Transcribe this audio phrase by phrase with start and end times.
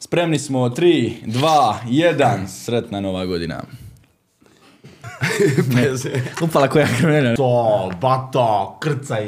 [0.00, 3.62] Spremni smo, 3, 2, 1, sretna nova godina.
[6.44, 7.36] Upala koja krvena.
[7.36, 9.26] To, bato, krcaj.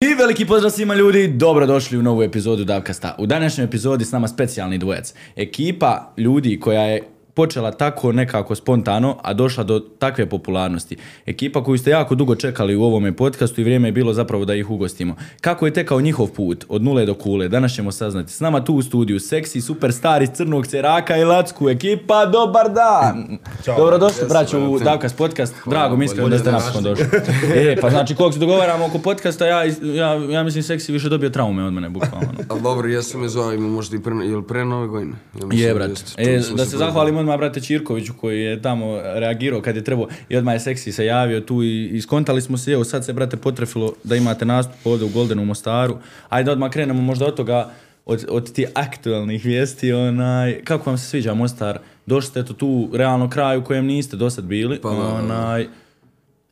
[0.00, 3.16] I veliki pozdrav svima ljudi, dobrodošli u novu epizodu Davkasta.
[3.18, 5.14] U današnjoj epizodi s nama specijalni dvojac.
[5.36, 10.96] Ekipa ljudi koja je počela tako nekako spontano, a došla do takve popularnosti.
[11.26, 14.54] Ekipa koju ste jako dugo čekali u ovome podcastu i vrijeme je bilo zapravo da
[14.54, 15.16] ih ugostimo.
[15.40, 18.32] Kako je tekao njihov put od nule do kule, danas ćemo saznati.
[18.32, 21.68] S nama tu u studiju seksi superstar iz Crnog Ceraka i Lacku.
[21.68, 23.38] Ekipa, dobar dan!
[23.64, 23.76] Ćao.
[23.76, 24.78] Dobrodošli, Jesam, braćo, u.
[24.78, 25.54] Davkas podcast.
[25.66, 27.06] Drago mi iskreno da ste napokon došli.
[27.54, 31.30] E, pa znači, koliko se dogovaramo oko podcasta, ja, ja, ja mislim seksi više dobio
[31.30, 32.28] traume od mene, bukvalno.
[32.48, 35.16] Ali dobro, ja sam me zvao, možda i pre, jel pre nove godine?
[35.40, 35.90] Ja mislim Je, da brat.
[36.16, 39.84] E, da se se pre- zahvalim odmah, brate Čirkoviću koji je tamo reagirao kad je
[39.84, 43.04] trebao i odmah je seksi se javio tu i, i skontali smo se, evo sad
[43.04, 45.98] se, brate, potrefilo da imate nastup ovdje u Goldenu Mostaru.
[46.28, 47.70] Ajde odmah krenemo možda od toga,
[48.06, 51.78] od, od tih aktualnih vijesti, onaj, kako vam se sviđa Mostar?
[52.06, 55.02] Došli ste eto tu realno kraju u kojem niste do sad bili, Pa da, da,
[55.02, 55.14] da.
[55.14, 55.66] onaj,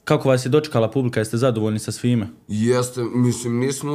[0.06, 2.28] kako vas je dočekala publika, jeste zadovoljni sa svime?
[2.48, 3.92] Jeste, mislim, nismo,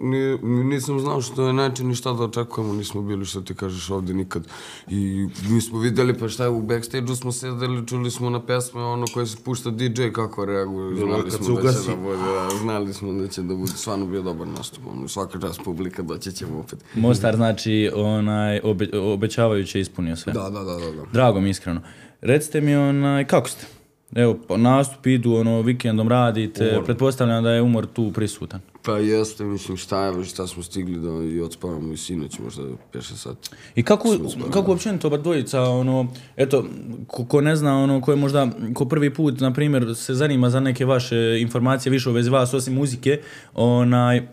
[0.00, 3.54] ni, ni- nisam znao što je način ni šta da očekujemo, nismo bili što ti
[3.54, 4.46] kažeš ovdje nikad.
[4.88, 8.82] I mi smo vidjeli pa šta je u backstage-u smo sedeli, čuli smo na pesme
[8.82, 12.92] ono koje se pušta DJ kako reaguje, znali smo da će da bude, da, znali
[12.94, 16.58] smo da će da bude, stvarno bio dobar nastup, ono, svaka čast publika, doći ćemo
[16.58, 16.84] opet.
[16.94, 20.32] Mostar znači onaj obe, obećavajuće ispunio sve.
[20.32, 21.02] Da, da, da, da, da.
[21.12, 21.80] Drago mi iskreno.
[22.20, 23.79] Recite mi onaj, kako ste?
[24.14, 28.60] Evo, nastup idu, ono, vikendom radite, pretpostavljam da je umor tu prisutan.
[28.82, 32.62] Pa jeste, mislim, šta je, šta smo stigli da i odspavamo i sinoć, možda
[32.94, 33.50] 5-6 sati.
[33.74, 34.16] I kako,
[34.52, 36.64] kako općenito oba dvojica, ono, eto,
[37.06, 40.50] ko, ko ne zna, ono, ko je možda, ko prvi put, na primjer, se zanima
[40.50, 43.20] za neke vaše informacije više u vezi vas, osim muzike,
[43.54, 44.28] onaj,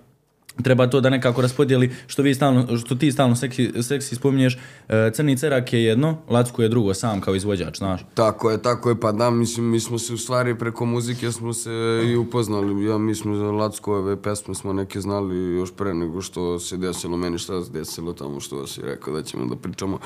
[0.64, 4.58] treba to da nekako raspodijeli, što, vi stalno, što ti stalno seksi, seksi spominješ,
[4.90, 8.06] e, Crni cerak je jedno, Lacko je drugo, sam kao izvođač, znaš.
[8.14, 11.54] Tako je, tako je, pa da, mislim, mi smo se u stvari preko muzike smo
[11.54, 12.86] se i upoznali.
[12.86, 17.18] Ja, mi smo za Lackove pesme smo neke znali još pre nego što se desilo
[17.18, 20.00] meni šta se desilo tamo što si rekao da ćemo da pričamo.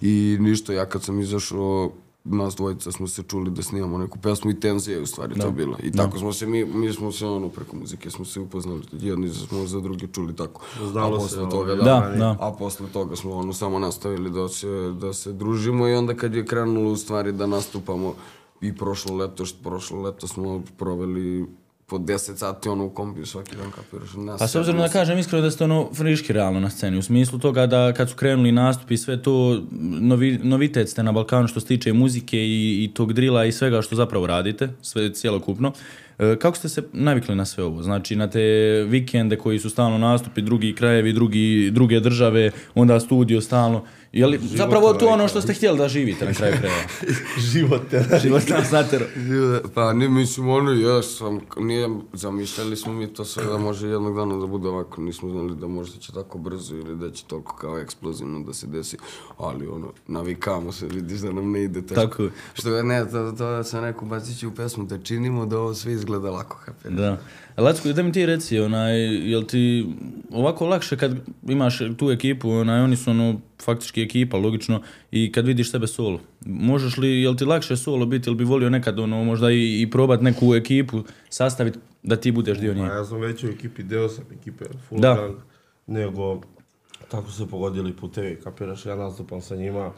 [0.00, 1.92] I ništa, ja kad sam izašao,
[2.24, 5.50] nas dvojica smo se čuli da snimamo neku pesmu i tenzija je u stvari to
[5.50, 5.78] bila.
[5.82, 9.28] I tako smo se, mi, mi smo se ono preko muzike smo se upoznali, jedni
[9.28, 10.62] smo za druge čuli tako.
[10.90, 12.36] Znalo A se, posle ono, toga, da, Da, da.
[12.40, 16.34] a posle toga smo ono samo nastavili da se, da se družimo i onda kad
[16.34, 18.14] je krenulo u stvari da nastupamo
[18.60, 21.46] i prošlo leto, što prošlo leto smo proveli
[21.94, 24.14] po 10 sati ono u kombiju svaki dan kapiraš.
[24.16, 27.02] Nas Pa s obzirom da kažem iskreno da ste ono friški realno na sceni, u
[27.02, 29.62] smislu toga da kad su krenuli nastupi sve to,
[30.00, 33.82] novi, novitet ste na Balkanu što se tiče muzike i, i tog drila i svega
[33.82, 35.72] što zapravo radite, sve cijelokupno.
[36.18, 37.82] E, kako ste se navikli na sve ovo?
[37.82, 38.40] Znači na te
[38.88, 43.84] vikende koji su stalno nastupi, drugi krajevi, drugi, druge države, onda studio stalno.
[44.14, 46.82] Je li zapravo to ono što ste htjeli da živite na kraju krajeva?
[47.38, 48.04] Živote.
[48.22, 49.04] Život nas natero.
[49.74, 54.16] Pa ne, mislim, ono, ja sam, nije, zamišljali smo mi to sve da može jednog
[54.16, 57.56] dana da bude ovako, nismo znali da možda će tako brzo ili da će toliko
[57.56, 58.96] kao eksplozivno da se desi,
[59.38, 62.06] ali ono, navikamo se, vidiš da nam ne ide teško.
[62.06, 62.28] Tako.
[62.54, 65.92] Što ne, to, to sam rekao, bacit ću u pesmu da činimo da ovo sve
[65.92, 66.96] izgleda lako, kapiraš.
[66.96, 67.18] Da.
[67.56, 68.98] Lacko, da mi ti reci, onaj,
[69.30, 69.86] jel ti
[70.30, 71.16] ovako lakše kad
[71.48, 76.20] imaš tu ekipu, onaj, oni su ono, faktički ekipa, logično, i kad vidiš sebe solo.
[76.46, 79.90] Možeš li, jel ti lakše solo biti, ili bi volio nekad, ono, možda i, i
[79.90, 82.82] probat neku ekipu sastaviti da ti budeš dio nje?
[82.82, 85.14] A ja sam već u ekipi, deo sam ekipe Full Da.
[85.14, 85.36] Gang,
[85.86, 86.40] nego
[87.10, 89.92] tako su pogodili putevi, kapiraš, ja nastupam sa njima,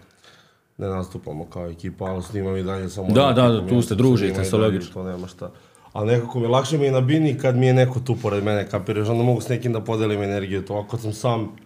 [0.78, 3.08] ne nastupamo kao ekipa, ali snimam i dalje samo...
[3.08, 4.92] Da, da, da, tu ste, družite se, logično.
[4.92, 5.50] To nema šta.
[5.96, 8.44] Ali nekako mi je lakše mi je na bini kad mi je neko tu pored
[8.44, 11.56] mene, kapiraš, onda mogu s nekim da podelim energiju, to ako sam sam,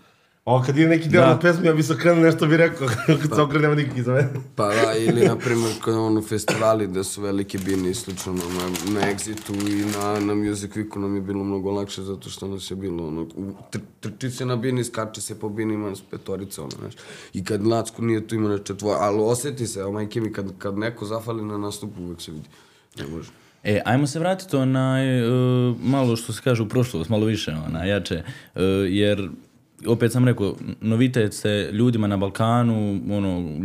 [0.44, 1.28] Ovo kad ide neki deo Da.
[1.28, 2.88] na pesmi, ja bi se okrenuo nešto bi rekao,
[3.22, 4.28] kad se okrene nema nikog iza mene.
[4.56, 8.40] Pa da, ili na primjer kad ono festivali gde su velike bine i slično na,
[8.92, 12.70] na Exitu i na, na Music Weeku nam je bilo mnogo lakše zato što nas
[12.70, 13.26] je bilo ono,
[13.70, 16.94] tr, trči se na bini, skače se po bini, ima nas petorica, ono, znaš.
[17.32, 20.58] I kad Lacko nije tu ima na četvoj, ali osjeti se, o majke mi, kad,
[20.58, 22.48] kad neko zafali na nastupu, uvek se vidi.
[22.98, 23.30] Ne može.
[23.64, 25.22] E, ajmo se vratiti onaj, e,
[25.82, 28.22] malo što se kaže u prošlost, malo više, onaj, jače,
[28.54, 29.28] e, jer
[29.86, 33.60] opet sam rekao, novitet se ljudima na Balkanu, ono,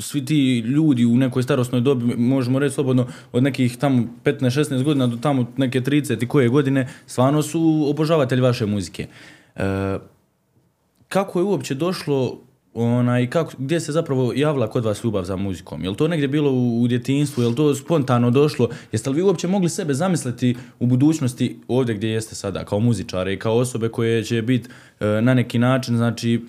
[0.00, 5.06] svi ti ljudi u nekoj starosnoj dobi, možemo reći slobodno, od nekih tamo 15-16 godina
[5.06, 9.06] do tamo neke 30 i koje godine, stvarno su obožavatelji vaše muzike.
[9.56, 9.98] E,
[11.08, 12.38] kako je uopće došlo
[12.74, 15.84] onaj, kako, gdje se zapravo javila kod vas ljubav za muzikom?
[15.84, 17.42] Je li to negdje bilo u, u djetinstvu?
[17.42, 18.68] Je li to spontano došlo?
[18.92, 23.32] Jeste li vi uopće mogli sebe zamisliti u budućnosti ovdje gdje jeste sada, kao muzičare
[23.32, 24.68] i kao osobe koje će biti
[25.00, 26.40] e, na neki način, znači,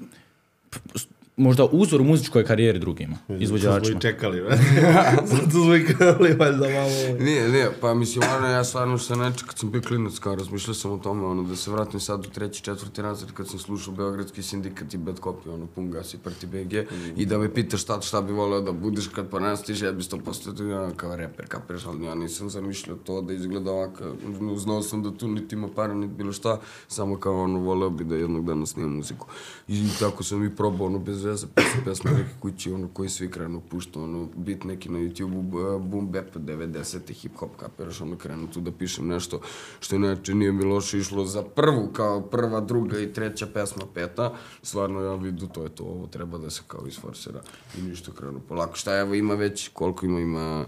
[1.39, 3.97] možda uzor u muzičkoj karijeri drugima, smo izvođačima?
[3.97, 4.57] i čekali, ne?
[5.31, 7.18] Zato smo i krenuli valjda malo.
[7.19, 10.74] Nije, nije, pa mislim, ono, ja stvarno se neče, kad sam bio klinac, kao razmišljao
[10.74, 13.94] sam o tome, ono, da se vratim sad u treći, četvrti razred, kad sam slušao
[13.94, 16.74] Beogradski sindikat i Bad Copy, ono, Pun gas i Prti BG,
[17.18, 20.18] i da me pitaš šta, šta bi voleo da budeš kad porastiš, ja bi sto
[20.18, 24.03] postao ja, kao reper, kapiraš, ali ja nisam zamišljao to da izgleda ovako,
[24.57, 28.03] znao sam da tu niti ima para, niti bilo šta, samo kao, ono, voleo bi
[28.03, 29.27] da jednog dana snimam muziku.
[29.68, 33.31] I tako sam i probao, ono, bez veze, pisao pesme neke kući, ono, koji svi
[33.31, 38.47] krenu pušta, ono, bit neki na YouTube-u, boom bap 90 hip hop kapiraš, ono, krenu
[38.47, 39.41] tu da pišem nešto
[39.79, 44.33] što inače nije mi loše išlo za prvu, kao prva, druga i treća pesma, peta,
[44.63, 47.41] stvarno ja vidu, to je to, ovo treba da se kao isforsira
[47.77, 48.75] i ništa krenu polako.
[48.75, 50.65] Šta evo ima već, koliko ima, ima,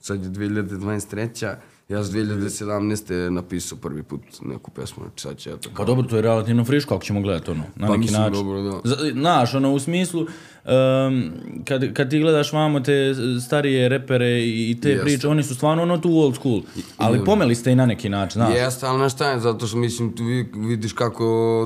[0.00, 3.30] sad je 2023 Ja sam 2017.
[3.30, 6.94] napisao prvi put neku pesmu, znači sad će eto Pa dobro, to je relativno friško
[6.94, 8.34] ako ćemo gledati ono, na Pa neki mislim, način.
[8.34, 8.80] dobro, da.
[9.12, 10.26] Znaš, ono, u smislu,
[10.64, 11.30] um,
[11.64, 13.14] kad, kad ti gledaš vamo te
[13.46, 15.04] starije repere i i te Jeste.
[15.04, 16.60] priče, oni su stvarno ono tu old school.
[16.96, 18.54] Ali pomeli ste i na neki način, znaš.
[18.56, 21.24] Jeste, ali znaš šta je, zato što mislim, tu vi, vidiš kako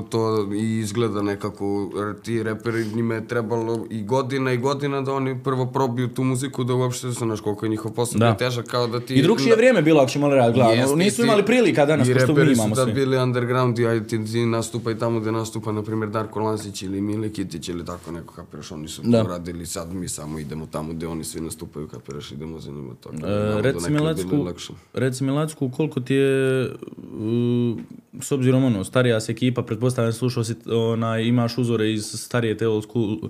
[0.09, 1.89] to i izgleda nekako,
[2.23, 6.63] ti reperi, njima je trebalo i godina i godina da oni prvo probiju tu muziku,
[6.63, 8.33] da uopšte se, znaš koliko je njihov posao Da.
[8.37, 9.13] težak, kao da ti...
[9.13, 10.95] I drugčije da, vrijeme bilo ako ćemo gledati, gledano.
[10.95, 12.93] Nisu i imali prilika danas, I kao što mi reperi imamo su tad svi.
[12.93, 17.01] bili underground i ajde ti, nastupa i tamo gde nastupa, na primjer, Darko Lazić ili
[17.01, 19.21] Mile Kitić ili tako neko, kapiraš, oni su Da.
[19.23, 22.93] to radili, sad mi samo idemo tamo gde oni svi nastupaju, kapiraš, idemo za njima,
[23.03, 24.73] tako da E, reci mi, Lacku, lakše.
[24.93, 26.65] reci mi Lacku, koliko ti je,
[26.97, 27.79] uh,
[28.21, 32.67] s obzirom ono, starija si ekipa, pretpostavljam slušao si, onaj, imaš uzore iz starije te
[32.67, 33.29] old school uh,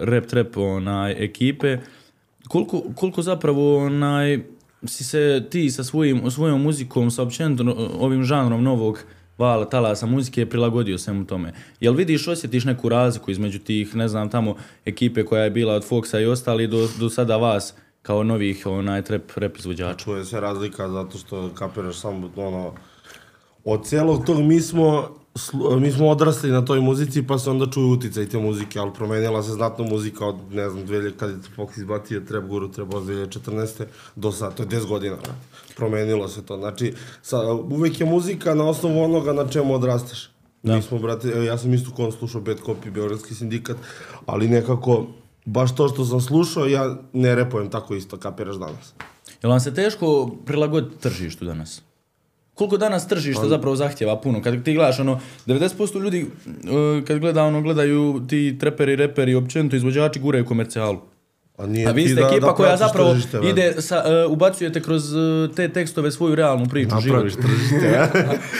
[0.00, 1.78] rap trap onaj, ekipe,
[2.48, 4.44] koliko, koliko zapravo onaj,
[4.84, 8.98] si se ti sa svojim, svojom muzikom, sa općenito no- ovim žanrom novog
[9.42, 11.52] vala, talasa muzike prilagodio svemu tome.
[11.80, 15.88] Jel vidiš, osjetiš neku razliku između tih, ne znam, tamo ekipe koja je bila od
[15.88, 20.04] Foxa i ostali do, do sada vas kao novih onaj trap rap izvođača?
[20.04, 22.74] Čuje se razlika zato što kapiraš samo ono...
[23.64, 25.08] Od cijelog tog mi smo,
[25.80, 29.42] mi smo odrasli na toj muzici pa se onda čuju uticaj te muzike, ali promenila
[29.42, 33.02] se znatno muzika od, ne znam, 2000, kad je Fox izbacio Trap Guru, Trap od
[33.02, 33.84] 2014.
[34.16, 35.16] do sad, to je 10 godina.
[35.76, 36.56] Promenilo se to.
[36.56, 40.30] Znači, sa, uvek je muzika na osnovu onoga na čemu odrasteš.
[40.62, 40.76] Da.
[40.76, 43.76] Mi smo, brate, ja sam isto kon slušao Bad Copy, Beogradski sindikat,
[44.26, 45.06] ali nekako,
[45.44, 48.94] baš to što sam slušao, ja ne repujem tako isto, kapiraš danas.
[49.42, 51.82] Jel vam se teško prilagoditi tržištu danas?
[52.54, 54.42] Koliko danas tržište zapravo zahtjeva puno?
[54.42, 59.76] Kad ti gledaš ono, 90% ljudi uh, kad gleda ono, gledaju ti treperi, reperi, općenito
[59.76, 61.11] izvođači guraju komercijalu.
[61.56, 63.48] A, nije A vi ste da- ekipa da koja zapravo tržište, brate.
[63.50, 65.20] ide, sa, uh, ubacujete kroz uh,
[65.56, 67.46] te tekstove svoju realnu priču, Napraviš život.
[67.46, 68.10] tržište, ja?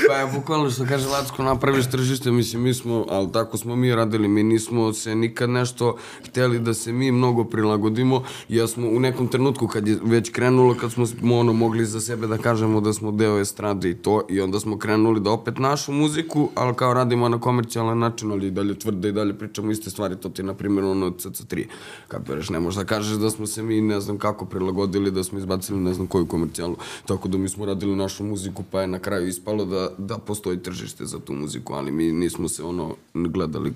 [0.08, 3.94] Pa je bukvalno što kaže Lacko, napraviš tržište, mislim, mi smo, ali tako smo mi
[3.94, 5.96] radili, mi nismo se nikad nešto
[6.28, 10.74] hteli da se mi mnogo prilagodimo, ja smo u nekom trenutku kad je već krenulo,
[10.74, 14.40] kad smo ono, mogli za sebe da kažemo da smo deo estrade i to, i
[14.40, 18.50] onda smo krenuli da opet našu muziku, ali kao radimo na komercijalan način, ali i
[18.50, 21.64] dalje tvrde i dalje pričamo iste stvari, to ti je na primjer ono od CC3,
[22.08, 25.38] kapiraš, ne možeš da kažeš da smo se mi ne znam kako prilagodili, da smo
[25.38, 26.76] izbacili ne znam koju komercijalu,
[27.06, 30.58] tako da mi smo radili našu muziku, pa je na kraju ispalo da, da postoji
[30.58, 33.72] tržište za tu muziku, ali mi nismo se ono gledali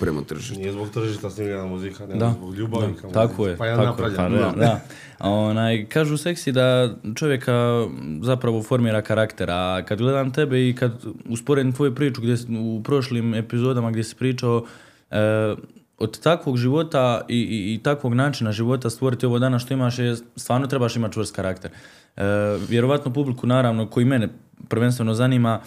[0.00, 0.54] prema tržištu.
[0.54, 4.02] Nije zbog tržišta snimljena muzika, nego Da, zbog ljubavi da, tako je, Pa je tako
[4.02, 4.80] je, pa da, da.
[5.18, 7.86] A Onaj, kažu seksi da čovjeka
[8.22, 13.34] zapravo formira karakter, a kad gledam tebe i kad usporedim tvoju priču gdje, u prošlim
[13.34, 14.64] epizodama gdje si pričao
[15.10, 15.54] e,
[16.00, 20.16] od takvog života i, i, i takvog načina života stvoriti ovo danas što imaš je,
[20.36, 21.70] stvarno trebaš imati čvrst karakter.
[22.16, 22.22] E,
[22.68, 24.28] vjerovatno publiku naravno koji mene
[24.68, 25.60] prvenstveno zanima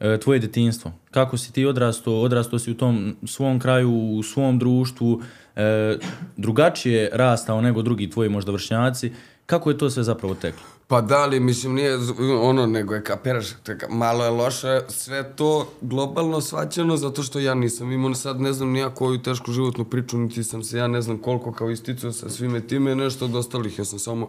[0.00, 0.92] e, tvoje djetinjstvo.
[1.10, 5.22] Kako si ti odrastao, odrastao si u tom svom kraju, u svom društvu,
[5.56, 5.96] e,
[6.36, 9.12] drugačije rastao nego drugi tvoji možda vršnjaci.
[9.46, 10.75] Kako je to sve zapravo teklo?
[10.88, 11.98] Pa da li, mislim, nije
[12.40, 17.54] ono, nego je kapiraš, taka, malo je loše sve to globalno svaćeno, zato što ja
[17.54, 21.02] nisam imao sad, ne znam, nija koju tešku životnu priču, niti sam se ja ne
[21.02, 24.28] znam koliko kao isticao sa svime time, nešto od ostalih, ja sam samo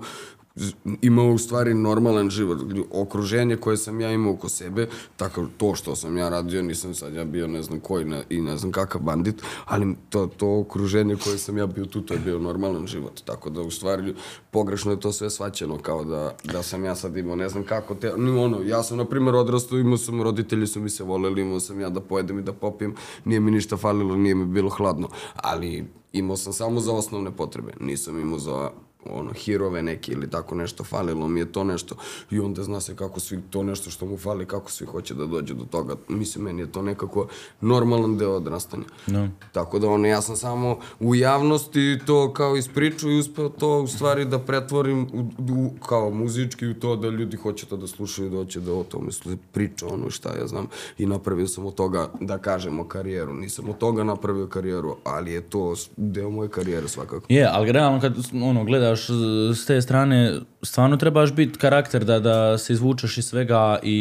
[1.01, 2.59] imao u stvari normalan život.
[2.91, 4.87] Okruženje koje sam ja imao oko sebe,
[5.17, 8.41] tako to što sam ja radio, nisam sad ja bio ne znam koji ne, i
[8.41, 12.19] ne znam kakav bandit, ali to, to okruženje koje sam ja bio tu, to je
[12.19, 13.21] bio normalan život.
[13.25, 14.15] Tako da u stvari
[14.51, 17.95] pogrešno je to sve svaćeno kao da, da sam ja sad imao ne znam kako
[17.95, 21.41] te, ni ono, ja sam na primjer odrastao, imao sam, roditelji su mi se voleli,
[21.41, 22.95] imao sam ja da pojedem i da popijem,
[23.25, 27.73] nije mi ništa falilo, nije mi bilo hladno, ali imao sam samo za osnovne potrebe,
[27.79, 28.69] nisam imao za
[29.11, 31.95] ono, hirove neke ili tako nešto, falilo mi je to nešto
[32.31, 35.25] i onda zna se kako svi, to nešto što mu fali, kako svi hoće da
[35.25, 35.95] dođe do toga.
[36.07, 37.27] Mislim, meni je to nekako
[37.61, 38.83] normalan deo odrastanja.
[39.07, 39.29] No.
[39.51, 43.87] Tako da, ono, ja sam samo u javnosti to kao ispričao i uspeo to u
[43.87, 45.19] stvari da pretvorim u,
[45.53, 48.83] u, kao muzički u to da ljudi hoće to da slušaju, da hoće da o
[48.83, 49.11] tome
[49.51, 50.67] priča, ono šta ja znam.
[50.97, 53.33] I napravio sam od toga, da kažemo, karijeru.
[53.33, 57.25] Nisam od toga napravio karijeru, ali je to deo moje karijere svakako.
[57.29, 59.13] Je, ali realno kad ono, gledaš z-
[59.55, 63.97] s te strane, stvarno trebaš biti karakter da, da se izvučeš iz svega i,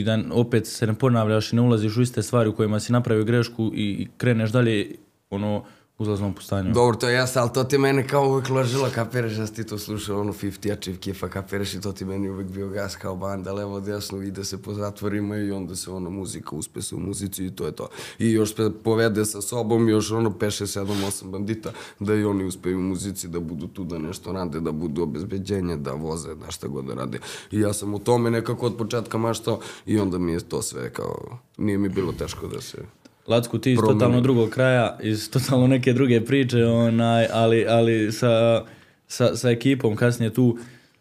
[0.00, 2.92] i da opet se ne ponavljaš i ne ulaziš u iste stvari u kojima si
[2.92, 4.94] napravio grešku i, i kreneš dalje
[5.30, 5.64] ono,
[6.00, 6.72] uzlaznom pustanjom.
[6.72, 9.78] Dobro, to jeste, ali to ti mene kao uvek ložilo, kapiraš, ja si ti to
[9.78, 13.52] slušao, ono 50 Achieve Kifa, kapiraš i to ti meni uvek bio gas kao banda,
[13.52, 17.46] levo, desno, ide se po zatvorima i onda se ono muzika, uspe se u muzici
[17.46, 17.88] i to je to.
[18.18, 22.44] I još se povede sa sobom, još ono peše 7, 8 bandita, da i oni
[22.44, 26.50] uspeju u muzici, da budu tu, da nešto rade, da budu obezbeđenje, da voze, da
[26.50, 27.18] šta god da rade.
[27.50, 30.92] I ja sam u tome nekako od početka maštao i onda mi je to sve
[30.92, 32.99] kao, nije mi bilo teško da se...
[33.26, 33.98] Lacku, ti iz Promeni.
[33.98, 38.64] totalno drugog kraja, iz totalno neke druge priče, onaj, ali, ali sa,
[39.06, 40.58] sa, sa ekipom kasnije tu.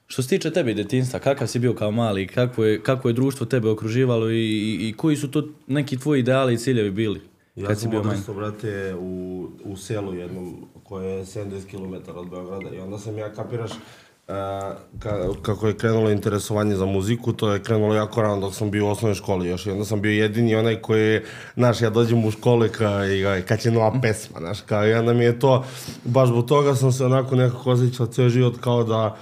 [0.08, 3.46] Što se tiče tebi detinstva, kakav si bio kao mali, kako je, kako je društvo
[3.46, 7.22] tebe okruživalo i, i, i koji su to neki tvoji ideali i ciljevi bili?
[7.56, 12.76] Ja kad sam odrastao, brate, u, u selu jednom koje je 70 km od Beograda
[12.76, 13.72] i onda sam ja, kapiraš,
[15.00, 18.86] ka, kako je krenulo interesovanje za muziku, to je krenulo jako rano dok sam bio
[18.86, 19.48] u osnovnoj školi.
[19.48, 23.06] Još i sam bio jedini onaj koji je, znaš, ja dođem u školu i kao,
[23.06, 25.66] i, kad će nova pesma, znaš, kao, i onda mi je to,
[26.04, 29.18] baš zbog toga sam se onako nekako osjećao ceo život kao da,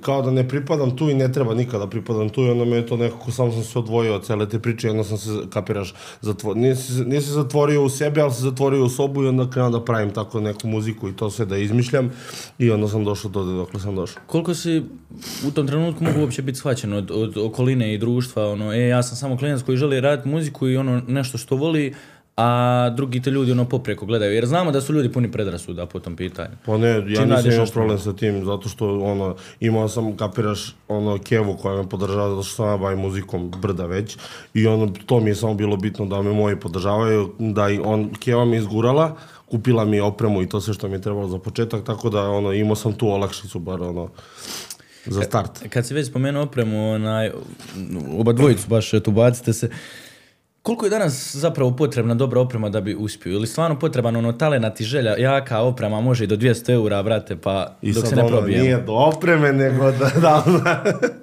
[0.00, 2.76] kao da ne pripadam tu i ne treba nikada da pripadam tu i onda me
[2.76, 5.30] je to nekako, samo sam se odvojio od cele te priče i onda sam se,
[5.50, 9.70] kapiraš, zatvor, nije, se, zatvorio u sebe, ali se zatvorio u sobu i onda krenuo
[9.70, 12.12] da pravim tako neku muziku i to sve da izmišljam
[12.58, 14.22] i onda sam došao do dokle sam došao.
[14.26, 14.82] Koliko si
[15.48, 19.02] u tom trenutku mogu uopće biti shvaćen od, od okoline i društva, ono, e, ja
[19.02, 21.94] sam samo klinac koji želi raditi muziku i ono nešto što voli,
[22.36, 26.00] a drugi te ljudi ono popreko gledaju, jer znamo da su ljudi puni predrasuda po
[26.00, 26.56] tom pitanju.
[26.66, 30.16] Pa ne, ja Čim nisam radiš imao problem sa tim, zato što ono, imao sam,
[30.16, 34.16] kapiraš, ono, Kevu koja me podržava, zato što sam ja bavim muzikom brda već,
[34.54, 38.10] i ono, to mi je samo bilo bitno da me moji podržavaju, da i on,
[38.14, 39.16] Keva mi izgurala,
[39.50, 42.52] kupila mi opremu i to sve što mi je trebalo za početak, tako da, ono,
[42.52, 44.08] imao sam tu olakšicu, bar, ono,
[45.06, 45.68] za start.
[45.68, 47.30] Kad si već spomenuo opremu, onaj,
[48.18, 49.70] oba dvojicu baš tu bacite se,
[50.66, 53.32] koliko je danas zapravo potrebna dobra oprema da bi uspio?
[53.32, 57.36] Ili stvarno potreban ono talenat i želja, jaka oprema može i do 200 eura, brate,
[57.36, 58.64] pa I dok se ne ono, probijemo.
[58.64, 60.44] nije do opreme, nego da, da,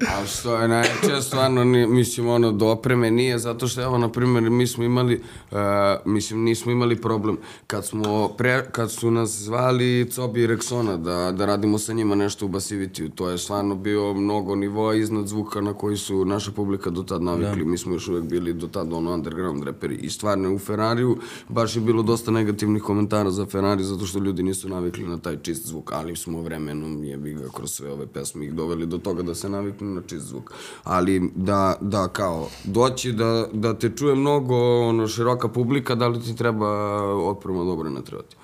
[0.07, 4.11] A što je najče, stvarno, nije, mislim, ono, do opreme nije, zato što, evo, na
[4.11, 5.21] primjer, mi smo imali,
[5.51, 5.57] uh,
[6.05, 7.37] mislim, nismo imali problem.
[7.67, 12.15] Kad smo, pre, kad su nas zvali Cobi i Rexona da, da radimo sa njima
[12.15, 16.51] nešto u Basivitiju, to je stvarno bio mnogo nivoa iznad zvuka na koji su naša
[16.51, 17.65] publika do tad navikli.
[17.65, 19.95] Mi smo još uvek bili do tad, ono, underground reperi.
[19.95, 21.17] I stvarno, u Ferrariju
[21.49, 25.37] baš je bilo dosta negativnih komentara za Ferrari, zato što ljudi nisu navikli na taj
[25.41, 29.23] čist zvuk, ali smo vremenom, jebi ga, kroz sve ove pesme ih doveli do toga
[29.23, 30.51] da se naviknu na čist zvuk.
[30.83, 36.21] Ali da, da kao, doći da, da te čuje mnogo, ono, široka publika, da li
[36.21, 38.35] ti treba oprema dobro ne treba ti.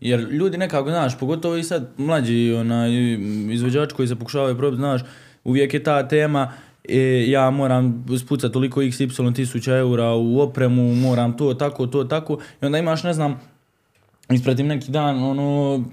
[0.00, 2.90] Jer ljudi nekako, znaš, pogotovo i sad mlađi onaj,
[3.52, 5.00] izvođač koji se pokušavaju probiti, znaš,
[5.44, 6.52] uvijek je ta tema,
[6.88, 12.38] e, ja moram spucati toliko xy tisuća eura u opremu, moram to, tako, to, tako,
[12.62, 13.40] i onda imaš, ne znam,
[14.30, 15.84] ispratim neki dan, ono,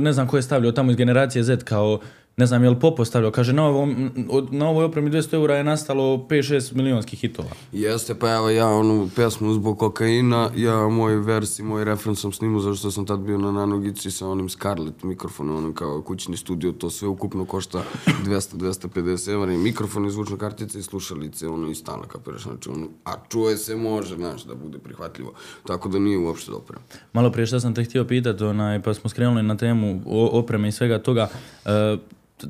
[0.00, 2.00] ne znam ko je stavljao tamo iz generacije Z kao,
[2.36, 5.56] ne znam je li Popo stavljao, kaže na, ovom, od, na ovoj opremi 200 eura
[5.56, 7.48] je nastalo 5-6 milionskih hitova.
[7.72, 12.32] Jeste, pa evo ja onu pesmu zbog kokaina, ja moj vers i moj refren sam
[12.32, 16.36] snimao zato što sam tad bio na nanogici sa onim Scarlett mikrofonom, onim kao kućni
[16.36, 17.82] studio, to sve ukupno košta
[18.24, 22.86] 200-250 evra i mikrofon i zvučna kartica i slušalice, ono i stana, kapiraš, znači ono,
[23.04, 25.32] a čuje se može, znaš, da bude prihvatljivo,
[25.66, 26.78] tako da nije uopšte dobro.
[27.12, 30.72] Malo prije što sam te htio pitati, onaj, pa smo skrenuli na temu opreme i
[30.72, 31.28] svega toga.
[31.64, 31.96] E,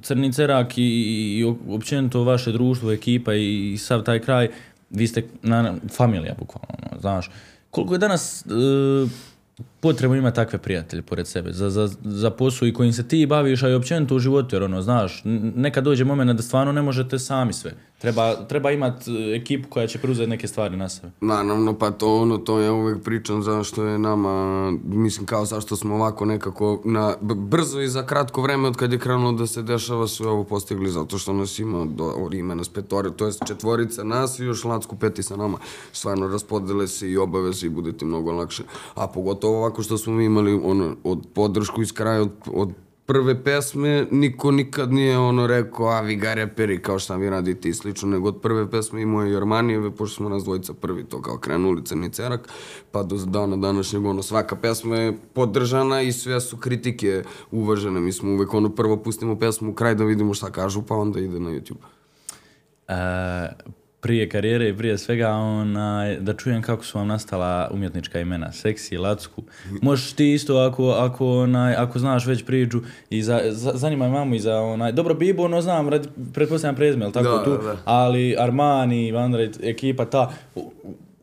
[0.02, 4.48] Crni Cerak i, i, općenito vaše društvo, ekipa i, i sav taj kraj,
[4.90, 7.30] vi ste na, familija bukvalno, znaš.
[7.70, 8.50] Koliko je danas e,
[9.84, 13.62] potrebno ima takve prijatelje pored sebe, za, za, za posao i kojim se ti baviš,
[13.62, 15.22] a i općenito u životu, jer ono, znaš,
[15.54, 17.74] nekad dođe moment da stvarno ne možete sami sve.
[17.98, 21.12] Treba, treba imati ekipu koja će preuzeti neke stvari na sebe.
[21.20, 25.94] Naravno, pa to ono, to ja uvek pričam zašto je nama, mislim kao zašto smo
[25.94, 30.08] ovako nekako na brzo i za kratko vreme od kad je krenulo da se dešava
[30.08, 34.38] sve ovo postigli, zato što nas ima, do, ima nas petore, to jest četvorica nas
[34.38, 35.58] i još Lacku peti sa nama.
[35.92, 38.62] Stvarno raspodele se i obaveze i bude ti mnogo lakše.
[38.94, 42.72] A pogotovo ovako što smo mi imali ono, od podršku iz kraja, od, od
[43.06, 47.68] prve pesme niko nikad nije ono rekao, a vi ga reperi kao šta vi radite
[47.68, 51.38] i slično, nego od prve pesme i Armanijeve, pošto smo nas dvojica prvi to kao
[51.38, 52.48] krenuli Crni Cerak,
[52.90, 58.12] pa do dana današnjeg ono svaka pesma je podržana i sve su kritike uvažene, mi
[58.12, 61.40] smo uvek ono prvo pustimo pesmu u kraj da vidimo šta kažu, pa onda ide
[61.40, 61.84] na YouTube.
[62.88, 68.52] E, prije karijere i prije svega onaj, da čujem kako su vam nastala umjetnička imena,
[68.52, 69.42] Seksi, Lacku.
[69.82, 72.80] Možeš ti isto ako, ako, onaj, ako znaš već priču
[73.10, 77.12] i za, za, zanima mamu i za onaj, dobro Bibo, ono znam, radi, pretpostavljam prezme,
[77.12, 77.76] tako Da, tu, da, da.
[77.84, 80.32] ali Armani, Vandrej, ekipa ta,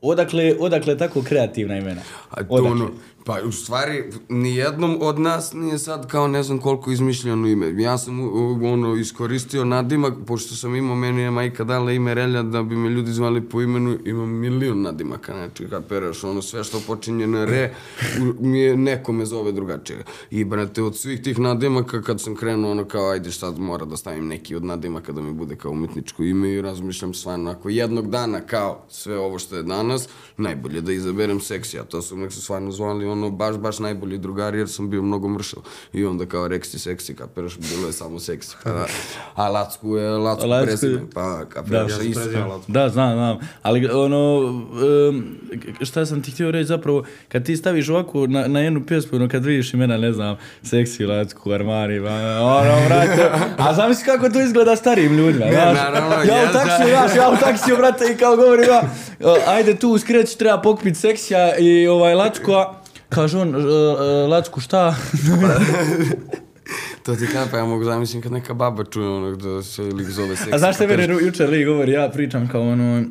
[0.02, 2.02] odakle, odakle tako kreativna imena?
[2.30, 2.72] A to Odakle?
[2.72, 2.90] ono,
[3.26, 7.84] pa u stvari, nijednom od nas nije sad kao ne znam koliko izmišljeno ime.
[7.84, 8.20] Ja sam
[8.64, 12.90] ono, iskoristio nadimak, pošto sam imao, meni je majka dala ime Relja da bi me
[12.90, 17.74] ljudi zvali po imenu, imam milion nadimaka, znači kapiraš, ono sve što počinje na re,
[18.40, 20.04] mi je, neko me zove drugačije.
[20.32, 23.98] I brate, od svih tih nadimaka kad sam krenuo, ono kao, ajde šta mora da
[23.98, 28.10] stavim neki od nadimaka da mi bude kao umetničko ime i razmišljam stvarno, ako jednog
[28.10, 32.32] dana kao sve ovo što je danas, najbolje da izaberem seksi, a to su nek
[32.32, 35.64] su stvarno zvali ono baš, baš najbolji drugari jer sam bio mnogo mršav.
[35.94, 38.56] I onda kao reksi seksi, kapiraš, bilo je samo seksi.
[38.64, 38.86] Pa da.
[39.36, 42.62] A Lacku je Lacku, Lacku prezime, pa kapiraš, Ja sam isto.
[42.68, 43.40] Da, znam, znam.
[43.62, 44.38] Ali ono,
[45.10, 45.38] um,
[45.82, 49.30] šta sam ti htio reći zapravo, kad ti staviš ovako na, na jednu pjesmu, ono
[49.30, 54.42] kad vidiš imena, ne znam, Seksi, Lacku, Armani, ba, ono, brate, a zamisli kako to
[54.42, 55.78] izgleda starijim ljudima, Ne, znaš.
[55.78, 57.08] naravno, ja u jest, taksiju, da.
[57.08, 58.82] znaš, ja u taksiju, brate, i kao govorim, ja,
[59.48, 62.81] ajde tu, skreći, treba pokupit Seksija i ovaj Lacku, a
[63.12, 63.60] kaže on, e,
[64.28, 64.96] Lacku, šta?
[67.06, 70.08] To ti kada, pa ja mogu zamislim kad neka baba čuje onog da se lik
[70.08, 70.54] zove seksi.
[70.54, 73.04] A znaš šta mene jučer li govori, ja pričam kao ono,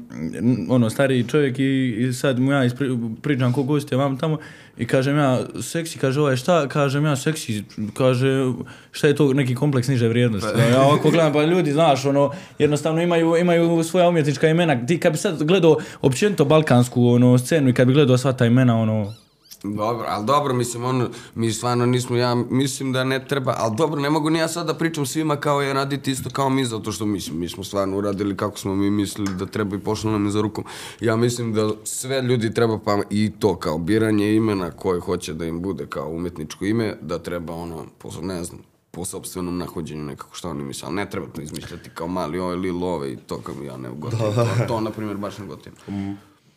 [0.69, 2.89] ono stariji čovjek i, i sad mu ja ispri,
[3.23, 4.39] pričam ko gost je vam tamo
[4.79, 7.65] i kažem ja seksi, kaže ovaj šta, kažem ja seksi,
[7.95, 8.53] kaže
[8.93, 10.61] šta je to neki kompleks niže vrijednosti.
[10.73, 14.87] Ja ovako gledam pa ljudi znaš ono jednostavno imaju, imaju svoja umjetnička imena.
[14.87, 18.47] Ti kad bi sad gledao općenito balkansku ono scenu i kad bi gledao sva ta
[18.47, 19.15] imena ono
[19.63, 24.01] Dobro, ali dobro, mislim, ono, mi stvarno nismo, ja mislim da ne treba, ali dobro,
[24.01, 26.93] ne mogu ni ja sad da pričam svima kao je raditi isto kao mi, zato
[26.93, 30.25] što mislim, mi smo stvarno uradili kako smo mi mislili da treba i pošlo nam
[30.25, 30.65] je za rukom.
[31.01, 35.45] Ja mislim da sve ljudi treba, pa i to kao biranje imena koje hoće da
[35.45, 40.35] im bude kao umetničko ime, da treba ono, po, ne znam, po sobstvenom nahođenju nekako
[40.35, 43.39] šta oni misle, ali ne treba to izmišljati kao mali ove, lil ove i to
[43.39, 44.19] kao ja ne ugotim.
[44.19, 45.73] To, to, na primjer, baš ne ugotim.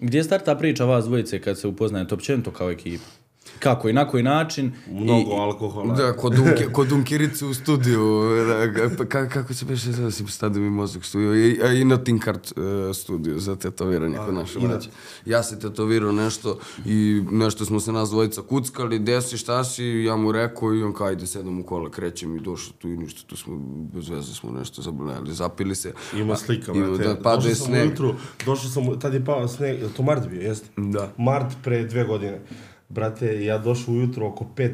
[0.03, 3.22] Gdje starta priča vas dvojice kad se upoznajete općenito kao ekipa?
[3.63, 4.71] Kako i na koji način?
[4.91, 5.95] Mnogo alkohola.
[5.95, 10.27] Da, kod, Dunke, kod Dunkirice u studiju, da, pa ka, kako se beše zove, si
[10.27, 14.59] stadio mi mozak studiju, i, a i na Tinkart uh, studiju za tetoviranje kod naše
[14.59, 14.89] braće.
[15.25, 20.15] Ja se tetovirao nešto i nešto smo se nas dvojica kuckali, desi šta si, ja
[20.15, 23.21] mu rekao i on kao ajde sedam u kola, krećem i došao tu i ništa,
[23.27, 23.57] tu smo
[23.93, 25.93] bez veze smo nešto zabavljali, zapili se.
[26.15, 27.03] Ima slika, Ima, brate.
[27.03, 27.87] da, pada je sneg.
[27.87, 30.69] ujutru, došao sam, tad je pao sneg, to mart bio, jeste?
[30.77, 31.11] Da.
[31.17, 32.41] Mart pre dve godine.
[32.89, 34.73] Brate, ja došao ujutru oko pet,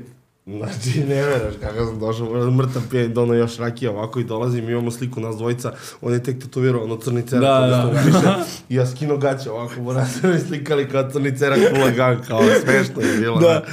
[0.58, 4.92] Znači, ne veraš kako sam došao, mrtav pijen, dono još rakija ovako i dolazim, imamo
[4.92, 8.02] sliku nas dvojica, on je tek tetovirao ono crni cerak, Da, da.
[8.06, 12.42] piše, i ja skino gaće ovako, morate se mi slikali kao crni cerak hulagan, kao
[12.64, 13.40] smešno je bilo.
[13.40, 13.66] Da.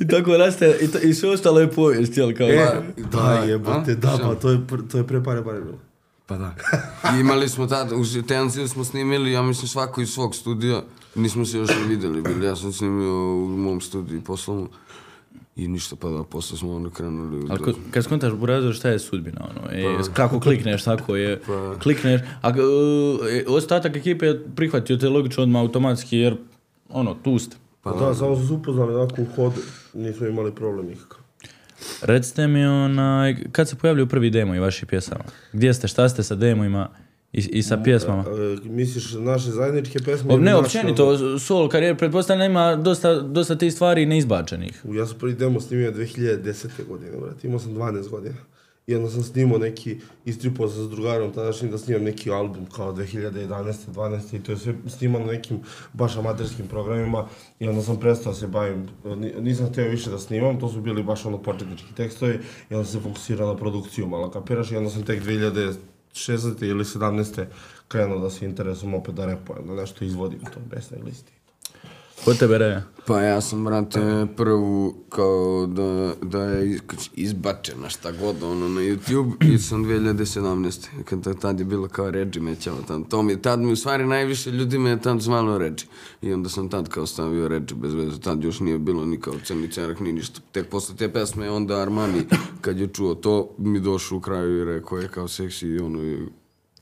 [0.00, 2.48] I tako raste, i, to, i sve ostalo je povijest, jel kao?
[2.48, 3.44] E, Da, da, a?
[3.44, 5.78] jebote, da, pa to je, to je pre pare pare bilo.
[6.26, 6.54] Pa da.
[7.16, 10.82] I imali smo tada, u Tenziju smo snimili, ja mislim svako iz svog studija,
[11.14, 14.68] nismo se još videli bili, ja sam snimio u mom studiju poslovno.
[15.56, 17.46] I ništa, pa da, posle smo onda krenuli.
[17.50, 21.40] Ali da- ko- kad skontaš burazer šta je sudbina, ono, e, kako klikneš, tako je,
[21.82, 26.36] klikneš, a e, ostatak ekipe je prihvatio te logično odmah automatski, jer,
[26.88, 27.56] ono, tu ste.
[27.82, 29.60] Pa da, samo smo se upoznali onako u hodu,
[29.94, 31.20] nismo imali problem nikakav.
[32.02, 35.24] Recite mi, onaj, kad se pojavljaju prvi demo i vaših pjesama?
[35.52, 36.88] Gdje ste, šta ste sa demojima
[37.32, 38.24] i, i sa pjesmama?
[38.64, 40.32] Misliš naše zajedničke pesme?
[40.32, 44.84] O, ili ne, općenito, sol karijer, pretpostavljam da ima dosta, dosta tih stvari neizbačenih.
[44.92, 46.68] Ja sam prvi demo snimio 2010.
[46.88, 48.36] godine, brate, imao sam 12 godina.
[48.86, 52.92] I onda sam snimao neki, istripao se s drugarom tadašnjim da snimam neki album kao
[52.92, 53.74] 2011.
[53.94, 54.36] 12.
[54.36, 55.60] i to je sve snimano nekim
[55.92, 57.28] baš amaterskim programima
[57.60, 60.80] i onda sam prestao da se bavim, ni- nisam htio više da snimam, to su
[60.80, 62.38] bili baš ono početnički tekstovi
[62.70, 65.22] i onda sam se fokusirao na produkciju malo kapiraš i onda sam tek
[66.14, 66.64] 2016.
[66.64, 67.46] ili 17.
[67.88, 71.32] krenuo da se interesujem opet da repujem, da nešto izvodim to besne listi.
[72.24, 72.82] Kod tebe, Reja?
[73.06, 74.00] Pa ja sam, brate,
[74.36, 76.80] prvu kao da, da je iz-
[77.14, 80.86] izbačena šta god ono na YouTube i sam 2017.
[81.04, 83.04] Kad tad je bilo kao Reggie mećao tam.
[83.04, 85.86] To mi, tad mi u stvari najviše ljudi me je tad zvalo Reggie.
[86.22, 88.20] I onda sam tad kao stavio Reggie bez veze.
[88.20, 90.40] Tad još nije bilo ni kao crni cerak ni ništa.
[90.52, 92.22] Tek posle te pesme onda Armani
[92.60, 96.26] kad je čuo to mi došao u kraju i rekao je kao seksi i ono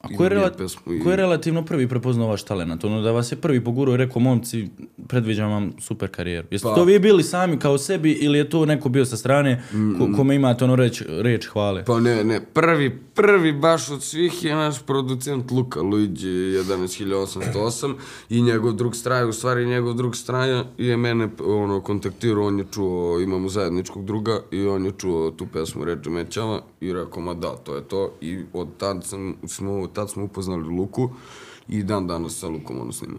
[0.00, 0.50] A ko je, rela-
[0.88, 2.84] i- ko je relativno prvi prepoznao vaš talent?
[2.84, 4.68] Ono da vas je prvi pogurao i rekao, momci,
[5.08, 6.48] predviđam vam super karijeru.
[6.50, 9.62] Jeste Pa- to vi bili sami kao sebi ili je to neko bio sa strane
[9.98, 11.84] ko, kome imate ono reč, reč hvale?
[11.84, 17.94] Pa ne, ne, prvi, prvi baš od svih je naš producent Luka Luigi 11808
[18.30, 22.64] i njegov drug straja, u stvari njegov drug straja je mene ono, kontaktirao, on je
[22.66, 27.34] čuo, imamo zajedničkog druga i on je čuo tu pesmu Ređe Mećava i rekao, ma
[27.34, 31.11] da, to je to i od tad, sam, smo, tad smo upoznali Luku
[31.68, 33.18] i dan danas sa Lukom ono snima.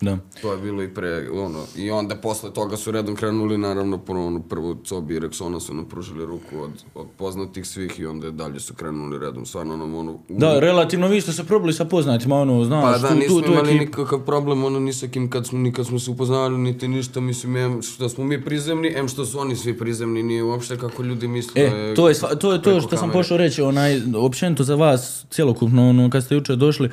[0.00, 0.18] Da.
[0.42, 4.26] To je bilo i pre, ono, i onda posle toga su redom krenuli, naravno, prvo,
[4.26, 8.30] ono, prvo Cobi i Rexona su nam pružili ruku od, od poznatih svih i onda
[8.30, 11.84] dalje su krenuli redom, stvarno nam, ono, u- Da, relativno vi ste se probali sa
[11.84, 14.92] poznatima, ono, znaš, pa da, tu, nismo tu, tu imali ekip- nikakav problem, ono, ni
[14.92, 18.24] sa kim, kad smo, ni kad smo se upoznali, niti ništa, mislim, em, što smo
[18.24, 21.62] mi prizemni, em što su oni svi prizemni, nije uopšte kako ljudi misle.
[21.62, 23.12] da E, to je, to je to što sam kamere.
[23.12, 26.90] pošao reći, onaj, općenito za vas, cjelokupno, ono, kad ste jučer došli,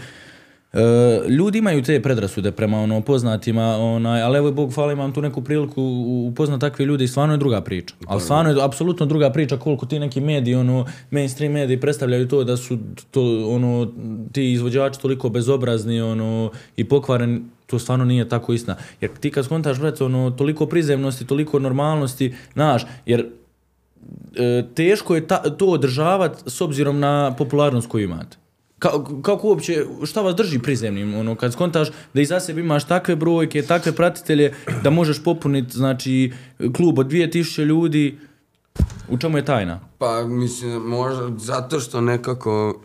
[1.30, 5.42] ljudi imaju te predrasude prema ono poznatima, onaj, ali evo Bog hvala imam tu neku
[5.42, 5.82] priliku
[6.32, 7.96] upoznat takve ljude i stvarno je druga priča.
[8.08, 12.44] Ali stvarno je apsolutno druga priča koliko ti neki mediji, ono, mainstream mediji predstavljaju to
[12.44, 12.78] da su
[13.12, 13.92] to, ono,
[14.32, 18.76] ti izvođači toliko bezobrazni, ono, i pokvareni, to stvarno nije tako istina.
[19.02, 23.26] Jer ti kad skontaš, brate, ono, toliko prizemnosti, toliko normalnosti, znaš, jer
[24.36, 28.41] e, teško je ta, to održavati s obzirom na popularnost koju imate.
[28.82, 28.90] Ka,
[29.22, 33.62] kako uopće, šta vas drži prizemnim, ono, kad skontaš da iza sebe imaš takve brojke,
[33.62, 36.34] takve pratitelje, da možeš popuniti, znači,
[36.76, 38.18] klub od 2000 ljudi,
[39.10, 39.80] u čemu je tajna?
[39.98, 42.82] Pa, mislim, možda zato što nekako,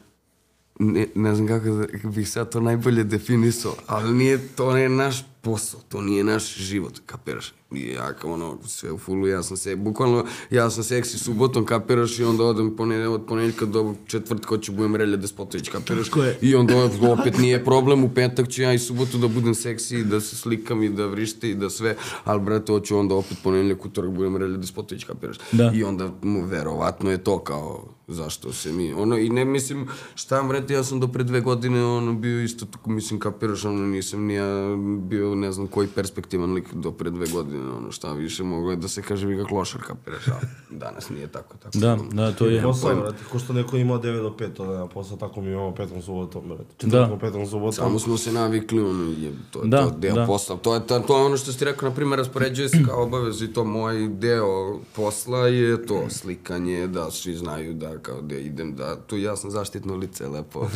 [0.79, 5.25] ne, ne znam kako da- bih sad to najbolje definisao, ali nije, to nije naš
[5.41, 7.53] posao, to nije naš život, kapiraš?
[7.73, 11.65] I ja kao ono, sve u fullu, ja sam se, bukvalno, ja sam seksi subotom,
[11.65, 16.07] kapiraš, i onda odem ponedje, od ponedjeljka do četvrtka hoću budem Relja Despotović, kapiraš?
[16.41, 16.75] I onda
[17.13, 20.83] opet nije problem, u petak ću ja i subotu da budem seksi, da se slikam
[20.83, 24.57] i da vrište i da sve, ali brate, hoću onda opet ponedjeljak, utorak budem Relja
[24.57, 25.37] Despotović, kapiraš?
[25.53, 25.73] Da.
[25.75, 30.37] I onda mu verovatno je to kao zašto se mi ono i ne mislim šta
[30.37, 33.87] vam brate ja sam do pre dve godine ono bio isto tako mislim kapiraš ono
[33.87, 38.13] nisam ni ja bio ne znam koji perspektivan lik do pre dve godine ono šta
[38.13, 40.47] više mogo je da se kaže vi ga klošar kapiraš ali
[40.79, 42.63] danas nije tako tako Da, da, to je.
[42.63, 45.75] Posao, brate, ko što neko imao 9 do 5, to nema posao, tako mi imamo
[45.75, 46.65] petom subotom, brate.
[46.65, 46.77] Da.
[46.79, 47.73] Četvrtkom, petom subotom.
[47.73, 50.27] Samo smo se navikli, ono, je, to je Da, to deo da.
[50.27, 50.57] posla.
[50.57, 53.43] To je, to, to je ono što ste rekao, na primjer, raspoređuje se kao obavez
[53.43, 58.77] i to moj deo posla je to slikanje, da svi znaju da kao da idem,
[58.77, 60.61] da tu ja sam zaštitno lice, lepo.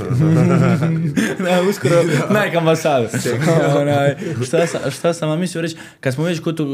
[1.45, 3.09] da, uskoro Nike ambasada.
[3.81, 6.69] Onaj, šta, sam, šta sam vam mislio reći, kad smo već kod uh,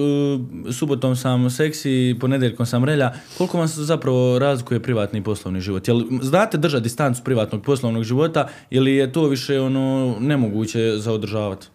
[0.72, 5.88] subotom sam seksi, ponedeljkom sam relja, koliko vam se zapravo razlikuje privatni i poslovni život?
[5.88, 11.66] Jel znate držati distancu privatnog poslovnog života ili je to više ono nemoguće za održavati?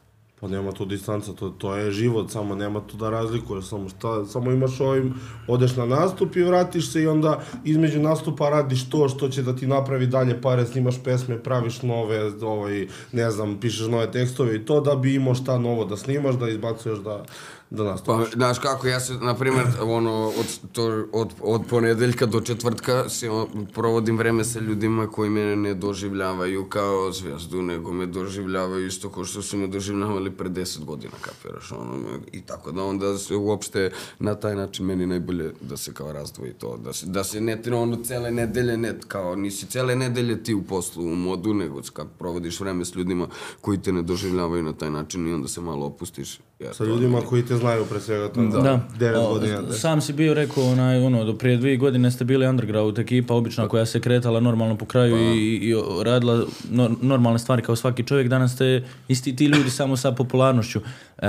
[0.42, 4.26] Pa nema tu distanca, to, to je život, samo nema tu da razlikuješ, samo, šta,
[4.26, 5.14] samo imaš ovim,
[5.48, 9.56] odeš na nastup i vratiš se i onda između nastupa radiš to što će da
[9.56, 14.66] ti napravi dalje pare, snimaš pesme, praviš nove, ovaj, ne znam, pišeš nove tekstove i
[14.66, 17.26] to da bi imao šta novo da snimaš, da izbacuješ da,
[17.72, 18.30] da nastupaš.
[18.32, 23.10] Pa, znaš kako, ja se, na primjer, ono, od, to, od, od ponedeljka do četvrtka
[23.10, 23.30] se
[23.74, 29.26] provodim vreme sa ljudima koji mene ne doživljavaju kao zvijezdu, nego me doživljavaju isto kao
[29.26, 31.94] što su me doživljavali pre 10 godina, kapiraš, ono,
[32.32, 36.54] i tako da onda se uopšte na taj način meni najbolje da se kao razdvoji
[36.54, 40.54] to, da se, da se ne, ono, cele nedelje, ne, kao, nisi cele nedelje ti
[40.54, 43.28] u poslu, u modu, nego kad provodiš vreme s ljudima
[43.62, 46.40] koji te ne doživljavaju na taj način i onda se malo opustiš.
[46.62, 48.60] Ja, Sa ljudima koji te znaju pre svega to da.
[48.60, 48.80] Da.
[49.00, 49.62] 9 O, godina.
[49.62, 49.74] da.
[49.74, 53.68] Sam si bio rekao, onaj, ono, do prije dvije godine ste bili underground ekipa, obična
[53.68, 58.28] koja se kretala normalno po kraju i, i radila no- normalne stvari kao svaki čovjek.
[58.28, 60.80] Danas ste isti ti ljudi samo sa popularnošću.
[61.18, 61.28] E,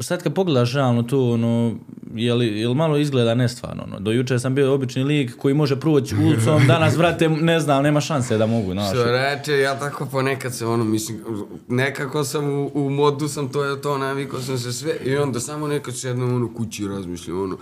[0.00, 1.74] sad kad pogledaš realno tu, ono,
[2.14, 4.00] je li, je li malo izgleda nestvarno, ono.
[4.00, 8.00] Do juče sam bio obični lik koji može proći ulicom, danas, vrate, ne znam, nema
[8.00, 8.90] šanse da mogu, znaš.
[8.90, 11.20] Što reče, ja tako ponekad se ono, mislim,
[11.68, 15.40] nekako sam u, u modu sam to je to, navikao sam se sve i onda
[15.40, 17.56] samo nekad sednem ono kući razmišljam ono,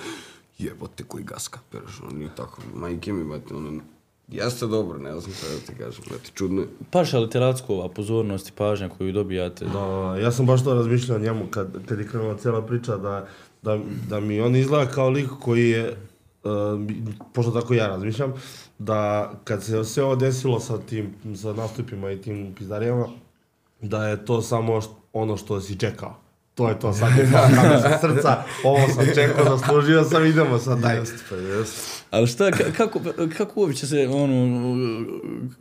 [0.58, 3.80] jebote koji gas kapiraš, ono, nije tako, majke mi, bate, ono,
[4.28, 6.68] jeste dobro, ne znam šta da ti kažem, bate, čudno je.
[6.90, 9.64] Paša li te Rackova pozornost i pažnja koju dobijate?
[9.64, 10.16] Da, da, da.
[10.20, 13.26] ja sam baš to razmišljao o njemu kad, kad je krenula cijela priča da,
[13.62, 15.96] da, da mi on izgleda kao lik koji je,
[16.44, 16.50] uh,
[17.32, 18.32] pošto tako ja razmišljam,
[18.78, 23.06] da kad se sve ovo desilo sa tim, sa nastupima i tim pizdarijama,
[23.80, 24.80] da je to samo
[25.12, 26.16] ono što si čekao.
[26.54, 27.26] To je to, sad je
[28.00, 31.00] srca, ovo sam čekao, zaslužio sam, idemo sad, daj.
[31.30, 32.03] Pa jeste.
[32.14, 33.00] Ali šta, ka- kako,
[33.36, 34.76] kako uopće se, ono,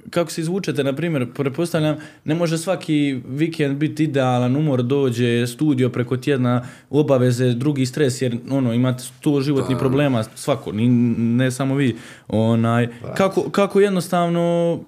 [0.10, 5.90] kako se izvučete, na primjer, pretpostavljam, ne može svaki vikend biti idealan, umor dođe, studio
[5.90, 11.76] preko tjedna, obaveze, drugi stres, jer, ono, imate sto životnih problema, svako, ni, ne samo
[11.76, 11.96] vi,
[12.28, 12.88] onaj,
[13.18, 14.80] kako, kako jednostavno,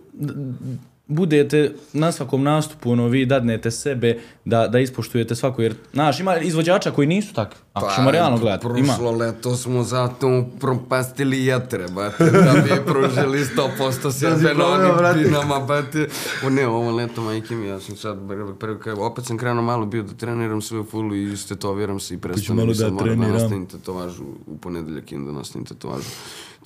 [1.08, 6.38] budete na svakom nastupu, ono, vi dadnete sebe da, da ispoštujete svako, jer, znaš, ima
[6.38, 8.74] izvođača koji nisu takvi, ako ćemo realno gledati, ima.
[8.74, 13.46] Pa, Prošlo leto smo zato propastili jetre, bate, da bi pružili
[13.80, 16.08] 100% sebe na onim pinama, bate.
[16.46, 19.86] O ne, ovo leto, majke mi, ja sam sad, prvo, prvo, opet sam krenuo malo
[19.86, 22.20] bio da treniram svoju fulu i istetoviram se i
[22.54, 23.32] malo i sad da moram treniram.
[23.32, 26.10] nastavim tetovažu u ponedeljak i da nastavim tetovažu.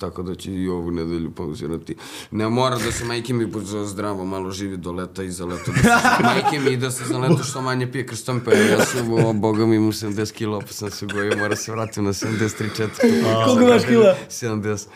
[0.00, 1.96] Tako da će i ovu nedelju pauzirati.
[2.30, 5.72] Ne mora da se majke mi za zdravo malo živi do leta i za leto.
[5.72, 9.12] Da se, majke mi da se za leto što manje pije krstom pa ja sam,
[9.12, 12.88] o, boga mi imam 70 kila, pa sam se gojio, mora se vratim na 73
[13.00, 13.44] 4.
[13.44, 14.16] Koliko imaš kila?
[14.28, 14.86] 70.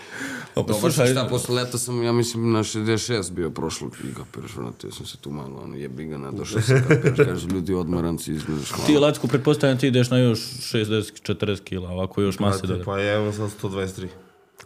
[0.54, 4.56] Opa, Dobro, slušaj- šta, posle leta sam, ja mislim, na 66 bio prošlog i kapiraš,
[4.56, 8.32] vrate, ja sam se tu malo, ono, jebi ga, nadošao se, kapiraš, kaže, ljudi, odmaranci,
[8.32, 8.86] izgledaš hvala.
[8.86, 12.84] Ti, Lacko, pretpostavljam ti ideš na još 60-40 kila, ovako još mase dodaje.
[12.84, 14.06] pa imam sad 123.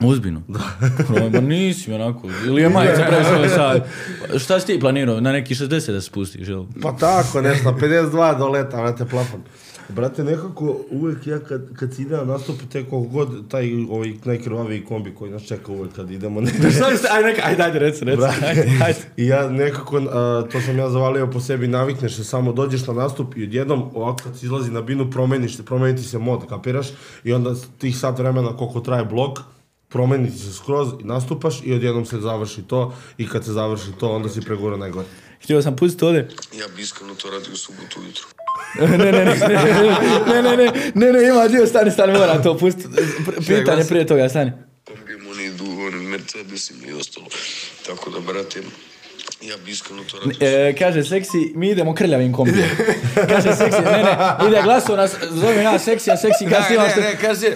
[0.00, 0.42] Ozbiljno?
[0.48, 0.60] Da.
[1.32, 2.28] Ma nisi onako.
[2.46, 3.88] Ili je majica previše sad.
[4.38, 5.20] Šta si ti planirao?
[5.20, 6.64] Na neki 60 da se spustiš, jel?
[6.82, 9.40] Pa tako, nešto, 52 do leta, vrate, plafon.
[9.88, 14.84] Brate, nekako uvek ja kad, kad si na nastup, te koliko god taj ovaj najkrvaviji
[14.84, 16.70] kombi koji nas čeka uvek kad idemo negde.
[16.70, 18.98] Šta ste, ajde, neka, ajde, ajde, reci, reci, ajde, ajde.
[19.16, 22.92] I ja nekako, a, to sam ja zavalio po sebi, navikneš se, samo dođeš na
[22.94, 26.48] nastup i odjednom, ovako kad si izlazi na binu, promeniš se, promeni ti se mod,
[26.48, 26.88] kapiraš?
[27.24, 29.38] I onda tih sat vremena koliko traje blok,
[29.88, 34.08] promeni se skroz i nastupaš i odjednom se završi to i kad se završi to,
[34.08, 35.06] onda si pregura najgore.
[35.42, 36.28] Htio sam pustiti ovdje.
[36.58, 38.26] Ja bi iskreno to radio u subotu ujutru.
[38.80, 42.58] ne, ne, ne, ne, ne, ne, ne, ne, ne, ima dio, stani, stani, moram to
[42.58, 42.88] pustiti.
[43.46, 44.52] Pitanje prije toga, stani.
[44.84, 47.26] kombijem, oni idu, oni Mercedesima i ostalo.
[47.86, 48.62] Tako da, brate,
[49.40, 50.68] ja bi iskreno to radio.
[50.68, 52.68] E, kaže seksi, mi idemo krljavim kombijem.
[53.30, 57.02] kaže seksi, ne, ne, ide glaso nas, zovem ja seksi, a seksi Ne, kasnije ne,
[57.02, 57.46] ne, kaže,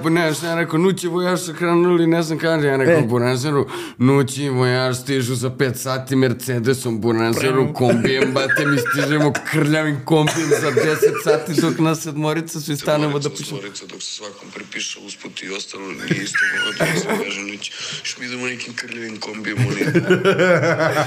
[0.00, 3.02] uh, ne, ja rekao, nući vojaž su krenuli, ne znam kaže, ja rekao, E.
[3.02, 3.68] Buranzeru,
[3.98, 10.70] nući vojaž stižu za 5 sati Mercedesom, Buranzeru, kombijem, bate, mi stižemo krljavim kombijem za
[10.70, 13.60] 10 sati, dok nas sedmorica svi stanemo da pišemo.
[13.60, 17.72] Sedmorica dok se svakom prepiše usput i ostalo nije isto kako da se kaže nić.
[18.02, 19.80] Što mi idemo nekim krljavim kombijem, oni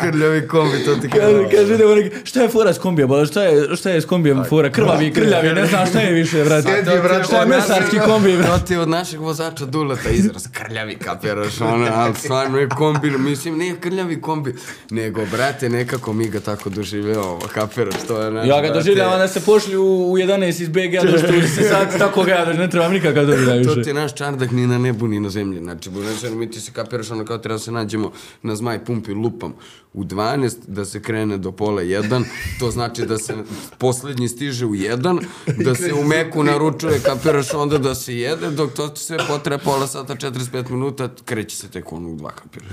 [0.00, 3.42] Krljavi kombi, to ti Kaže, kaže, idemo neki, šta je fora s kombijem, bala, šta
[3.42, 6.68] je, šta je s kombijem fora, krvavi, krljavi, ne znam šta je više, brate.
[6.68, 8.50] Sjedi, brate, Šta je mesarski kombi, brate.
[8.50, 13.10] To ti je od našeg vozača Duleta izraz, krljavi kapiraš, ono, ali stvarno je kombi,
[13.10, 14.54] mislim, nije krljavi kombi,
[14.90, 19.28] nego, brate, nekako mi ga tako doživljavamo, kapiraš, to je naš, Ja ga doživljavam da
[19.28, 22.70] se pošli u, u 11 iz BG, do što se sad tako ga ja ne
[22.70, 23.82] trebam nikakav doživljaj To više.
[23.82, 25.58] ti je naš čardak ni na nebu, ni na zemlji.
[25.60, 29.14] Znači, budućeno mi ti se kapiraš ono kao treba da se nađemo na zmaj pumpi
[29.38, 29.54] Pum.
[29.92, 32.24] U 12, da se krene do pola 1,
[32.60, 33.34] to znači da se
[33.78, 35.20] poslednji stiže u 1,
[35.58, 39.86] da se u meku naručuje, kapiraš onda da se jede, dok to sve potrebe pola
[39.86, 42.68] sata, 45 minuta, kreće se tek ono u 2, kapiraš.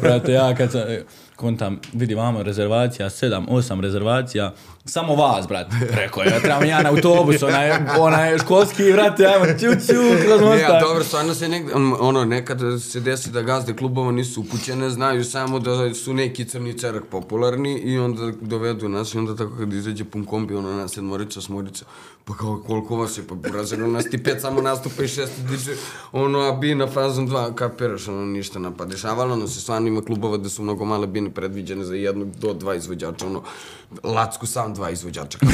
[0.00, 1.04] Brate, ja kad sam, e,
[1.36, 5.76] kontam, vidi vamo rezervacija, 7, 8 rezervacija, samo vas, brate.
[5.92, 9.92] Rekao je, trebam ja na autobus, onaj, onaj školski, brate, ajmo, ću, ću,
[10.24, 10.66] kroz Ne, mosta.
[10.68, 14.90] a dobro, stvarno se negde, on- ono, nekad se desi da gazde klubova nisu upućene,
[14.90, 19.56] znaju samo da su neki crni cerak popularni i onda dovedu nas i onda tako
[19.58, 21.84] kad izađe pun kombi, ono, nas sedmorica, smorica,
[22.24, 25.76] pa kao koliko vas je, pa burazir, nas ti pet samo nastupa i šest diže,
[26.12, 29.88] ono, a bi na fazom dva, kapiraš, ono, ništa nam, pa dešavalo nam se, stvarno
[29.88, 33.42] ima klubova da su mnogo male bine predviđene za jednog do dva izvođača, ono,
[34.02, 35.38] Lacku sam dva izvođača.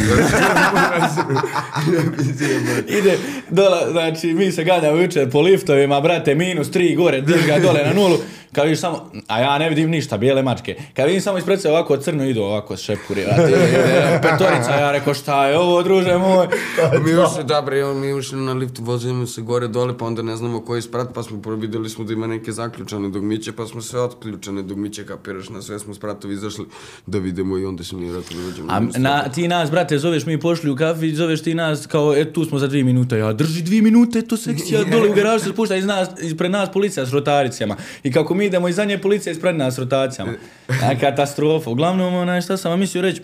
[2.98, 3.18] Ide
[3.50, 7.82] dole, znači mi se ganjamo jučer po liftovima, brate, minus tri gore, diž ga dole
[7.84, 8.18] na nulu,
[8.52, 11.70] kad vidiš samo, a ja ne vidim ništa, bijele mačke, kad vidim samo ispred se
[11.70, 16.46] ovako crno idu ovako šepuri, brate, petorica, ja rekao šta je ovo, druže moj,
[17.04, 20.22] mi ušli, da bre, on mi ušli na lift, vozimo se gore dole, pa onda
[20.22, 23.82] ne znamo koji sprat, pa smo videli smo da ima neke zaključane dugmiće, pa smo
[23.82, 26.66] sve otključane dugmiće, kapiraš, na sve smo spratovi izašli
[27.06, 28.68] da vidimo i onda smo mi vratili da uđemo.
[28.72, 32.32] A na, ti nas, brate, zoveš mi pošli u kafić, zoveš ti nas kao, e,
[32.32, 33.18] tu smo za dvije minute.
[33.18, 36.68] Ja, drži dvije minute, to sekcija, dole u garažu se spušta iz nas, ispred nas
[36.72, 37.76] policija s rotaricama.
[38.02, 40.32] I kako mi idemo iza nje policija ispred nas s rotacijama.
[40.68, 41.70] A, katastrofa.
[41.70, 43.22] Uglavnom, onaj, šta sam vam mislio reći,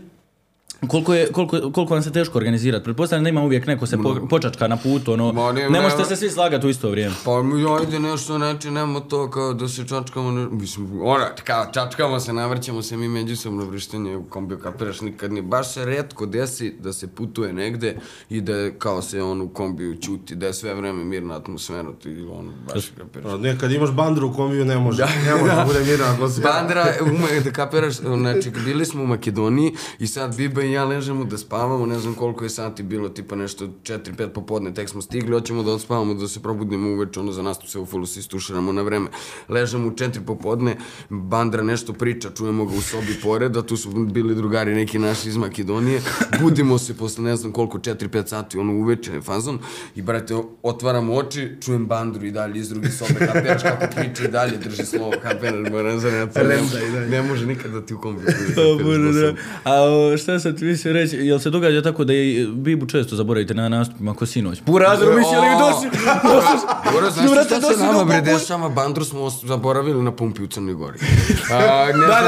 [0.88, 2.84] Koliko, je, koliko, koliko vam se teško organizirati?
[2.84, 5.70] Pretpostavljam da ima uvijek neko se po, počačka na putu, ono, Ma, ne, ne, ne
[5.70, 5.80] ne.
[5.80, 7.14] možete se svi slagati u isto vrijeme.
[7.24, 11.66] Pa mi ajde nešto, znači nema to kao da se čačkamo, ne, mislim, ona, kao
[11.72, 16.26] čačkamo se, navrćemo se mi međusobno vrištenje u kombiju, kapiraš, nikad ni, baš se redko
[16.26, 17.96] desi da se putuje negde
[18.30, 22.26] i da kao se on u kombiju čuti, da je sve vreme mirna atmosfera, ti
[22.32, 23.32] ono, baš kapiraš.
[23.32, 26.52] A Ne, kad imaš bandru u kombiju ne može, ne može da bude mirna atmosfera.
[26.52, 31.24] Bandra, ume, da kapiraš, znači, bili smo u Makedoniji i sad Biba i ja ležemo
[31.24, 35.32] da spavamo, ne znam koliko je sati bilo, tipa nešto 4-5 popodne, tek smo stigli,
[35.32, 38.72] hoćemo da odspavamo, da se probudimo uveče, ono za nastup se u fulu se istuširamo
[38.72, 39.10] na vreme.
[39.48, 40.76] Ležemo u 4 popodne,
[41.08, 45.28] Bandra nešto priča, čujemo ga u sobi pored, a tu su bili drugari neki naši
[45.28, 46.00] iz Makedonije,
[46.42, 49.58] budimo se posle ne znam koliko, 4-5 sati, ono uveče fazon,
[49.94, 54.28] i brate, otvaramo oči, čujem Bandru i dalje iz druge sobe, kapiraš kako priča i
[54.28, 58.22] dalje, drži slovo, kapiraš, moram za ne, ne može nikad da ti u kombi.
[58.84, 59.34] Bože, da.
[59.64, 63.54] A šta sam ti mislio reći, jel se događa tako da i Bibu često zaboravite
[63.54, 64.62] na nastupima ko sinoć?
[64.66, 66.00] Burazeru mislili vi došli,
[66.92, 68.68] Dobro, znaš šta se nama bre dešava?
[68.68, 70.98] Bandru smo zaboravili na pumpi u Crnoj Gori.
[71.52, 72.22] A, ne Da,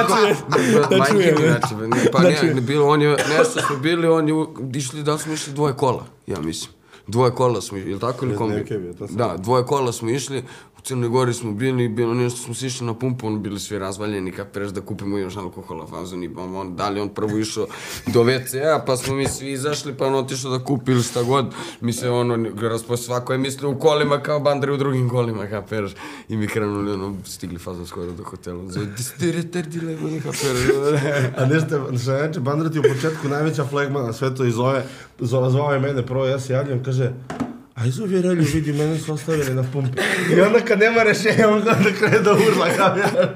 [0.81, 1.57] da da majke mi, čujem.
[1.61, 4.35] znači, ne, pa Da ne, ne, bilo, on je, nešto smo bili, on je
[4.75, 6.73] išli, da smo išli dvoje kola, ja mislim.
[7.07, 8.65] Dvoje kola smo išli, ili tako ili kombi?
[9.11, 10.43] Da, dvoje kola smo išli,
[10.85, 14.33] Crnoj Gori smo bili, bilo nešto smo se išli na pumpu, on bili svi razvaljeni,
[14.33, 17.67] kapiraš da kupimo još alkohola, fazon i on, on, da li on prvo išao
[18.07, 21.55] do WC-a, pa smo mi svi izašli, pa on otišao da kupi ili šta god,
[21.81, 25.93] mi se ono, raspo, svako je mislio u kolima kao bandre u drugim kolima, kapiraš,
[26.29, 30.63] i mi krenuli, ono, stigli fazon skoro do hotela, zove, di ste retardile, ono, kapiraš,
[31.39, 34.85] A nešto, što reče, Bandra ti u početku najveća flegma na svetu i zove,
[35.19, 37.13] zove, zvao je mene prvo, ja se javljam, kaže,
[37.83, 40.01] a iz uvjerelju vidi, mene su ostavili na pumpi.
[40.37, 43.35] I onda kad nema rešenja, on onda krene da urla, kao ja.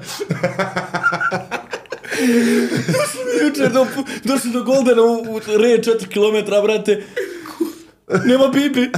[3.43, 3.87] Jučer do,
[4.23, 7.03] došli do Goldena u, u re 4 km, brate.
[8.07, 8.91] Nema bibi.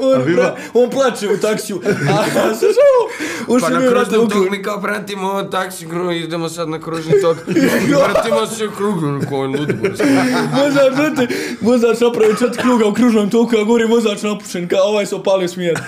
[0.00, 0.56] on, Biba?
[0.74, 1.80] on plače u taksiju.
[1.86, 3.10] A, slušaj ovo.
[3.46, 7.12] Pa Ušli na kružnom u toku mi kao pratimo taksi, kru, idemo sad na kružni
[7.22, 7.36] tok.
[8.04, 9.68] Vratimo se u krug, ono, ko je lud.
[10.58, 15.06] Vozač, brate, vozač napravi četiri kruga u kružnom toku, a gori vozač napušen, kao ovaj
[15.06, 15.78] se opalio smjer.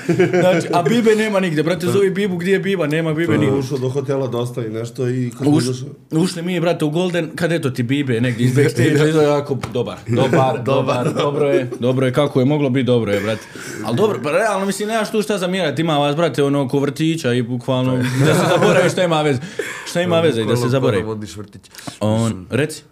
[0.40, 3.56] Znači, a bibe nema nigde, brate, zovi bibu, gdje je biba, nema bibe nigde.
[3.56, 5.76] Ušao do hotela da ostavi nešto i Uš, Uš...
[6.10, 9.96] ušli mi, brate, u Golden, kad eto ti bibe negdje iz backstage, izgleda jako dobar,
[10.06, 13.46] dobar, dobar, dobro je, dobro je, kako je moglo biti, dobro je, brate.
[13.84, 17.32] Ali dobro, pa realno, mislim, nemaš tu šta zamjerati, ima vas, brate, ono, oko vrtića
[17.32, 19.40] i bukvalno, da se zaboravi šta ima veze,
[19.86, 21.02] šta ima veze i da se zaboravi.
[21.02, 21.62] Ko da vodiš vrtić.
[22.00, 22.82] On, reci.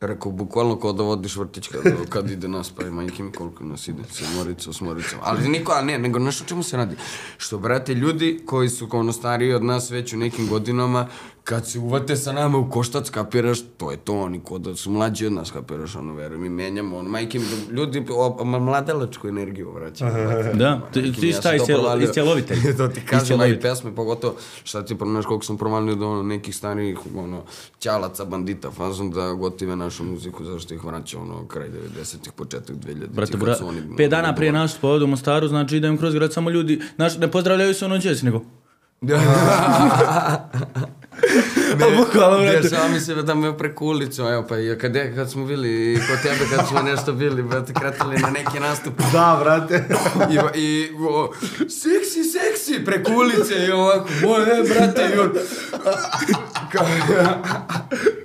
[0.00, 3.64] Rekao, bukvalno kao da vodiš vrtić kad, kad ide nas, pa i majke mi koliko
[3.64, 5.16] nas ide, sedmorica, osmorica.
[5.22, 6.96] Ali niko, a ne, nego nešto o čemu se radi.
[7.36, 11.08] Što, brate, ljudi koji su kao ono stariji od nas već u nekim godinama,
[11.44, 14.90] kad se uvate sa nama u koštac, kapiraš, to je to, oni ko da su
[14.90, 17.44] mlađi od nas, kapiraš, ono, veruj, mi menjamo, ono, majke mi,
[17.76, 20.04] ljudi, o, mladalačku energiju brate.
[20.54, 21.62] Da, ti, ti šta iz,
[22.78, 26.22] to ti kažem, a i pesme, pogotovo, šta ti pronaš koliko sam provalio do ono,
[26.22, 27.42] nekih starijih, ono,
[27.78, 33.10] ćalaca, bandita, fazom da gotive našu muziku, zašto ih vraća, ono, kraj 90-ih, početak 2000-ih,
[33.10, 33.56] Brate, bra,
[33.96, 37.30] pet dana prije nastupa ovdje u Mostaru, znači idem kroz grad, samo ljudi, znaš, ne
[37.30, 38.40] pozdravljaju se ono djeci, nego...
[41.78, 42.60] Ne, bukvalno, brate.
[42.60, 46.22] Dešava mi se da me preko ulicu, evo pa i kad, kad smo bili, kod
[46.22, 48.94] tebe kad smo nešto bili, brate, kratili na neki nastup.
[49.12, 49.84] Da, brate.
[50.30, 55.32] I, i o, seksi, seksi, preko ulice i ovako, moje, brate, i on...
[56.72, 56.86] Kao,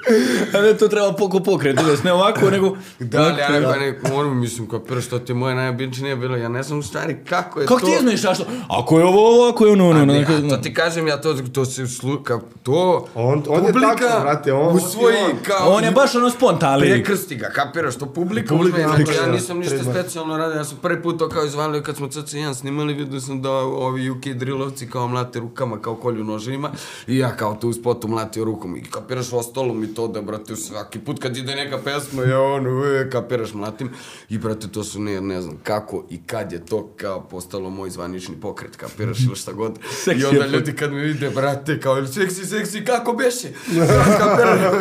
[0.53, 2.75] A ne, to treba poko pokret, ideš, ne ovako, nego...
[2.99, 6.37] da, ali ja neko, neko, ono, mislim, kao prvo što ti je moje najobičnije bilo,
[6.37, 7.85] ja ne znam u stvari kako je Kako to...
[7.85, 8.33] ti izmeniš što?
[8.69, 10.13] Ako je ovo ovo, ako je ono, ono, A ono.
[10.13, 13.65] ne, neko- a to ti kažem, ja to, to se slu, kao, to On- on
[13.65, 15.69] je publika tako, brate, on- usvoji on- kao...
[15.69, 16.89] On je baš ono spontan lik.
[16.91, 19.93] Prekrsti ga, kapiraš, to publika, Publika uzme, uzme, znači ja da, nisam ništa treba.
[19.93, 23.41] specijalno radio, ja sam prvi put to kao izvalio kad smo CC1 snimali, vidio sam
[23.41, 26.71] da ovi UK drillovci kao mlate rukama, kao kolju nožima
[27.07, 30.21] i ja kao tu u spotu mlatio rukom i kapiraš o stolom i to da,
[30.21, 33.89] brate, svaki put kad ide neka pesma, ja ono, e, kapiraš, mlatim.
[34.29, 37.89] I, brate, to su ne, ne znam kako i kad je to kao postalo moj
[37.89, 39.79] zvanični pokret, kapiraš ili šta god.
[40.21, 43.47] I onda ljudi kad me vide, brate, kao, seksi, seksi, kako beše?
[44.19, 44.71] kapiraš?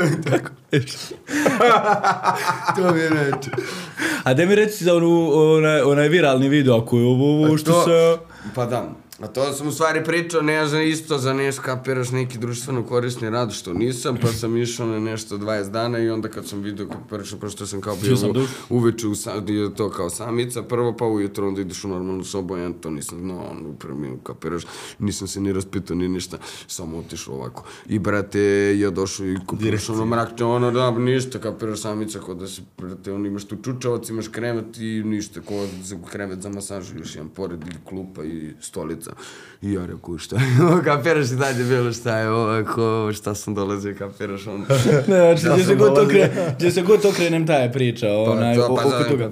[2.76, 3.50] to mi je reče.
[4.24, 7.72] A da mi reci za onu, onaj, onaj viralni video ako je ovo, ovo što
[7.72, 8.18] To- se...
[8.54, 12.38] Pa da, a to sam u stvari pričao ne za isto za nešto kapiraš neki
[12.38, 16.47] društveno korisni rad što nisam, pa sam išao na nešto 20 dana i onda kad
[16.47, 18.34] sam vidio kapiraš, pošto sam kao bio sam u-
[18.70, 19.14] uveče u
[19.49, 23.18] je to kao samica, prvo pa ujutro onda ideš u normalnu sobu, ja to nisam
[23.18, 24.62] znao, on upremio, kapiraš,
[24.99, 27.64] nisam se ni raspitao ni ništa, samo otišao ovako.
[27.86, 28.40] I brate,
[28.78, 33.12] ja došao i kapiraš ono mrakče, ono da, ništa, kapiraš samica, kod da se, brate,
[33.12, 37.28] on imaš tu čučavac, imaš krevet i ništa, ko za krevet za masažu, još jedan
[37.28, 39.07] pored i klupa i stolica.
[39.62, 40.42] I ja rekao, šta je
[40.84, 44.64] kapiraš i dalje bilo šta je ovo, šta sam dolazio, kapiraš ono.
[45.09, 48.12] Ne, znači, gdje se god to kre, gdje se god to krenem, ta je priča,
[48.12, 49.30] onaj, to, o- pa oko da, toga.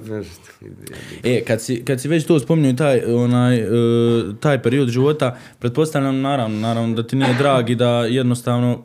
[1.23, 3.67] E, kad si, kad si već to spominjao taj, onaj, e,
[4.39, 8.83] taj period života, pretpostavljam naravno, naravno da ti nije drag i da jednostavno,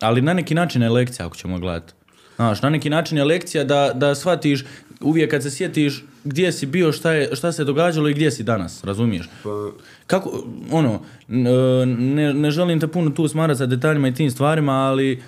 [0.00, 1.92] ali na neki način je lekcija ako ćemo gledati.
[2.36, 4.64] Znaš, na neki način je lekcija da, da shvatiš
[5.00, 8.42] uvijek kad se sjetiš gdje si bio, šta, je, šta se događalo i gdje si
[8.42, 9.28] danas, razumiješ?
[9.42, 9.70] Pa,
[10.06, 14.72] Kako, ono, e, ne, ne želim te puno tu smarati sa detaljima i tim stvarima,
[14.72, 15.18] ali e,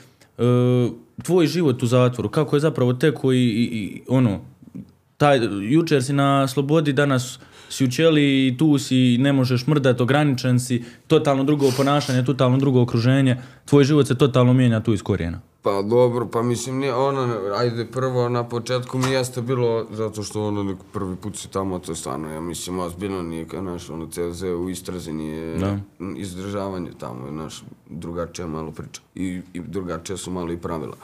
[1.22, 4.40] tvoj život u zatvoru, kako je zapravo teko i, i, i ono,
[5.16, 5.40] taj,
[5.70, 7.38] jučer si na slobodi, danas
[7.68, 12.58] si u ćeli i tu si, ne možeš mrdati, ograničen si, totalno drugo ponašanje, totalno
[12.58, 15.40] drugo okruženje, tvoj život se totalno mijenja tu iz korijena.
[15.66, 20.46] Pa dobro, pa mislim, nije, ono, ajde, prvo na početku mi jeste bilo, zato što
[20.46, 23.90] ono, nek prvi put si tamo, to je stvarno, ja mislim, ozbiljno nije, kao, naš,
[23.90, 25.78] ono, CZ u istrazi nije Da.
[26.16, 30.96] izdržavanje tamo, je, naš, drugačija malo priča i, i drugačija su malo i pravila.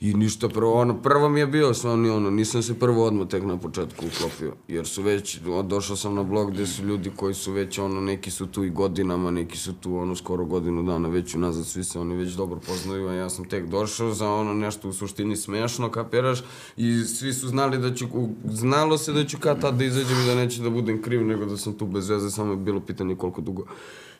[0.00, 3.44] I ništa prvo, ono, prvo mi je bio stvarno, ono, nisam se prvo odmah tek
[3.44, 7.52] na početku uklopio, jer su već, došao sam na blog gdje su ljudi koji su
[7.52, 11.34] već, ono, neki su tu i godinama, neki su tu, ono, skoro godinu dana već
[11.34, 14.88] unazad, svi se oni već dobro poznaju, a ja sam tek došao za ono nešto
[14.88, 16.44] u suštini smešno, kapiraš,
[16.76, 18.06] i svi su znali da ću,
[18.44, 21.46] znalo se da ću kad tad da izađem i da neće da budem kriv, nego
[21.46, 23.64] da sam tu bez veze, samo je bilo pitanje koliko dugo.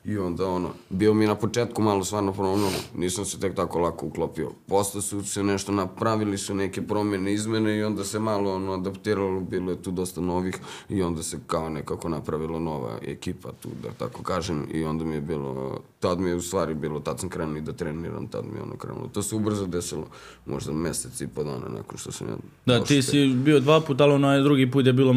[0.05, 4.07] I onda ono, bio mi na početku malo stvarno ponovno, nisam se tek tako lako
[4.07, 4.51] uklopio.
[4.67, 9.41] Posle su se nešto napravili su neke promjene, izmene i onda se malo ono adaptiralo,
[9.41, 13.89] bilo je tu dosta novih i onda se kao nekako napravila nova ekipa tu, da
[13.91, 17.29] tako kažem, i onda mi je bilo, tad mi je u stvari bilo, tad sam
[17.29, 19.09] krenuo i da treniram, tad mi je ono krenulo.
[19.09, 20.07] To se ubrzo desilo,
[20.47, 22.35] možda mesec i po dana nakon što sam ja
[22.67, 25.15] Da, ti si bio dva puta, ali onaj drugi put je bilo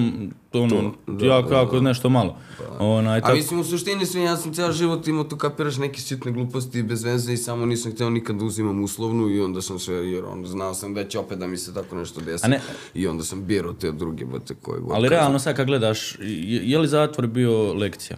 [0.53, 2.35] ono, da, jako, da, jako nešto malo.
[2.79, 6.01] Onaj, A tako, mislim, u suštini sve, ja sam cijel život imao tu kapiraš neke
[6.01, 9.79] sitne gluposti bez veze i samo nisam htio nikad da uzimam uslovnu i onda sam
[9.79, 12.49] sve, jer on, znao sam da će opet da mi se tako nešto desi.
[12.49, 12.61] Ne-
[12.93, 16.77] I onda sam birao te druge, bate, koje ali realno sad kad gledaš, je, je
[16.79, 18.17] li zatvor bio lekcija?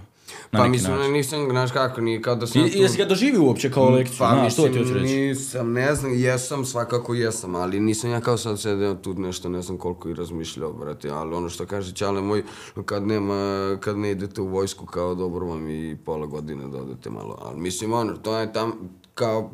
[0.54, 1.14] Na Pa neki mislim, način?
[1.14, 2.62] nisam, znaš kako, nije kao da sam...
[2.62, 4.16] I, tu- jesi ga doživio uopće kao lekciju?
[4.20, 5.16] Pa Znaš, to ti hoću reći.
[5.16, 9.62] nisam, ne znam, jesam, svakako jesam, ali nisam ja kao sad sedeo tu nešto, ne
[9.62, 12.44] znam koliko i razmišljao, brate, ali ono što kaže Ćale moj,
[12.86, 13.36] kad nema,
[13.80, 17.60] kad ne idete u vojsku, kao dobro vam i pola godine da odete malo, ali
[17.60, 18.74] mislim, ono, to je tam,
[19.14, 19.52] kao,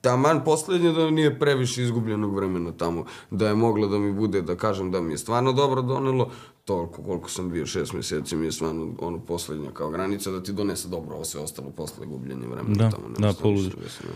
[0.00, 4.54] taman poslednje da nije previše izgubljenog vremena tamo, da je moglo da mi bude, da
[4.56, 6.30] kažem da mi je stvarno dobro donelo,
[6.66, 10.52] toliko koliko sam bio, šest mjeseci mi je stvarno ono poslednja kao granica da ti
[10.52, 13.08] donese dobro, ovo sve ostalo posle gubljenja vremena Da, tamo.
[13.18, 14.12] da, više desilo.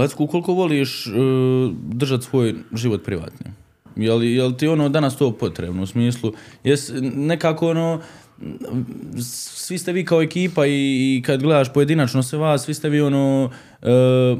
[0.00, 1.12] Lecku, koliko voliš uh,
[1.82, 3.54] držati svoj život privatnim?
[3.96, 6.32] Jel, jel ti ono danas to potrebno u smislu,
[6.64, 8.00] jes nekako ono,
[9.54, 13.00] svi ste vi kao ekipa i, i kad gledaš pojedinačno sve vas, svi ste vi
[13.00, 13.50] ono,
[13.82, 14.36] e,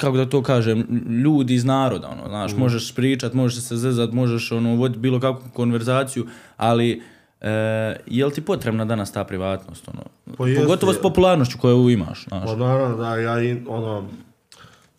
[0.00, 0.86] kako da to kažem,
[1.24, 5.50] ljudi iz naroda, ono, znaš, možeš pričat, možeš se zezat, možeš ono, voditi bilo kakvu
[5.52, 6.26] konverzaciju,
[6.56, 7.02] ali
[7.40, 10.02] e, jel ti potrebna danas ta privatnost, ono,
[10.36, 10.62] Pa jeste.
[10.62, 12.44] pogotovo s popularnošću koju imaš, znaš.
[12.44, 14.08] Pa naravno da ja i, ono,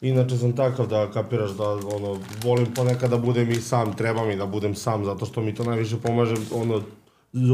[0.01, 4.35] inače sam takav da kapiraš da ono, volim ponekad da budem i sam, treba mi
[4.35, 6.81] da budem sam zato što mi to najviše pomaže ono,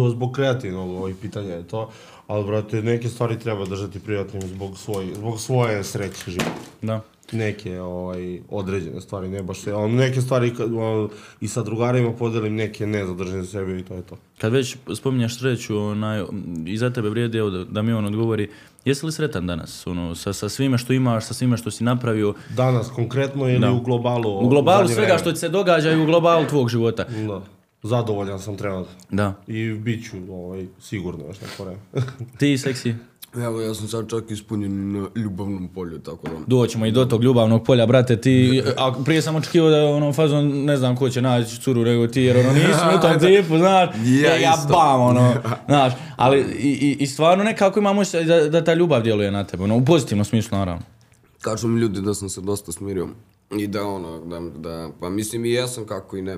[0.10, 1.90] zbog kreativnog ovih pitanja je to,
[2.28, 6.52] ali brate neke stvari treba držati privatnim zbog, svoj, zbog svoje sreće života.
[6.82, 7.02] Da.
[7.32, 10.70] Neke ovaj, određene stvari, ne baš sve, ali neke stvari kad,
[11.42, 14.18] i sa drugarima podelim, neke ne zadržim za sebe i to je to.
[14.38, 16.24] Kad već spominješ sreću, onaj,
[16.66, 18.50] i za tebe vrijedi, evo da, da mi on odgovori,
[18.86, 22.34] jesi li sretan danas, ono, sa, sa svime što imaš, sa svime što si napravio,
[22.56, 23.72] Danas konkretno ili Da.
[23.72, 24.46] u globalu?
[24.46, 25.20] u globalu zadnje svega vreme?
[25.20, 27.04] što ti se događa i u globalu tvog života.
[27.04, 27.42] Da.
[27.84, 28.94] Zadovoljan sam trenutno.
[29.12, 29.34] Da.
[29.48, 31.80] I bit ću ovaj, sigurno još neko vreme.
[32.40, 32.96] Ti, seksi?
[33.46, 36.34] Evo, ja sam sad čak ispunjen na ljubavnom polju, tako da...
[36.48, 40.14] Doćemo i do tog ljubavnog polja, brate, ti, a prije sam očekivao da je ono
[40.14, 43.58] fazon, ne znam ko će naći curu nego ti, jer ono nisam u tom tipu,
[43.58, 45.34] znaš, Ja ja, ja bam, ono,
[45.68, 49.78] znaš, ali i, i, stvarno nekako imamo da, da ta ljubav djeluje na tebe, ono,
[49.78, 50.82] u pozitivnom smislu, naravno.
[51.42, 53.08] Kažu mi ljudi da sam se dosta smirio.
[53.52, 56.38] I da ono, da, da pa mislim i jesam kako i ne.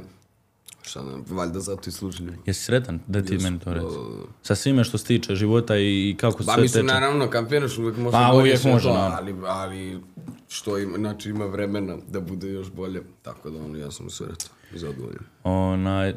[0.90, 2.38] Šta ne, valjda zato i služi ljudi.
[2.46, 3.96] Jesi sretan da ti meni to reci?
[4.42, 6.94] Sa svime što se tiče života i, i kako Ba sve mislim, teče?
[6.94, 10.00] naravno, kampiraš uvijek može Pa, bolje uvijek može, to, ali, ali
[10.48, 13.02] što ima, znači ima vremena da bude još bolje.
[13.22, 15.24] Tako da ono, ja sam sretan zadovoljan.
[15.44, 16.16] Onaj,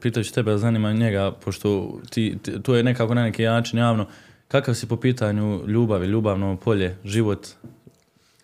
[0.00, 4.06] pitajući tebe, zanima njega, pošto ti, ti, to je nekako na neki način javno,
[4.48, 7.46] kakav si po pitanju ljubavi, ljubavno polje, život?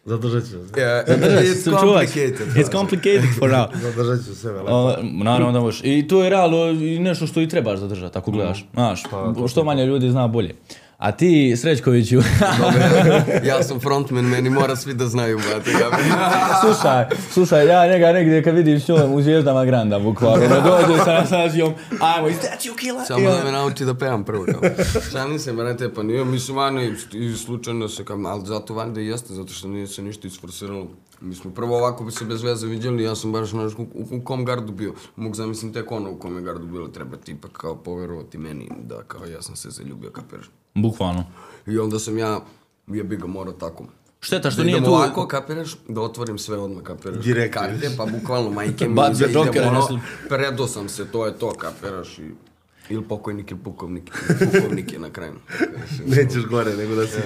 [0.06, 0.56] Zadržat ću se.
[0.56, 2.48] Yeah, It's complicated.
[2.56, 3.66] It's complicated for now.
[3.82, 4.58] Zadržat ću sebe.
[4.58, 4.72] lepo.
[4.72, 5.80] O, naravno da možeš.
[5.84, 8.66] I to je realno i nešto što i trebaš zadržati, ako gledaš.
[8.74, 9.02] Znaš,
[9.48, 10.54] što manje ljudi zna bolje.
[10.98, 12.16] A ti, Srećkoviću,
[13.48, 15.70] ja sam frontman, meni mora svi da znaju, brate.
[16.64, 21.12] Slušaj, slušaj, ja njega negdje kad vidim njom u zvijezdama Granda, bukvalno, da dođe sa
[21.12, 23.06] nasazijom, ajmo, that you killer?
[23.06, 24.46] Samo da me nauči da pevam prvo.
[25.12, 29.00] Šalim se, brate, pa nije, mislim, vano i, i slučajno se, kao, ali zato valjda
[29.00, 30.86] i jeste, zato što nije se ništa isforsiralo.
[31.20, 34.20] Mi smo prvo ovako bi se bez veze vidjeli, ja sam baš, znaš, u, u,
[34.24, 34.94] kom gardu bio.
[35.16, 38.70] Mogu zamislim tek ono u kom je gardu bilo, treba ti ipak kao poverovati meni
[38.82, 40.50] da kao ja sam se zaljubio, kapiraš.
[40.74, 41.24] Bukvalno.
[41.66, 42.40] I onda sam ja,
[42.86, 43.84] je bi ga morao tako.
[44.20, 44.90] Šteta što Da nije tu...
[44.90, 47.24] ovako, kapiraš, da otvorim sve odmah, kapiraš.
[47.24, 47.60] Direktno.
[47.60, 49.70] Karte, pa bukvalno majke mi iza, za džokere,
[50.28, 52.18] predo sam se, to je to, kapiraš.
[52.18, 52.30] I,
[52.88, 54.10] ili pokojnik ili pukovnik.
[54.52, 55.34] Pukovnik je na kraju.
[56.16, 57.18] Nećeš gore nego da si...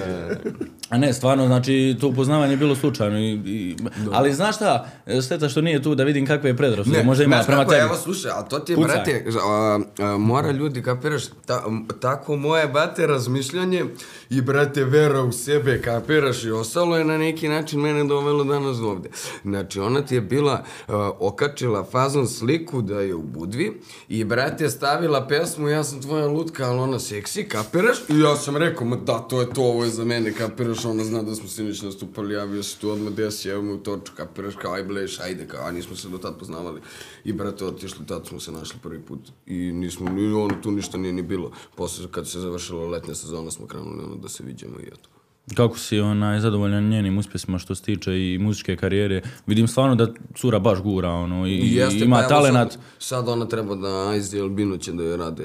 [0.89, 3.19] A ne, stvarno, znači, to upoznavanje je bilo slučajno.
[3.19, 3.75] I, i,
[4.11, 4.89] ali znaš šta,
[5.25, 7.83] šteta što nije tu da vidim kakve je predrasude, možda ima znaš prema kako, tebi.
[7.83, 8.95] Evo, slušaj, a to ti je, Pucaj.
[8.95, 11.63] brate, a, a, mora ljudi, kapiraš, ta,
[12.01, 13.85] tako moje, brate, razmišljanje
[14.29, 18.77] i, brate, vera u sebe, kapiraš, i ostalo je na neki način mene dovelo danas
[18.77, 19.09] do ovde.
[19.43, 24.69] Znači, ona ti je bila, a, okačila fazon sliku da je u Budvi i, brate,
[24.69, 27.97] stavila pesmu Ja sam tvoja lutka, ali ona seksi, kapiraš?
[28.09, 31.03] I ja sam rekao, ma da, to je to, ovo je za mene, kapiraš, ona
[31.03, 34.55] zna da smo sinoć nastupali, javio se tu odmah desi, evo me u toču, kapiraš,
[34.55, 36.81] kao, aj bleš, ajde, kao, a nismo se do tad poznavali.
[37.23, 39.19] I, brate, otišli, tad smo se našli prvi put.
[39.45, 41.51] I nismo, ni ono, tu ništa nije ni bilo.
[41.75, 45.18] Posle, kad se završila letnja sezona, smo krenuli ono da se viđemo i eto.
[45.55, 49.21] Kako si onaj, zadovoljan njenim uspjesima što se tiče i muzičke karijere?
[49.47, 52.71] Vidim stvarno da cura baš gura, ono, i, I jeste, ima pa talenat.
[52.71, 55.43] Sad, sad ona treba da Aizi Albino će da je rade.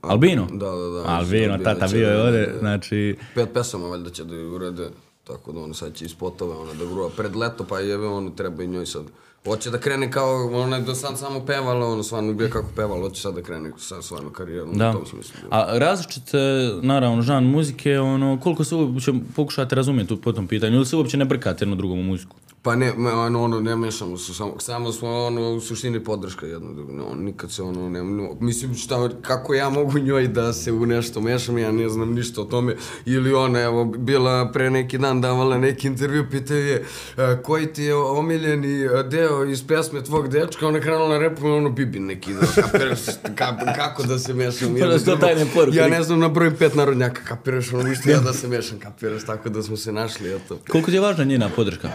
[0.00, 0.46] Albino?
[0.52, 1.04] Da, da, da.
[1.06, 3.16] Albino, tata će bio da je rade- ovdje, znači...
[3.34, 4.88] Pet pesama valjda će da je urade,
[5.24, 8.62] tako da ono sad će ispotove, ona da grua pred leto, pa jebe ono treba
[8.62, 9.04] i njoj sad.
[9.44, 13.00] Hoće da krene kao, ona je do sad samo pevala, ono stvarno bio kako pevala,
[13.00, 14.90] hoće sad da krene sa svojom karijerom, Da.
[14.90, 15.34] u tom smislu.
[15.50, 16.38] A različite,
[16.82, 21.16] naravno, žan muzike, ono, koliko se uopće pokušate razumjeti po tom pitanju, ili se uopće
[21.16, 22.36] ne brkate jedno drugom u muziku?
[22.62, 26.72] Pa ne, ono, ono, ne mešamo se, samo, samo smo ono, u suštini podrška jedno
[26.72, 30.86] drugo, nikad se ono, ne, no, mislim šta, kako ja mogu njoj da se u
[30.86, 35.20] nešto mešam, ja ne znam ništa o tome, ili ona, evo, bila pre neki dan
[35.20, 36.84] davala neki intervju, pitaju je,
[37.16, 41.70] e, koji ti je omiljeni e, deo iz pesme tvog dečka, ona krenula repu, ono,
[41.70, 43.00] bibi neki deo, kapiraš,
[43.36, 45.78] ka, kako da se mešam, Pa da tajne poruke.
[45.78, 49.24] ja ne znam na broj pet narodnjaka, kapiraš, ono, ništa ja da se mešam, kapiraš,
[49.26, 50.58] tako da smo se našli, eto.
[50.70, 51.90] Koliko ti je važna njena podrška?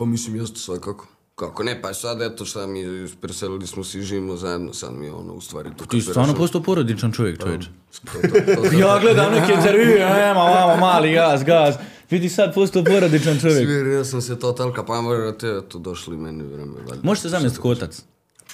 [0.00, 1.06] Pa mislim, jeste svakako.
[1.34, 5.06] Kako ne, pa sad eto šta mi preselili smo se i živimo zajedno, sad mi
[5.06, 7.64] je ono u stvari tu Ti si stvarno postao porodičan čovjek, čovječ.
[7.64, 11.74] To, to, to, Ja gledam neke intervjue, nema, vamo, mali gaz, gaz.
[12.10, 13.68] Vidi sad postao porodičan čovjek.
[13.68, 17.00] Svirio sam se totalka, pa morate, eto, došli meni vreme, valjda.
[17.02, 18.02] Možete zamisliti kotac.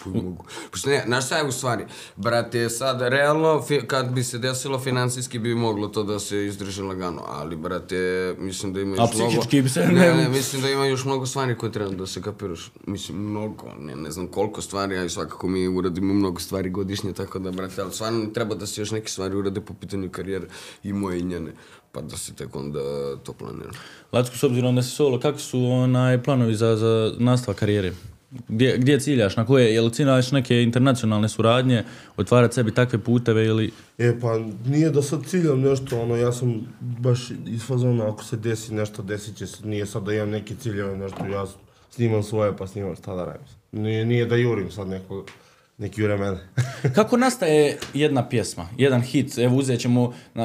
[0.05, 0.45] Mogu.
[0.71, 1.85] Pošto ne, znaš šta je u stvari?
[2.17, 6.83] Brate, sad, realno, fi, kad bi se desilo finansijski bi moglo to da se izdrži
[6.83, 7.97] lagano, ali, brate,
[8.39, 9.31] mislim da ima još A mnogo...
[9.31, 12.23] psihički bi se- Ne, ne, mislim da ima još mnogo stvari koje treba da se
[12.23, 12.73] kapiraš.
[12.87, 17.39] Mislim, mnogo, ne, ne znam koliko stvari, ali svakako mi uradimo mnogo stvari godišnje, tako
[17.39, 20.47] da, brate, ali stvarno treba da se još neke stvari urade po pitanju karijere
[20.83, 21.53] i moje i njene,
[21.93, 22.81] pa da se tek onda
[23.17, 23.71] to planira.
[24.13, 27.93] Lacko, s obzirom da si solo, kakvi su onaj planovi za, za nastavak karijere?
[28.31, 31.85] Gdje, gdje ciljaš, na koje, jel ciljaš neke internacionalne suradnje,
[32.17, 33.71] otvarati sebi takve puteve ili...
[33.99, 38.37] E, pa nije da sad ciljam nešto, ono, ja sam baš iz fazona, ako se
[38.37, 41.47] desi nešto, desit će se, nije sad da imam neki ciljeve, nešto, ja
[41.91, 43.47] snimam svoje, pa snimam šta da radim.
[43.73, 45.31] Nije, nije da jurim sad nekog,
[45.79, 46.39] Neki jure mene.
[46.95, 49.39] Kako nastaje jedna pjesma, jedan hit?
[49.39, 50.41] Evo uzet ćemo, e,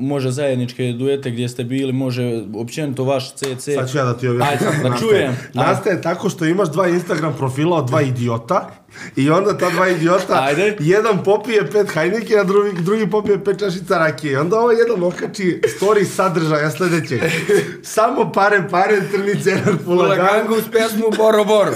[0.00, 3.74] može zajedničke duete gdje ste bili, može općenito vaš CC.
[3.74, 4.68] Sad ću ja da ti objasnim.
[4.68, 5.10] Ajde, da nastaje.
[5.10, 5.36] čujem.
[5.54, 8.70] Nastaje tako što imaš dva Instagram profila od dva idiota
[9.16, 10.76] i onda ta dva idiota, Ajde.
[10.80, 14.32] jedan popije pet hajnike, a drugi, drugi popije pet čašica rakije.
[14.32, 17.20] I onda ovaj jedan okači story sadržaja sljedećeg.
[17.82, 20.26] Samo pare, pare, crni cenar, pulagan.
[20.26, 21.72] Ulagangu uz pesmu Boro Boro.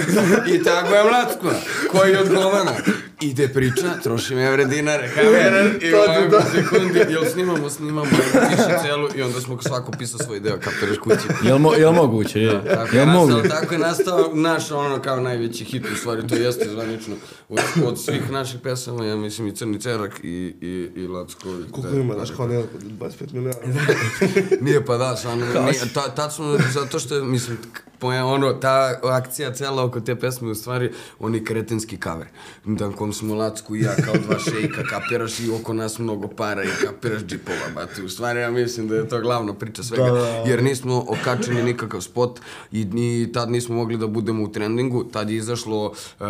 [0.54, 1.48] I tako je Mlatko,
[1.90, 2.72] koji odgovara.
[3.20, 6.42] Ide priča, trošim evre dinare, kamera i To ti ovako to.
[6.54, 8.10] sekundi, jel snimamo, snimamo,
[8.50, 11.28] piše celu i onda smo svako pisao svoj deo, kapiraš kući.
[11.42, 12.40] Jel, mo, jel moguće?
[12.40, 12.64] Je.
[12.64, 13.48] Tako je, Jel nastao, moguće?
[13.48, 17.14] tako je nastao naš ono kao najveći hit, u stvari to jeste zvanično.
[17.48, 21.40] Od, od svih naših pesama, ja mislim i Crni Cerak i, i, i Lacko.
[21.70, 22.62] Koliko da- ima, znaš, kao ne,
[23.00, 23.56] 25 miliona.
[24.60, 27.58] Nije pa da, stvarno, nije, ta, tačno zato što, je, mislim,
[27.98, 32.26] poja, ono, ta akcija cela oko te pesme, u stvari, oni kretenski kaver.
[32.64, 36.64] Da, kom smo Lacku i ja kao dva šejka, kapiraš i oko nas mnogo para
[36.64, 38.02] i kapiraš džipova, bate.
[38.02, 42.00] U stvari, ja mislim da je to glavna priča svega, Da, jer nismo okačili nikakav
[42.00, 42.40] spot
[42.72, 46.24] i ni tad nismo mogli da budemo u trendingu, tad je izašlo, e,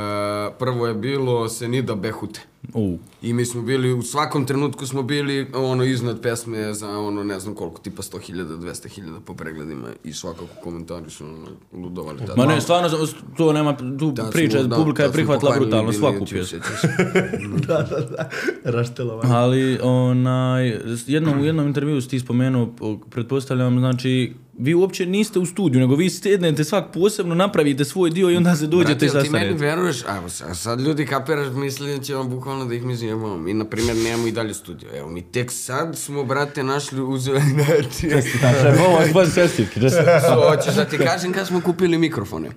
[0.59, 2.41] prvo je bilo Senida Behute.
[2.75, 2.99] U.
[3.23, 7.41] I mi smo bili, u svakom trenutku smo bili ono iznad pesme za ono ne
[7.41, 12.35] znam koliko, tipa 100.000, 200.000 po pregledima i svakako komentari su ono ludovali tada.
[12.37, 13.07] Ma ne, stvarno,
[13.37, 16.59] to nema, tu Tad smo- priča, da, publika je smo prihvatila brutalno svaku pjesmu.
[17.67, 18.31] da, da, da.
[18.65, 19.35] Raštelovanje.
[19.35, 22.75] Ali, onaj, jednom, u jednom intervju si ti spomenuo,
[23.11, 28.31] pretpostavljam, znači, vi uopće niste u studiju, nego vi sjednete svak posebno, napravite svoj dio
[28.31, 29.67] i onda se dođete i Brate, jel ti meni sastanete.
[29.67, 30.05] veruješ?
[30.51, 33.37] A sad, ljudi kapiraš, misli da će vam bukvalno da ih mi zjebamo.
[33.37, 34.89] Mi, na primjer, nemamo i dalje studio.
[34.95, 38.09] Evo, mi tek sad smo, brate, našli uzeli, znači...
[38.39, 40.05] Znači, ovo je baš čestitke, da se...
[40.51, 42.51] Hoćeš da ti kažem kad smo kupili mikrofone?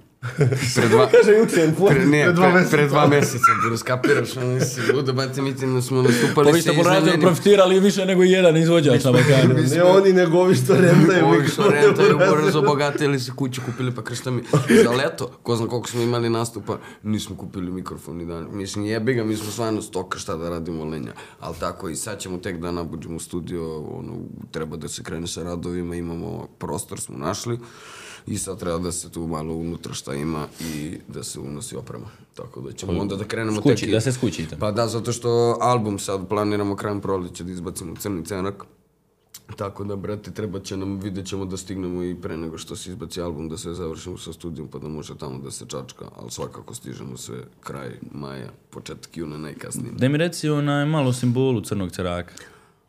[0.75, 1.07] Pre dva...
[1.11, 2.71] Kaže juče, Pre, ne, pre dva meseca.
[2.77, 6.69] pre dva meseca, da raskapiraš, ono si ludo, bate, mi smo nastupali Pa vi ste
[6.73, 7.21] sa po radiju iznajmljenim...
[7.21, 9.53] profitirali više nego jedan izvođač na Balkanu.
[9.75, 11.25] Ne oni, nego ovi što rentaju.
[11.25, 14.43] Ovi što rentaju, brzo obogatili se kuću, kupili pa kršta mi.
[14.83, 18.47] Za leto, ko zna koliko smo imali nastupa, nismo kupili mikrofon ni dan.
[18.51, 21.13] Mislim, jebi ga, mi smo stvarno stoka šta da radimo lenja.
[21.39, 24.13] Ali tako i sad ćemo tek da nabuđemo studio, ono,
[24.51, 27.59] treba da se krene sa radovima, imamo prostor, smo našli.
[28.27, 32.05] I sad treba da se tu malo unutra šta ima i da se unosi oprema.
[32.35, 34.57] Tako da ćemo onda da krenemo Skući, tek i- da se skućite.
[34.57, 35.29] Pa da, zato što
[35.61, 38.63] album sad planiramo krajem proleća da izbacimo crni cenak.
[39.55, 42.89] Tako da, brate, treba će nam, vidjet ćemo da stignemo i pre nego što se
[42.89, 46.31] izbaci album, da sve završimo sa studijom, pa da može tamo da se čačka, ali
[46.31, 49.91] svakako stižemo sve kraj maja, početak juna najkasnije.
[49.91, 52.33] Da mi reci onaj malo simbolu crnog ceraka.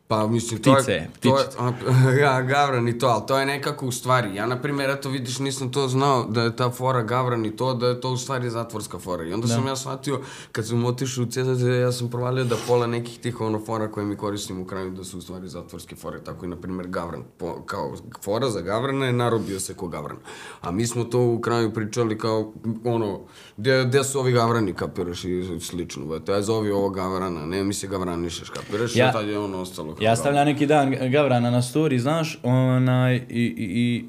[0.09, 1.11] Pa mislim, to Ptice, je...
[1.21, 1.73] To je a,
[2.23, 4.35] ja, Gavran i to, ali to je nekako u stvari.
[4.35, 7.75] Ja, na primjer, eto vidiš, nisam to znao da je ta fora Gavran i to,
[7.75, 9.25] da je to u stvari zatvorska fora.
[9.25, 10.21] I onda sam ja shvatio,
[10.53, 14.07] kad sam otišao u CZZ, ja sam provalio da pola nekih tih ono fora koje
[14.07, 16.25] mi koristimo u kraju da su u stvari zatvorske fore.
[16.25, 17.23] Tako i, na primjer, Gavran.
[17.39, 17.95] Po, kao
[18.25, 20.17] fora za Gavrana je narobio se ko Gavran.
[20.61, 22.53] A mi smo to u kraju pričali kao,
[22.85, 23.21] ono,
[23.57, 26.07] gde, gde su ovi Gavrani, kapiraš, i slično.
[26.07, 29.61] Bete, aj zovi ovo Gavrana, ne mi se Gavranišeš, kapiraš, Ja- ja, tad je ono
[29.61, 34.05] ostalo Ja stavljam neki dan Gavrana na story, znaš, onaj, i, i, i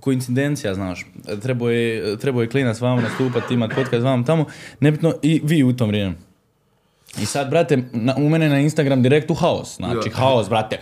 [0.00, 1.06] koincidencija, znaš,
[1.42, 4.44] trebao je, trebao je klinac vama nastupati, imat podcast vama tamo,
[4.80, 6.14] nebitno, i vi u tom vrijeme.
[7.22, 10.14] I sad, brate, na, u mene na Instagram direktu haos, znači Ja.
[10.16, 10.78] haos, brate.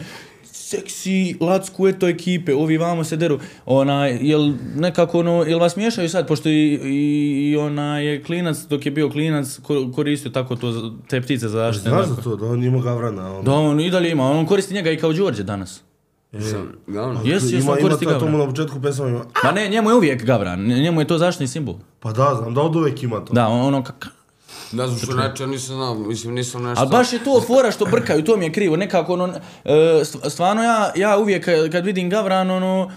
[0.67, 3.37] Seksi, lacku, eto ekipe, ovi vamo se deru,
[3.67, 4.41] onaj, jel
[4.77, 6.99] nekako ono, jel vas miješaju sad, pošto i, i,
[7.45, 10.73] i onaj je klinac, dok je bio klinac, ko- koristio tako to,
[11.09, 11.89] te ptice za zaštitu.
[11.89, 13.33] Znaš za to, da on ima gavrana.
[13.33, 15.83] On, Da, on i dalje ima, on koristi njega i kao Đorđe danas.
[16.87, 17.17] Gavran.
[17.25, 19.25] Jes, jes, ima, on ima koristi to, to mu na početku pesama ima.
[19.45, 21.75] Ma ne, njemu je uvijek Gavran, njemu je to zaštitni simbol.
[22.01, 23.33] Pa da, znam da od uvek ima to.
[23.33, 24.09] Da, on- ono kak...
[24.73, 26.81] Ne znam što ja nisam znao, mislim nisam nešto...
[26.81, 29.27] Ali baš je to fora što brkaju, to mi je krivo, nekako ono,
[29.64, 29.71] e,
[30.05, 32.91] st- stvarno ja, ja uvijek kad vidim Gavran, ono,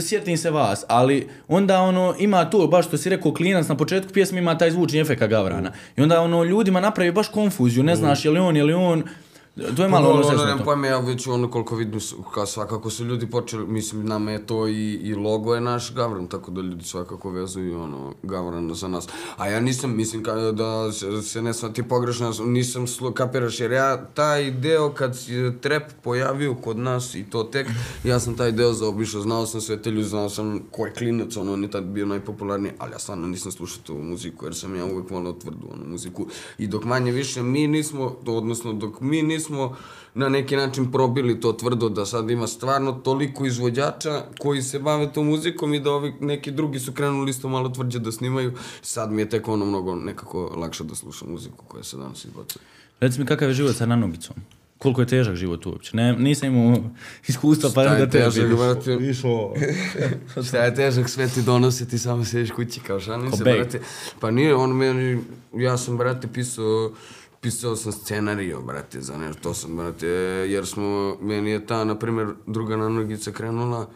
[0.00, 4.12] sjetim se vas, ali onda ono, ima to, baš što si rekao, klinac na početku
[4.12, 5.72] pjesme ima taj zvučni efekt Gavrana.
[5.96, 9.02] I onda ono, ljudima napravi baš konfuziju, ne znaš je li on, je li on,
[9.56, 12.00] to je malo Malo, ono nemam pojma, ja već ono koliko vidim,
[12.34, 16.26] kao svakako su ljudi počeli, mislim, nama je to i, i logo je naš Gavran,
[16.26, 19.08] tako da ljudi svakako vezuju ono, Gavran za nas.
[19.36, 23.72] A ja nisam, mislim, ka, da se, se ne shvati pogrešno, nisam slo, kapiraš, jer
[23.72, 27.68] ja taj deo kad se trep pojavio kod nas i to tek,
[28.04, 31.36] ja sam taj deo zaobišao, znao sam sve te ljudi, znao sam ko je klinac,
[31.36, 34.76] ono, on je tad bio najpopularniji, ali ja stvarno nisam slušao tu muziku, jer sam
[34.76, 36.26] ja uvek volao tvrdu, ono, muziku.
[36.58, 39.76] I dok manje više mi nismo, odnosno dok mi nismo nismo
[40.14, 45.12] na neki način probili to tvrdo da sad ima stvarno toliko izvođača koji se bave
[45.12, 48.52] tom muzikom i da ovi neki drugi su krenuli isto malo tvrđe da snimaju.
[48.82, 52.62] Sad mi je tek ono mnogo nekako lakše da slušam muziku koja se danas izbacuje.
[53.00, 54.36] Reci mi kakav je život sa nanogicom?
[54.78, 55.96] Koliko je težak život uopće?
[55.96, 56.78] Ne, nisam imao
[57.26, 58.94] iskustva pa Šta da je te težak, brate?
[58.94, 59.54] Išao,
[60.48, 63.80] Šta je težak, sve ti donosi, ti samo sediš kući kao šalim se, brate.
[64.20, 65.20] Pa nije, on meni,
[65.54, 66.92] ja sam, brate, pisao,
[67.46, 70.06] pisao sam scenario, brate, za nešto, to sam, brate,
[70.48, 73.86] jer smo, meni je ta, na primjer, druga nanogica krenula,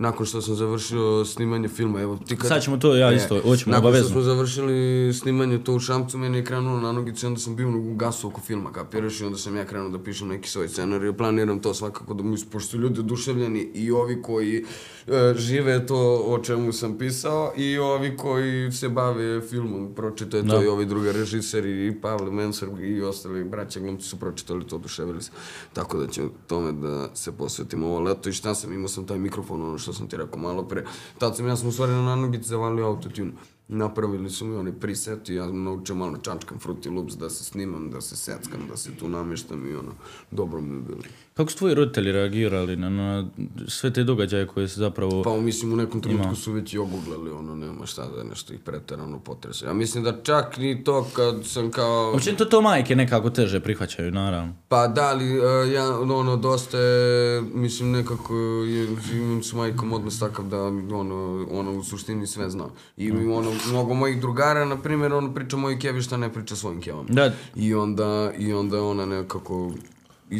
[0.00, 2.48] nakon što sam završio snimanje filma, evo ti kad...
[2.48, 4.04] Sad ćemo to, ja isto, hoćemo Nakon obavezno.
[4.08, 7.68] što smo završili snimanje to u Šamcu, meni je krenulo na nogice, onda sam bio
[7.68, 11.12] u gasu oko filma, kapiraš, i onda sam ja krenuo da pišem neki svoj scenarij,
[11.12, 14.64] planiram to svakako da mi, pošto su ljudi oduševljeni i ovi koji
[15.06, 20.46] e, žive to o čemu sam pisao i ovi koji se bave filmom, pročitao je
[20.48, 20.64] to Da.
[20.64, 25.22] i ovi drugi režiseri i Pavle Mensar i ostali braća glumci su pročitali to, oduševili
[25.22, 25.30] se.
[25.72, 29.18] Tako da ću tome da se posvetim ovo leto i šta sam, imao sam taj
[29.18, 30.84] mikrofon, ono što sam ti rekao malo pre.
[31.18, 33.32] Tad sam, ja sam u stvari na nanogici zavalio autotune.
[33.68, 37.90] Napravili su mi oni preset i ja naučio malo čačkam Fruity Loops da se snimam,
[37.90, 39.92] da se seckam, da se tu namještam i ono,
[40.30, 41.02] dobro mi je bilo.
[41.40, 43.28] Kako su tvoji roditelji reagirali na, na
[43.68, 45.22] sve te događaje koje se zapravo...
[45.22, 48.60] Pa mislim u nekom trenutku su već i oguglali, ono, nema šta da nešto ih
[48.60, 49.66] preterano potresa.
[49.66, 52.12] Ja mislim da čak ni to kad sam kao...
[52.14, 54.52] Općenito to majke nekako teže prihvaćaju, naravno.
[54.68, 58.34] Pa da, ali uh, ja, ono, dosta je, mislim, nekako
[58.68, 62.64] je, imam s majkom odnos takav da, ono, ono, u suštini sve zna.
[62.96, 66.80] I ono, mnogo mojih drugara, na primjer, ono, priča moj kevi šta ne priča svojim
[66.80, 67.08] kevama.
[67.08, 67.32] Da.
[67.56, 69.72] I onda, i onda ona nekako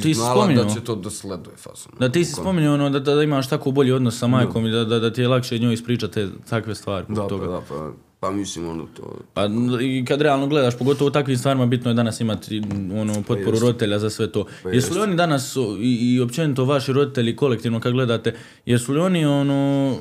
[0.02, 0.64] si znala spominjao.
[0.64, 1.92] da će to da sleduje fasom.
[1.98, 4.70] Da ti si spominjao ono da, da, da imaš tako bolji odnos sa majkom i
[4.70, 7.06] da, da, da ti je lakše njoj ispričati te takve stvari.
[7.08, 7.46] Da, pa, toga.
[7.46, 9.16] da, pa, pa mislim, ono, to...
[9.34, 9.48] Pa
[9.82, 12.62] i kad realno gledaš, pogotovo u takvim stvarima, bitno je danas imati
[13.00, 13.62] ono, potporu jest.
[13.62, 14.46] roditelja za sve to.
[14.62, 18.34] Pa jesu li oni danas, i, i općenito vaši roditelji kolektivno kad gledate,
[18.66, 19.96] jesu li oni ono,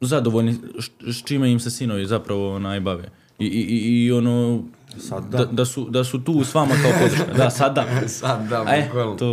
[0.00, 0.54] zadovoljni
[1.12, 3.10] s čime im se sinovi zapravo onaj bave?
[3.38, 4.12] I, i, i, i
[5.02, 5.44] ono, da.
[5.44, 7.32] Da, su, da su tu s vama kao podrška.
[7.34, 8.08] Da, sad da.
[8.08, 9.14] Sad da, E, bukvalno.
[9.16, 9.32] to.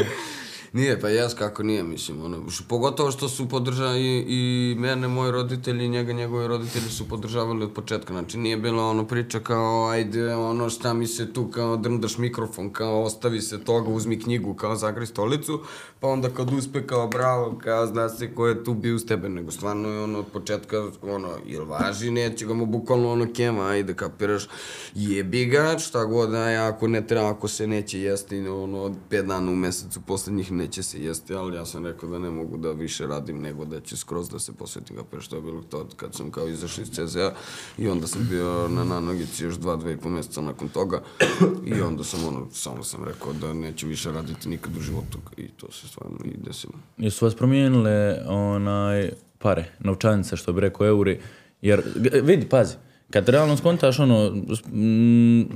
[0.74, 5.08] Nije, pa jes kako nije, mislim, ono, š- pogotovo što su podržali i, i mene,
[5.08, 9.90] moji roditelji, njega, njegovi roditelji su podržavali od početka, znači nije bila ono priča kao,
[9.90, 14.54] ajde, ono, šta mi se tu, kao, drndaš mikrofon, kao, ostavi se toga, uzmi knjigu,
[14.54, 15.62] kao, zagri stolicu,
[16.00, 19.30] pa onda kad uspe, kao, bravo, kao, zna se ko je tu bio uz tebe,
[19.30, 23.68] nego stvarno je ono, od početka, ono, jel važi, neće ga mu bukvalno ono kema,
[23.68, 24.48] ajde, kapiraš,
[24.96, 29.26] jebi ga, šta god da je, ako ne treba, ako se neće jesti, ono, pet
[29.26, 32.72] dana u mesecu poslednjih neće se jesti, ali ja sam rekao da ne mogu da
[32.72, 36.16] više radim, nego da ću skroz da se posvetim, kapiraš, to je bilo to kad
[36.16, 37.32] sam kao izašao iz CZ-a
[37.78, 41.02] i onda sam bio na nanogici još dva, dve i po meseca nakon toga
[41.66, 45.48] i onda sam ono, samo sam rekao da neću više raditi nikad u životu i
[45.48, 46.74] to se stvarno i desilo.
[46.98, 51.20] Jesu vas promijenile onaj pare, novčanice, što bi rekao euri,
[51.62, 51.82] jer,
[52.24, 52.76] vidi, pazi,
[53.10, 54.36] kad realno skontaš ono,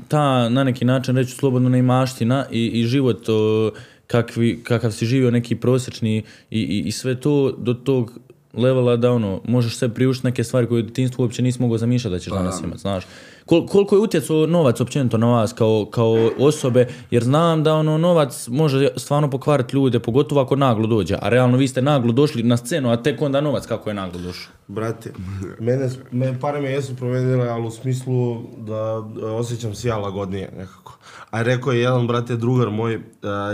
[0.07, 3.71] ta na neki način reći slobodno neimaština i, i život o,
[4.07, 6.23] kakvi, kakav si živio neki prosječni i,
[6.59, 8.19] i, i sve to do tog
[8.53, 12.11] levela da ono, možeš sve priuštiti neke stvari koje u djetinjstvu uopće nisi mogao zamišljati
[12.11, 13.03] da ćeš danas imati, znaš.
[13.45, 17.97] Kol, koliko je utjecao novac općenito na vas kao, kao osobe, jer znam da ono
[17.97, 22.43] novac može stvarno pokvariti ljude, pogotovo ako naglo dođe, a realno vi ste naglo došli
[22.43, 24.53] na scenu, a tek onda novac kako je naglo došao.
[24.67, 25.13] Brate,
[25.59, 30.51] mene, me, pare me jesu promenile, ali u smislu da e, osjećam se ja lagodnije
[30.57, 30.96] nekako.
[31.37, 32.99] A rekao je jedan, brate, drugar moj, e,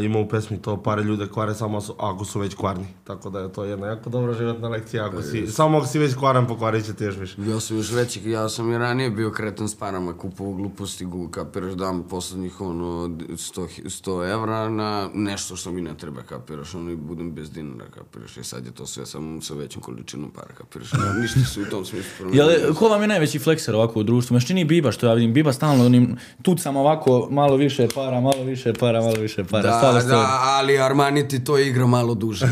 [0.05, 2.85] ima u pesmi to pare ljude kvare samo su, ako su već kvarni.
[3.03, 5.05] Tako da je to jedna jako dobra životna lekcija.
[5.05, 7.35] Ako si, samo ako si već kvaran, pokvarit će ti još više.
[7.41, 11.27] Ja sam još veći, ja sam i ranije bio kretan s parama, kupovao gluposti, gu,
[11.27, 16.75] kapiraš, dam poslednjih ono 100, hi- 100 evra na nešto što mi ne treba, kapiraš,
[16.75, 20.31] ono i budem bez dinara, kapiraš, i sad je to sve samo sa većom količinom
[20.31, 22.49] para, kapiraš, ne, ništa se u tom smislu promenilo.
[22.49, 24.33] Jel, ko vam je najveći flekser ovako u društvu?
[24.33, 28.43] Meš čini Biba što ja vidim, Biba stalno onim tucam ovako, malo više para, malo
[28.43, 29.61] više para, malo više para.
[29.63, 32.45] Da, stalno ste- da, ali Armani ti to igra malo duže.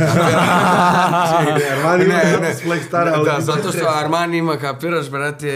[1.74, 4.00] Armani zato s Flex Stara, da, ti zato što treba.
[4.00, 5.52] Armani ima, kapiraš, brate,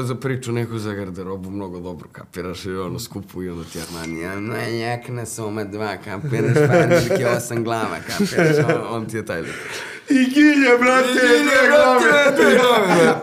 [0.00, 4.26] za priču neku za garderobu mnogo dobro, kapiraš, i ono, skupu i ono ti Armani,
[4.26, 9.40] a no, jakna soma dva, kapiraš, panirke, osam glava, kapiraš, on, on ti je taj
[9.40, 9.54] lik.
[10.10, 11.12] I gilje, brate,
[12.34, 13.20] dve glave.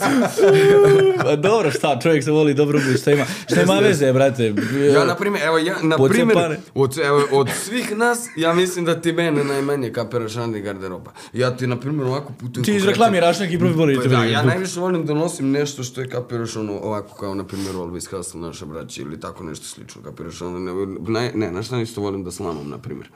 [1.24, 4.54] Pa dobro, šta, čovjek se voli dobro ubiti, šta ima, šta ima veze, brate?
[4.94, 9.02] Ja, na primjer, evo, ja, na primjer, od, evo, od svih nas, ja mislim da
[9.02, 11.12] ti mene najmanje kapiraš randi garderoba.
[11.34, 12.66] Ja ti, na primjer, ovako putujem...
[12.66, 14.08] Ti izreklamiraš neki profil Pa volite.
[14.08, 17.76] da, ja najviše volim da nosim nešto što je kapiraš ono ovako kao na primjer
[17.76, 20.72] Always Hustle naša braća ili tako nešto slično kapiraš ono ne,
[21.08, 23.10] ne, ne znaš šta isto volim da slamam na primjer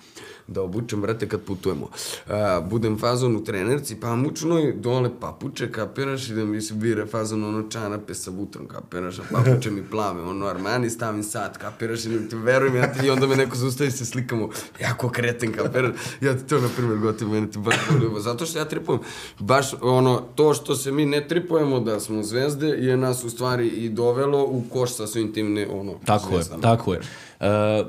[0.48, 1.88] da obučem brate kad putujemo
[2.28, 7.06] A, budem fazon u trenerci pa mučnoj dole papuče kapiraš i da mi se bire
[7.06, 12.06] fazon ono čarape sa butrom kapiraš a papuče mi plave ono Armani stavim sat kapiraš
[12.06, 14.50] i ti verujem ja ti i onda me neko zaustavi se slikamo
[14.82, 15.92] jako kreten kapiraš
[16.22, 19.02] ja ti to na primjer gotovo mene ti baš ljubav zato što ja tripujem
[19.40, 23.68] baš ono to što se mi ne tripujemo da smo zvezde je nas u stvari
[23.68, 26.62] i dovelo u koš sa svim tim ne ono Tako je, zvezdama.
[26.62, 27.02] tako je.
[27.40, 27.84] E,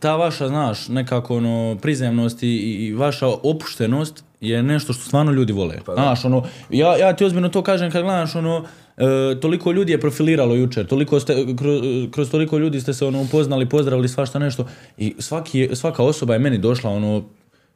[0.00, 5.52] ta vaša, znaš, nekako ono, prizemnost i, i vaša opuštenost je nešto što stvarno ljudi
[5.52, 5.78] vole.
[5.86, 8.64] Pa znaš, ono, ja, ja ti ozbiljno to kažem kad gledaš, ono,
[8.96, 11.80] e, toliko ljudi je profiliralo jučer, toliko ste, kroz,
[12.10, 14.66] kroz toliko ljudi ste se ono upoznali, pozdravili svašta nešto
[14.98, 17.24] i svaki, svaka osoba je meni došla ono,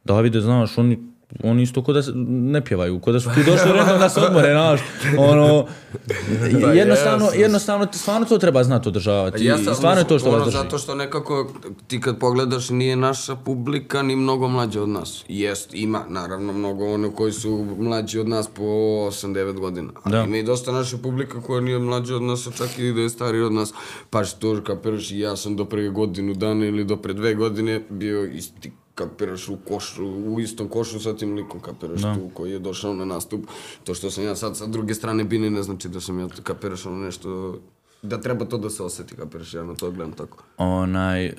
[0.04, 0.98] Davide, znaš, oni
[1.42, 4.20] oni isto ko da se ne pjevaju, ko da su ti došli redom da se
[4.20, 4.80] odmore, znaš,
[5.18, 5.66] ono,
[6.62, 10.38] Pa jednostavno, jednostavno, stvarno to treba znati održavati i Jesam, stvarno je to što ono,
[10.38, 10.56] vas drži.
[10.56, 11.52] Zato što nekako
[11.86, 15.24] ti kad pogledaš nije naša publika ni mnogo mlađa od nas.
[15.28, 19.92] Jest, ima naravno mnogo ono koji su mlađi od nas po 8-9 godina.
[20.02, 20.22] Ali Da.
[20.22, 23.08] ima i dosta naše publika koja nije mlađa od nas, a čak i da je
[23.08, 23.72] stariji od nas.
[24.10, 27.82] Pa što kapiraš i ja sam do pre godinu dana ili do pre dve godine
[27.90, 32.58] bio isti kapiraš u košu, u istom košu sa tim likom kapiraš tu koji je
[32.58, 33.46] došao na nastup.
[33.84, 36.86] To što sam ja sad sa druge strane bini ne znači da sam ja kapiraš
[36.86, 37.58] ono nešto
[38.02, 40.44] da treba to da se osjeti, kapiraš, ja na to gledam tako.
[40.56, 41.32] Onaj, e,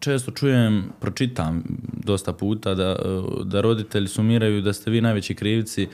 [0.00, 1.62] često čujem, pročitam
[2.04, 5.88] dosta puta da, e, da roditelji sumiraju da ste vi najveći krivci e,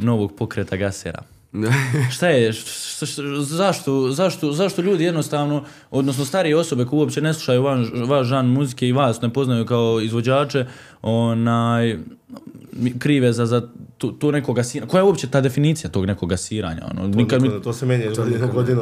[0.00, 1.22] novog pokreta gasera.
[2.14, 2.64] Šta je, š-
[3.02, 8.26] š- zašto, zašto, zašto ljudi jednostavno, odnosno starije osobe koje uopće ne slušaju vaš, vaš
[8.26, 10.66] žan muzike i vas ne poznaju kao izvođače,
[11.02, 11.98] onaj,
[12.98, 13.62] krive za, za
[13.98, 14.90] tu, tu neko gasiranje.
[14.90, 16.82] Koja je uopće ta definicija tog nekog gasiranja?
[16.90, 18.80] Ono, nikad mi, To se menja iz godine godinu.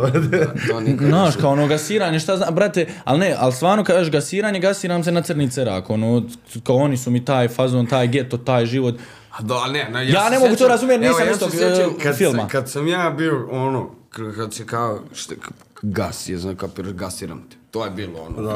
[0.69, 4.61] to nikad Znaš, kao ono gasiranje, šta znam, brate, ali ne, ali stvarno kažeš gasiranje,
[4.61, 6.23] gasiram se na crni cerak, ono,
[6.63, 8.95] kao oni su mi taj fazon, taj geto, taj život.
[9.43, 11.91] Da, ne, na, Ja se ne mogu to sjećam- razumjeti, evo, nisam ja istog, sjećam
[12.03, 12.49] kad, filma.
[12.49, 13.91] Kad sam ja bio, ono,
[14.37, 15.35] kad se kao, šta,
[15.83, 17.57] gas je, znam, kapiraš, gasiram te.
[17.71, 18.43] To je bilo ono.
[18.43, 18.55] Da,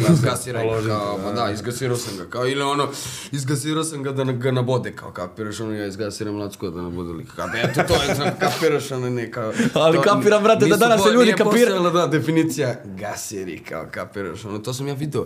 [0.00, 2.88] gas, gasiraj ga, kao, pa da, izgasirao sam ga, kao, ili ono,
[3.32, 7.32] izgasirao sam ga da ga nabode, kao, kapiraš, ono, ja izgasiram lacko da nabode lika.
[7.34, 9.52] Kao, eto, to je, znam, kapiraš, ono, ne, kao...
[9.74, 13.86] Ali to- kapiram, brate, da danas se ljudi nije kapira- postojala, da, definicija gasiri, kao,
[13.90, 15.24] kapiraš, ono, to sam ja video.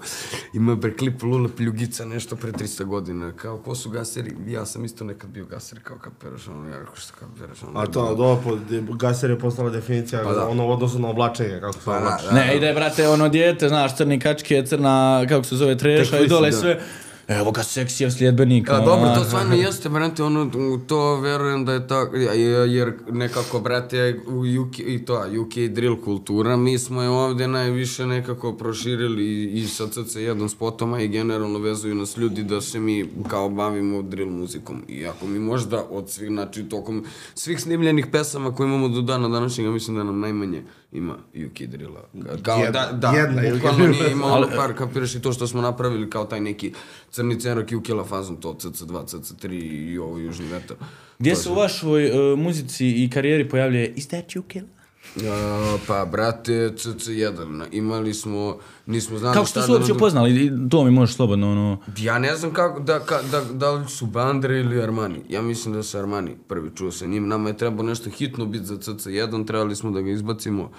[0.54, 4.84] Ima bre klip Lula Pljugica, nešto pre 300 godina, kao, ko su gaseri, ja sam
[4.84, 8.42] isto nekad bio gaser, kao, kapiraš, ono, ja rekao, šta kapiraš, ono, A to, dobro,
[8.44, 8.58] po-
[8.94, 10.48] gaser je postala definicija, Pa da.
[10.48, 12.32] ono u odnosu na oblačenje, kako se Pa da, da.
[12.32, 16.50] Ne, ide, brate, ono dijete, znaš, crni kačke, crna, kako se zove, treša i dole
[16.50, 16.56] da.
[16.56, 16.80] sve.
[17.38, 18.70] Evo ga seksijev sljedbenik.
[18.70, 20.50] A, dobro, to stvarno jeste, brate, ono,
[20.86, 26.56] to verujem da je tako, jer nekako, brate, u UK, i to, UK drill kultura,
[26.56, 31.94] mi smo je ovdje najviše nekako proširili i, i sa CC1 spotoma i generalno vezuju
[31.94, 34.82] nas ljudi da se mi kao bavimo drill muzikom.
[34.88, 37.04] Iako mi možda od svih, znači, tokom
[37.34, 40.62] svih snimljenih pesama koje imamo do dana današnjega, mislim da nam najmanje
[40.92, 41.14] ima
[41.46, 42.00] UK drilla.
[42.42, 43.92] Kao Jedna- da, da, jedna UK bukvalno drilla.
[43.92, 46.72] nije imao ono par, kapiraš i to što smo napravili kao taj neki
[47.10, 49.52] crni cerak i ukila fazon, to CC2, CC3
[49.92, 50.76] i ovo južni vetar.
[51.18, 54.42] Gdje se u vašoj e, muzici i karijeri pojavljuje Is that you
[55.16, 60.52] A, pa, brate, CC1, imali smo, nismo znali Kako šta ste se da uopće upoznali?
[60.70, 61.78] To mi možeš slobodno, ono...
[61.98, 65.20] Ja ne znam kako, da, ka, da, da li su Bandre ili Armani.
[65.28, 67.28] Ja mislim da su Armani prvi čuo sa njim.
[67.28, 70.70] Nama je trebao nešto hitno biti za CC1, trebali smo da ga izbacimo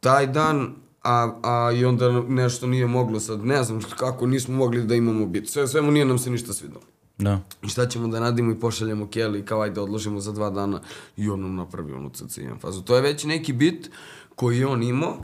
[0.00, 4.82] taj dan, a, a i onda nešto nije moglo sad, ne znam kako, nismo mogli
[4.82, 5.48] da imamo bit.
[5.48, 6.82] Sve, svemu nije nam se ništa svidalo.
[7.20, 7.40] Da.
[7.62, 10.80] I šta ćemo da radimo i pošaljemo Kelly kao ajde odložimo za dva dana
[11.16, 12.82] i on nam napravi onu CC1 fazu.
[12.82, 13.90] To je već neki bit
[14.34, 15.16] koji je on imao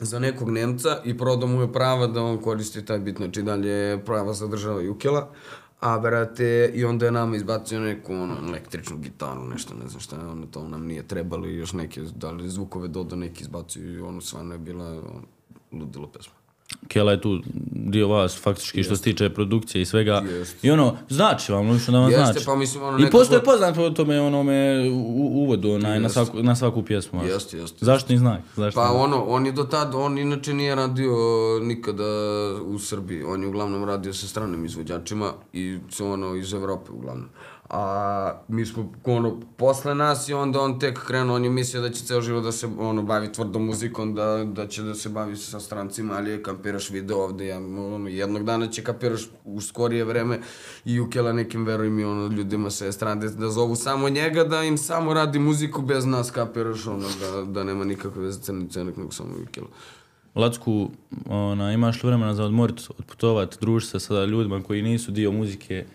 [0.00, 3.70] za nekog Nemca i prodao mu je prava da on koristi taj bit, znači dalje
[3.70, 5.30] je prava zadržava Jukela.
[5.80, 10.28] A, brate, i onda je nama izbacio neku, ono, električnu gitaru, nešto, ne znam šta
[10.30, 14.00] ono, to nam nije trebalo i još neke, da li zvukove dodao neki izbacio i
[14.00, 15.22] ono, stvarno je bila, ono,
[15.72, 16.34] ludilo pesma.
[16.88, 17.40] Kela je tu
[17.70, 20.22] dio vas faktički što se tiče produkcije i svega.
[20.28, 20.64] Jest.
[20.64, 22.46] I ono, znači vam, ono što da vam Jeste, znači.
[22.46, 24.54] pa mislim, ono I nekako- postoje poznat po tome onome
[24.90, 27.24] u- uvodu onaj, na, svaku, na svaku pjesmu.
[27.24, 27.76] Jeste, jeste.
[27.80, 28.40] Zaštitni znak.
[28.46, 29.02] Zaštitni Pa znak.
[29.02, 31.12] ono, on je do tad, on inače nije radio
[31.62, 32.04] nikada
[32.62, 37.28] u Srbiji, on je uglavnom radio sa stranim izvođačima i ono iz Evrope uglavnom.
[37.70, 41.90] A mi smo, ono, posle nas i onda on tek krenuo, on je mislio da
[41.90, 45.36] će ceo život da se, ono, bavi tvrdom muzikom, da, da će da se bavi
[45.36, 50.04] sa strancima, ali je kapiraš video ovde, ja, ono, jednog dana će kapiraš u skorije
[50.04, 50.40] vreme
[50.84, 54.62] i u kela nekim, veruj mi, ono, ljudima sa estrade da zovu samo njega, da
[54.62, 58.96] im samo radi muziku bez nas, kapiraš, ono, da, da nema nikakve veze crni cenik,
[58.96, 59.68] nego samo i kela.
[60.34, 60.90] Lacku,
[61.28, 65.86] ona, imaš li vremena za odmorit, otputovat, družiti se sa ljudima koji nisu dio muzike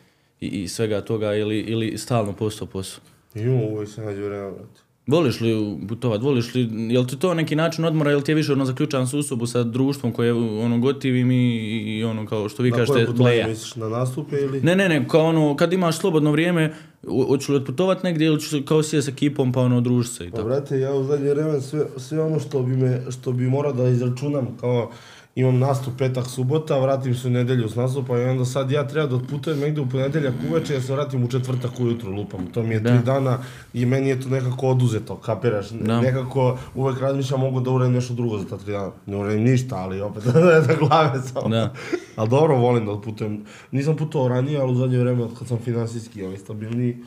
[0.44, 3.04] i, i svega toga ili, ili stalno posao posao?
[3.36, 4.80] Imamo uvijek se nađe vremena, brate.
[5.08, 5.54] Voliš li
[5.90, 9.08] putovat, voliš li, jel ti to neki način odmora, jel ti je više ono zaključan
[9.08, 11.58] susobu sa društvom koje ono gotivim i,
[11.90, 13.48] i ono kao što vi Na kažete, bleja?
[13.48, 14.62] misliš, na nastupe ili?
[14.62, 16.74] Ne, ne, ne, kao ono, kad imaš slobodno vrijeme,
[17.04, 20.26] ho- hoćeš li otputovat negdje ili ćeš kao sjeti s ekipom pa ono družiti se
[20.26, 20.48] i Pa tako?
[20.48, 23.88] brate, ja u zadnje vreme sve, sve ono što bi, me, što bi morao da
[23.88, 24.92] izračunam, kao
[25.36, 29.08] imam nastup petak, subota, vratim se u nedelju s nastupa i onda sad ja treba
[29.08, 32.48] da otputujem negde u ponedeljak uveče, ja se vratim u četvrtak ujutru lupam.
[32.48, 33.38] To mi je tri dana
[33.74, 35.70] i meni je to nekako oduzeto, kapiraš?
[35.70, 36.02] Da.
[36.02, 38.92] Nekako uvek razmišljam mogu da uradim nešto drugo za ta tri dana.
[39.06, 40.24] Ne uradim ništa, ali opet
[40.68, 41.50] da glave samo.
[41.50, 41.74] Da.
[42.16, 43.46] Ali dobro, volim da otputujem.
[43.72, 46.98] Nisam putovao ranije, ali u zadnje vreme, od kad sam finansijski ovaj, stabilniji,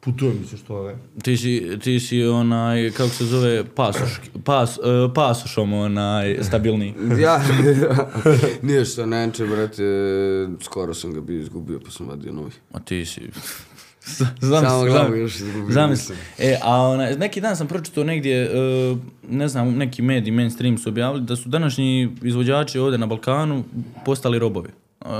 [0.00, 0.94] putujem mi se što ne.
[1.22, 6.94] Ti si, ti si onaj, kako se zove, pasoš, pas, uh, pasošom onaj, stabilniji.
[7.20, 7.40] Ja,
[8.62, 9.82] nije što neče, brate,
[10.60, 12.52] skoro sam ga bio izgubio, pa sam vadio novi.
[12.72, 13.20] A ti si...
[14.40, 15.74] Samo glavu još izgubio.
[15.74, 16.16] Zamisli.
[16.38, 18.50] E, a onaj, neki dan sam pročitao negdje,
[18.92, 18.98] uh,
[19.30, 23.64] ne znam, neki mediji, mainstream su objavili da su današnji izvođači ovdje na Balkanu
[24.04, 24.68] postali robovi.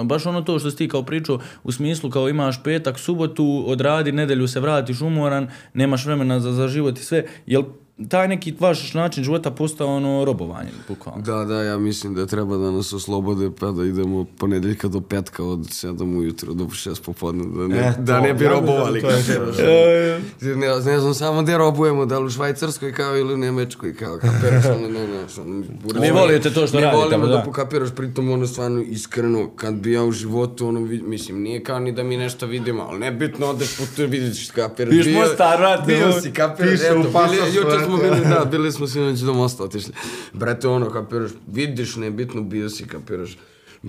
[0.05, 4.13] Baš ono to što si ti kao pričao, u smislu kao imaš petak, subotu, odradi,
[4.13, 7.25] nedelju se vratiš umoran, nemaš vremena za, za život i sve.
[7.47, 7.63] Jel
[8.01, 11.23] taj neki vaš način života postao ono robovanje, bukvalno?
[11.23, 15.45] Da, da, ja mislim da treba da nas oslobode pa da idemo ponedeljka do petka
[15.45, 18.55] od 7 ujutro do 6 popodne, da ne, E, da to, ne bi ja da
[18.55, 19.01] robovali.
[19.01, 20.21] to je
[20.57, 24.19] Ne, ne znam samo gde robujemo, da li u Švajcarskoj kao ili u Nemečkoj kao,
[24.19, 25.65] kapiraš, ono, ne, ne, ono,
[25.97, 27.43] Vi volite to što mi radite, volimo pa da da.
[27.43, 31.93] pokapiraš, pritom ono stvarno iskreno, kad bi ja u životu, ono, mislim, nije kao ni
[31.93, 34.91] da mi nešto vidimo, ali nebitno, odeš putuje, vidiš, kapiraš.
[34.91, 38.21] Vidiš bio- Mostar, brate, Bio si, kapiraš, piše u eto, bili, pasošu, juče smo bili,
[38.21, 39.93] da, bili smo sinoć do mosta otišli.
[40.33, 43.39] Brate, ono, kapiraš, vidiš, nebitno, bio si, kapiraš.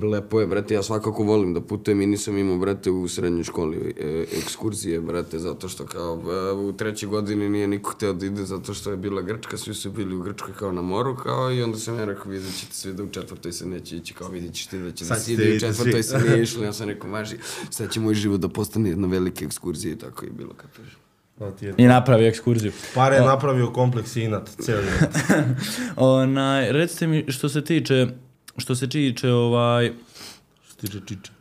[0.03, 3.95] Lepo je, brate, ja svakako volim da putujem i nisam imao, brate, u srednjoj školi
[3.99, 8.43] e, ekskurzije, brate, zato što kao e, u trećoj godini nije niko hteo da ide
[8.43, 11.61] zato što je bila Grčka, svi su bili u Grčkoj kao na moru, kao i
[11.61, 14.53] onda sam ja rekao, vidjet ćete svi da u četvrtoj se neće ići, kao vidjet
[14.53, 16.73] ćeš ti da će da Sad se ćete ide, u četvrtoj se nije išlo, ja
[16.73, 17.35] sam rekao, maži,
[17.69, 21.04] sad će moj život da postane jedna velika ekskurzija i tako je bilo, kapiraš.
[21.59, 22.71] Ti je I napravi ekskurziju.
[22.93, 24.87] Pare je napravio kompleks inat, cijeli.
[25.95, 28.07] Onaj, recite mi što se tiče,
[28.57, 29.91] što se tiče ovaj,
[30.67, 31.31] Što tiče čiče.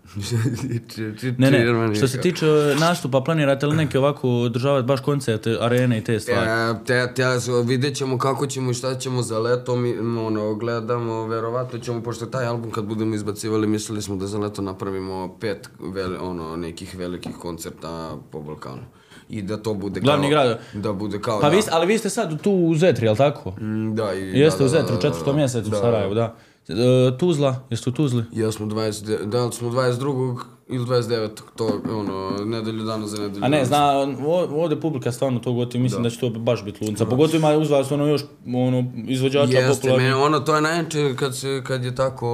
[1.38, 2.46] ne ne, što se tiče
[2.80, 6.50] nastupa, planirate li neke ovako održavati baš koncerte, arene i te stvari?
[6.50, 7.24] E, te, te,
[7.66, 12.26] vidjet ćemo kako ćemo i šta ćemo za leto, mi ono, gledamo, verovatno ćemo, pošto
[12.26, 16.98] taj album kad budemo izbacivali, mislili smo da za leto napravimo pet veli, ono, nekih
[16.98, 18.82] velikih koncerta po Balkanu.
[19.28, 20.30] I da to bude Glavni kao...
[20.30, 20.60] grad.
[20.74, 21.56] Da bude kao, Pa da.
[21.56, 23.50] vi, ali vi ste sad tu u Zetri, jel tako?
[23.50, 26.14] Mm, Da, i, Jeste da, u da, Zetri, u da, četvrtom da, mjesecu u Sarajevu,
[26.14, 26.34] da.
[26.68, 26.74] E,
[27.18, 28.24] Tuzla, jeste u Tuzli?
[28.32, 30.38] Ja smo 20, da smo 22.
[30.68, 31.28] ili 29.
[31.56, 33.92] to, ono, nedelju dana za nedelju A ne, zna,
[34.26, 36.10] o- ovdje publika stvarno to gotovo, mislim da.
[36.10, 37.06] će to baš biti lunca.
[37.06, 40.02] Pogotovo ima uz vas ono još ono, izvođača Jeste, popularnih.
[40.02, 42.28] meni ono, to je najjače kad, se, kad je tako,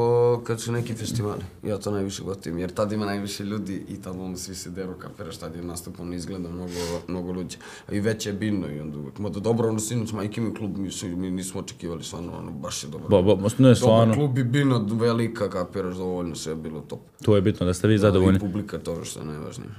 [0.47, 1.41] kad su neki festivali.
[1.63, 4.95] Ja to najviše gotivim, jer tad ima najviše ljudi i tad ono svi se deru
[4.95, 6.73] kapiraš, tad je nastup, ono izgleda mnogo,
[7.09, 7.57] mnogo luđe.
[7.89, 9.19] A i veće je biljno i onda uvek.
[9.19, 12.85] Mada dobro, ono sinoć majke mi klub, mi, su, mi nismo očekivali, stvarno, ono, baš
[12.85, 13.09] je dobro.
[13.09, 17.01] Ba, ba, ne, Dobar stvarno, klub i biljno velika, kapiraš, dovoljno sve je bilo top.
[17.25, 19.71] to je bitno da ste vi I publika, to što je najvažnije.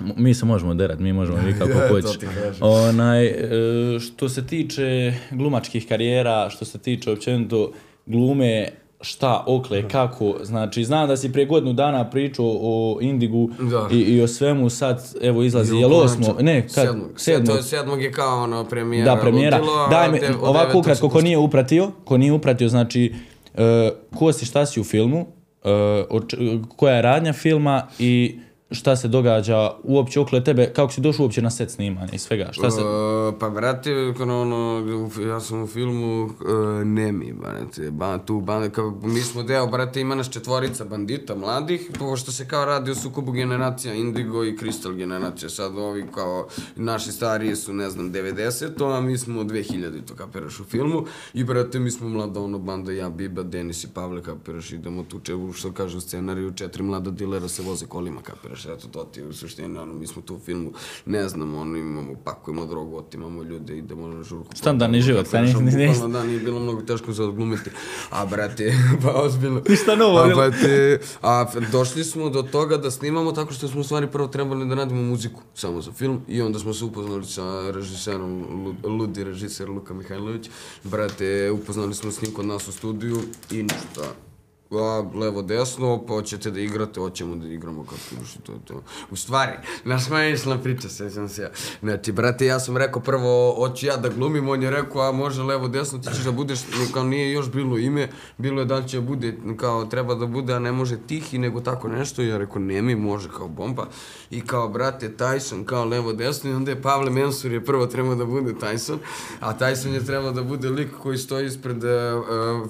[0.00, 2.18] Mi se možemo derat, mi možemo vi kako Ja, hoćeš.
[2.60, 7.72] Onaj, e, što se tiče glumačkih karijera, što se tiče općenito
[8.06, 8.68] glume,
[9.00, 13.88] šta, okle, kako, znači znam da si prije godinu dana pričao o Indigu Da.
[13.92, 17.10] i, i o svemu, sad evo izlazi, jel osmo, ne, kad, sedmog.
[17.16, 19.14] sedmog, sedmog je kao ono premijera.
[19.14, 19.58] da, premijera.
[19.58, 23.14] ludilo, Daj mi, ovako ukratko, ko nije upratio, ko nije upratio, znači,
[23.54, 25.26] e, ko si, šta si u filmu,
[26.76, 28.38] koja je radnja filma i
[28.74, 32.48] šta se događa uopće okolo tebe, kako si došao uopće na set snimanja i svega,
[32.52, 32.80] šta se...
[32.80, 34.80] Uh, pa brate, ono,
[35.16, 36.30] u- ja sam u filmu uh,
[36.84, 41.90] Nemi, brate, ba, tu bande, kao, mi smo deo, brate, ima nas četvorica bandita mladih,
[41.98, 46.46] pošto se kao radi o sukobu generacija Indigo i Crystal generacija, sad ovi kao,
[46.76, 51.04] naši stariji su, ne znam, 90 a mi smo 2000 to kapiraš u filmu,
[51.34, 55.20] i brate, mi smo mlada ono banda, ja, Biba, Denis i Pavle, kapiraš, idemo tu,
[55.20, 59.22] če, što kaže u scenariju, četiri mlada dilera se voze kolima, kapiraš, eto, to ti
[59.22, 60.72] u suštini, ono, mi smo tu u filmu,
[61.06, 64.56] ne znam, ono, imamo, pakujemo drogu, otimamo ljude, idemo na žurku.
[64.56, 67.70] Standardni život, Kapiraš, sa njih- bukvalno, da, nije bilo mnogo teško za odglumiti.
[68.10, 69.62] A, brate, pa ozbiljno.
[69.68, 73.84] Ništa novo, A, brate, a došli smo do toga da snimamo tako što smo u
[73.84, 77.42] stvari prvo trebali da radimo muziku, samo za film, i onda smo se upoznali sa
[77.70, 80.50] režiserom, Lu- ludi režiser Luka Mihajlović.
[80.84, 83.18] Brate, upoznali smo s njim kod nas u studiju
[83.50, 84.14] i ništa.
[84.78, 87.84] A, levo, desno, pa hoćete da igrate, hoćemo da igramo
[88.26, 88.82] što to je to.
[89.10, 89.52] U stvari,
[89.84, 91.50] naš maješna priča, sećam se ja.
[91.80, 95.42] Znači, brate, ja sam rekao prvo, hoću ja da glumim, on je rekao, a može
[95.42, 96.60] levo, desno, ti ćeš da budeš,
[96.92, 98.08] kao nije još bilo ime,
[98.38, 101.88] bilo je da će bude, kao treba da bude, a ne može tihi, nego tako
[101.88, 103.86] nešto, ja rekao, ne mi, može kao bomba.
[104.30, 108.14] I kao, brate, Tyson, kao levo, desno, i onda je Pavle Mensur je prvo trebao
[108.14, 108.96] da bude Tyson,
[109.40, 111.90] a Tyson je trebao da bude lik koji stoji ispred uh,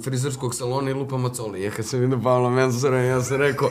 [0.05, 1.63] frizerskog salona i lupa macole.
[1.63, 3.71] Ja kad sam vidio Pavla Mensura, ja sam rekao,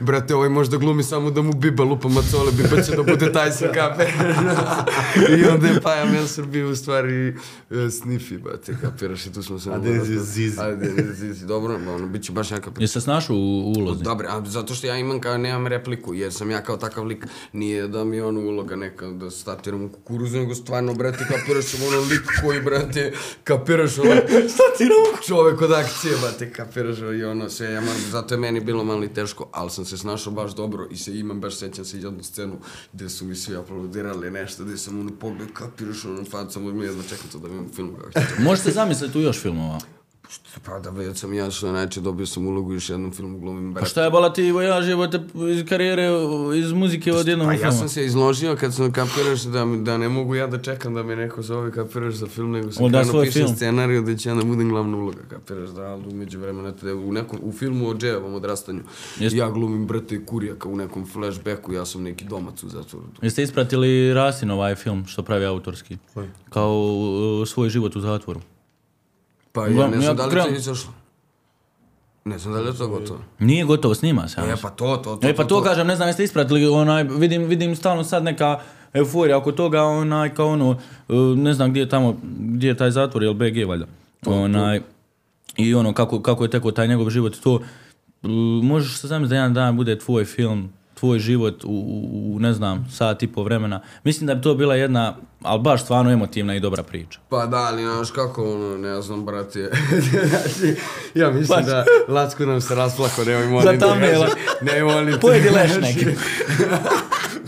[0.00, 3.74] brate, ovaj možda glumi samo da mu Biba lupa macole, Biba će da bude Tyson
[3.74, 4.06] kape.
[5.38, 7.36] I onda je Paja Mensur bio u stvari uh,
[7.76, 9.70] Sniffy, brate, kapiraš, i tu smo se...
[9.70, 10.60] A Denis je Zizi.
[10.60, 14.04] A Denis je Zizi, dobro, ono, bit će baš neka Jesi se snašao u ulozi?
[14.04, 17.26] Dobre, a zato što ja imam kao, nemam repliku, jer sam ja kao takav lik,
[17.52, 21.64] nije da mi je ono uloga neka da statiram u kukuruzu, nego stvarno, brate, kapiraš
[21.64, 23.12] sam ono lik koji, brate,
[23.44, 24.14] kapiraš ono,
[24.54, 28.60] statiram u čovek od akcije, brate, kapiraš i ono sve, ja moram, zato je meni
[28.60, 31.84] bilo malo i teško, ali sam se snašao baš dobro i se imam, baš sećam
[31.84, 32.58] se jednu scenu
[32.92, 36.84] gde su mi svi aplaudirali nešto, gde sam ono pogled, kapiraš ono, fat sam od
[36.84, 39.80] jedva čekam to da vidim film kako Možete zamisliti tu još filmova?
[40.64, 43.68] Pa da već sam ja što najče dobio sam ulogu i još jednom filmu glumim
[43.68, 43.90] Pa brate.
[43.90, 45.20] šta je bala ti vojaž jebote
[45.50, 46.08] iz karijere,
[46.56, 47.66] iz muzike od jednog Pa filma?
[47.66, 51.02] ja sam se izložio kad sam kapiraš da, da ne mogu ja da čekam da
[51.02, 53.56] me neko zove kapiraš za film, nego sam da krenuo pišem film.
[53.56, 57.12] scenariju da će ja da budem glavna uloga kapiraš da, ali umeđu vremena te- u,
[57.12, 58.80] nekom, u filmu o Džejevom odrastanju.
[59.18, 59.38] Jeste.
[59.38, 63.06] Ja glumim brate kurijaka u nekom flashbacku, ja sam neki domac u zatvoru.
[63.22, 65.96] Jeste ispratili Rasin ovaj film što pravi autorski?
[66.50, 66.74] Kao
[67.40, 68.40] uh, svoj život u zatvoru.
[69.54, 70.92] Pa ja ne znam da li to izašlo.
[72.24, 73.20] Ne znam da li je to gotovo.
[73.38, 74.40] Nije gotovo, snima se.
[74.40, 75.28] E pa to, to, to.
[75.28, 78.60] E pa to kažem, ne znam jeste ispratili, onaj, vidim, vidim stalno sad neka
[78.92, 82.90] euforija oko toga, onaj, kao ono, uh, ne znam gdje je tamo, gdje je taj
[82.90, 83.86] zatvor, jel BG valjda,
[84.26, 84.80] onaj,
[85.56, 87.60] i ono, kako, kako je tekao taj njegov život, to,
[88.62, 90.72] možeš se zamisliti da jedan dan bude tvoj film,
[91.04, 93.80] tvoj život u, u, ne znam, sat i po vremena.
[94.04, 97.20] Mislim da bi to bila jedna, ali baš stvarno emotivna i dobra priča.
[97.28, 99.70] Pa da, ali znaš kako, ono, ne znam, brate.
[100.28, 100.76] znači,
[101.20, 101.66] ja mislim Baš.
[101.66, 103.80] da Lacko nam se rasplako, nemoj molim.
[103.80, 104.28] Za thumbnaila.
[104.62, 105.20] Ne molim.
[105.20, 106.06] Pojedi leš neki.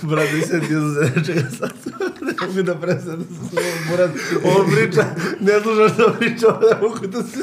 [0.02, 1.72] Brate, sjetio sam se nečega sad.
[2.20, 4.10] Ne mogu da prestane da se zove Murat.
[4.44, 5.04] On priča,
[5.40, 7.38] ne slušaš što priča, ne mogu da se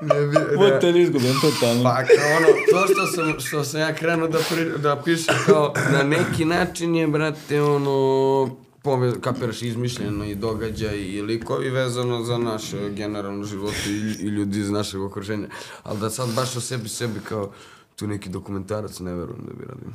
[0.00, 0.56] Ne bi, ne.
[0.56, 1.82] Motel izgubljen totalno.
[1.82, 5.72] Pa kao ono, to što sam, što sam ja krenuo da, pri, da pišem kao
[5.92, 12.38] na neki način je, brate, ono, pove, kapiraš izmišljeno i događaj i likovi vezano za
[12.38, 15.48] naš eh, generalno život i, i ljudi iz našeg okruženja.
[15.82, 17.52] Ali da sad baš o sebi, sebi kao
[17.96, 19.88] tu neki dokumentarac ne verujem da bi radio.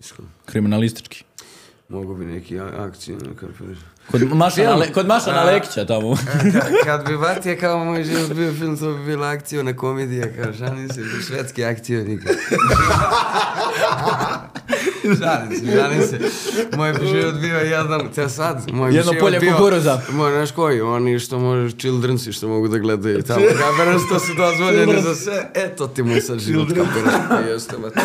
[0.00, 0.30] Iskreno.
[0.44, 1.24] Kriminalistički.
[1.92, 3.78] Mogu bi neki akcije, ne kapiraš.
[4.10, 5.44] Kod Mašana, Le, kod Mašana A.
[5.44, 6.16] Lekića tamo.
[6.16, 10.52] Ka, kad bi Vatija kao moj život bio film, to bi bila akcijona komedija, kao
[10.52, 12.20] šalim se, švedski akcionik.
[15.20, 16.20] šalim se, šalim se.
[16.76, 20.00] Moj bi život bio jedan, te sad, moj Jedno polje bio, kukuruza.
[20.10, 24.18] Moj, znaš koji, oni što možeš, childrensi što mogu da gledaju i tamo, kapiraš, to
[24.18, 28.00] su dozvoljeni za sve, eto ti mu sad život, kapiraš, pa jeste, brate.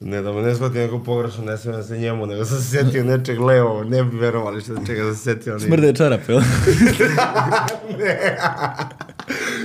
[0.00, 3.04] Ne da me ne shvati neko pogrešno, ne smijem se njemu, nego sam se setio
[3.04, 5.52] nečeg levo, ne bi verovali što čega sam se setio.
[5.52, 6.40] ali- Smrde čarap, jel?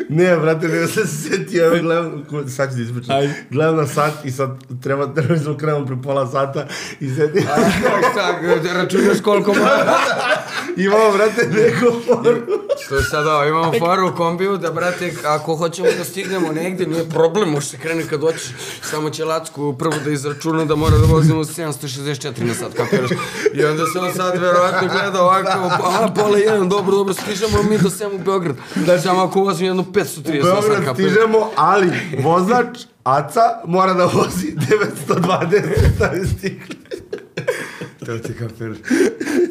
[0.10, 3.14] Ne, brate, nego sam se setio, evo gledam, sad ću ispričati.
[3.14, 3.34] Ajde.
[3.50, 4.50] Gledam na sat i sad
[4.84, 6.68] treba, treba smo krenemo pre pola sata
[7.00, 7.44] i setim,
[8.12, 8.40] Šta,
[8.74, 9.98] računaš koliko mora?
[10.78, 12.38] imamo, brate, neko foru.
[12.80, 16.88] Što je sad ovo, imamo foru u kombiju da, brate, ako hoćemo da stignemo negdje,
[16.88, 18.44] nije problem, može se krene kad hoćeš,
[18.82, 23.10] samo će Lacku prvo da izračuna da mora da vozimo 764 na sat, kapiraš?
[23.54, 25.50] I onda se on sad verovatno gleda ovako,
[25.84, 28.56] aha, pola jedan, dobro, dobro, stižemo mi do 7 u Beograd.
[29.04, 31.12] Samo ako vozim jedno 530 na sat, Beograd kapiraš?
[31.12, 31.92] stižemo, ali
[32.24, 34.56] vozač Aca mora da vozi
[35.08, 36.76] 920 stavi stikli.
[38.06, 38.78] To ti kapiraš.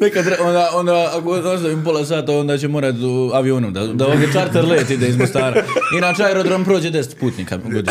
[0.01, 4.33] Nekad, onda, onda, ako ostavim pola sata, onda će morat u avionom da, da ovdje
[4.33, 5.63] čarter let ide iz Mostara.
[5.97, 7.83] Inače, aerodrom prođe 10 putnika godišnje.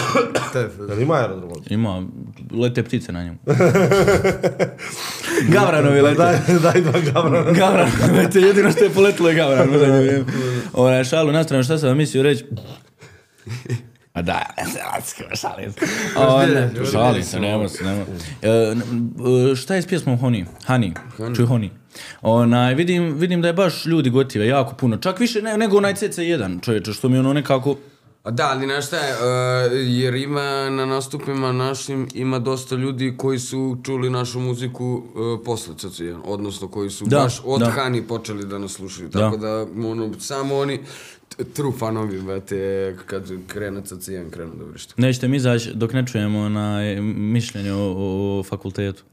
[0.53, 0.89] To je fazon.
[0.89, 1.75] Jel ima aerodrom ovdje?
[1.75, 2.07] Ima,
[2.53, 3.39] lete ptice na njemu.
[5.55, 6.17] Gavranovi lete.
[6.17, 7.53] Daj, daj dva gavrana.
[7.53, 9.69] Gavran, lete, jedino što je poletilo je Gavran.
[10.73, 12.45] Ona šalu na stranu, šta sam vam mislio reći?
[14.15, 14.43] A da,
[15.35, 15.87] šalim se.
[16.55, 18.05] Ne, Šalim se, nema se, nema.
[18.43, 18.49] E,
[19.53, 20.45] e, Šta je s pjesmom Honey?
[20.67, 20.93] Honey,
[21.37, 21.69] čuj Honey.
[22.23, 24.97] Onaj, vidim, vidim da je baš ljudi gotive, jako puno.
[24.97, 27.77] Čak više ne, nego onaj CC1, čovječe, što mi ono nekako...
[28.23, 33.15] A da, ali znaš šta je, uh, jer ima na nastupima našim, ima dosta ljudi
[33.17, 37.71] koji su čuli našu muziku uh, posle CC1, odnosno koji su Da, baš od da.
[37.71, 40.81] Hani počeli da nas slušaju, tako da, ono, samo oni,
[41.55, 44.95] true fanovi, brate, kad krene CC1, krenu da vrište.
[44.97, 49.05] Nećete mi izaći dok ne čujemo onaj mišljenje o, o fakultetu.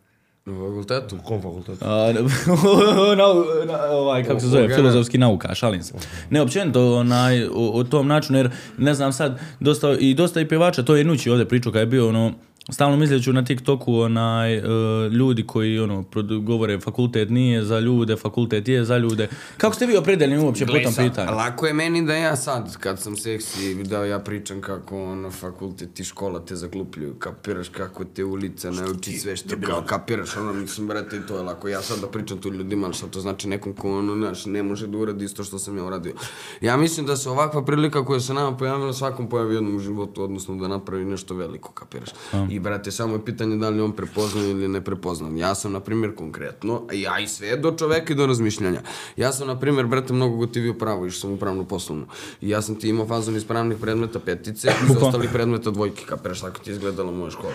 [0.45, 1.15] Na fakultetu?
[1.15, 1.85] U kom fakultetu?
[1.85, 3.25] A, na,
[3.73, 5.93] na, ovaj, kako se zove, Ovoga, filozofski nauka, šalim se.
[6.29, 10.47] Ne, općenito, onaj, o, o tom načinu, jer ne znam sad, dosta, i dosta i
[10.47, 12.33] pjevača, to je Nući ovdje pričao kad je bio, ono,
[12.71, 14.61] stalno misleću na TikToku, onaj, e,
[15.09, 19.27] ljudi koji, ono, produ- govore fakultet nije za ljude, fakultet je za ljude.
[19.57, 21.31] Kako ste vi opredeljeni uopće po tom pitanju?
[21.31, 25.99] Lako je meni da ja sad, kad sam seksi, da ja pričam kako ono, fakultet
[25.99, 30.87] i škola te zaglupljuju, kapiraš kako te ulica nauči sve što kao, kapiraš, ono, mislim,
[30.87, 31.67] brate, i to je lako.
[31.67, 34.63] Ja sad da pričam tu ljudima, ali šta to znači nekom ko, ono, znaš, ne
[34.63, 36.13] može da uradi isto što sam ja uradio.
[36.61, 40.23] Ja mislim da se ovakva prilika koja se nama pojavila, svakom pojavi jednom u životu,
[40.23, 42.09] odnosno da napravi nešto veliko, kapiraš.
[42.49, 45.37] I, brate, samo je pitanje da li on prepoznan ili ne prepoznan.
[45.37, 48.81] Ja sam, na primjer, konkretno, a ja i sve do čoveka i do razmišljanja.
[49.17, 52.05] Ja sam, na primjer, brate, mnogo gotivio pravo, išao sam u pravnu poslovnu.
[52.41, 56.41] I ja sam ti imao fazon iz pravnih predmeta petice, iz ostalih predmeta dvojke, kapiraš,
[56.41, 57.53] tako ti izgledala moja škola.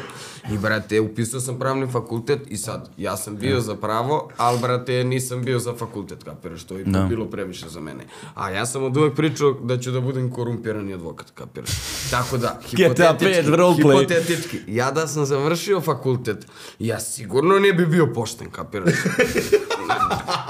[0.53, 5.05] I, brate, upisao sam pravni fakultet i sad, ja sam bio za pravo, ali, brate,
[5.05, 8.05] nisam bio za fakultet, kapiraš, to je ipak bilo previše za mene.
[8.35, 11.71] A ja sam od uvek pričao da ću da budem korumpirani advokat, kapiraš.
[12.11, 13.43] Tako da, hipotetički,
[13.77, 16.47] hipotetički, ja da sam završio fakultet,
[16.79, 18.95] ja sigurno ne bi bio pošten, kapiraš?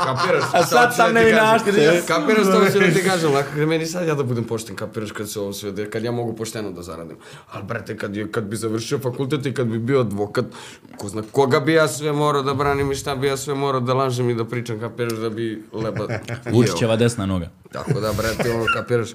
[0.07, 0.45] kapiraš?
[0.53, 2.03] A sad sam kažem.
[2.07, 5.31] Kapiraš, to ću da ti kažem, lako meni sad ja da budem pošten, kapiraš kad
[5.31, 7.17] se ovo sve, kad ja mogu pošteno da zaradim.
[7.51, 10.45] Ali, brate, kad, kad bi završio fakultet i kad bi bio advokat,
[10.97, 13.81] ko zna koga bi ja sve morao da branim i šta bi ja sve morao
[13.81, 16.07] da lažem i da pričam, kapiraš da bi leba.
[16.53, 17.51] Vučićeva desna noga.
[17.77, 19.11] Tako da, brate, ono, kapiraš,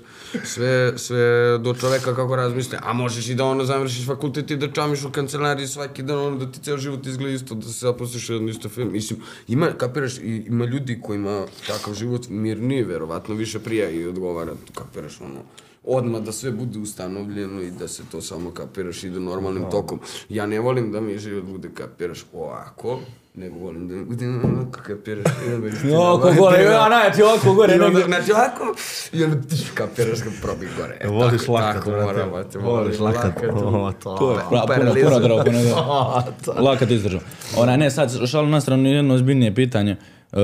[0.46, 1.22] sve, sve
[1.58, 2.80] do čoveka kako razmisle.
[2.82, 6.38] A možeš i da ono završiš fakultet i da čamiš u kancelariji svaki dan, ono,
[6.38, 8.92] da ti ceo život izgleda isto, da se zaposliš u isto film.
[8.92, 14.52] Mislim, ima, kapiraš, i- ima ljudi kojima takav život mirniji, verovatno, više prija i odgovara,
[14.74, 15.42] kapiraš, ono,
[15.86, 20.00] odmah da sve bude ustanovljeno i da se to samo kapiraš ide normalnim tokom.
[20.30, 23.00] Ja ne volim da mi život bude kapiraš ovako,
[23.36, 25.26] nego volim da mi bude onako kapiraš.
[25.74, 27.76] istina, Oko gore, da- a najjači oko gore.
[27.76, 28.76] i onda, znači ovako,
[29.14, 30.98] i onda ti kapiraš ga probi gore.
[31.00, 32.58] E, Voliš tako, lakat, tako mora, brate.
[32.60, 33.34] Voliš lakat.
[33.54, 34.16] O, to.
[34.16, 36.62] To je pra, puno, puno drogo, puno drogo.
[36.62, 37.22] Lakat izdržao.
[37.58, 39.98] Ona, ne, sad šalu na stranu jedno ozbiljnije pitanje.
[40.32, 40.38] E,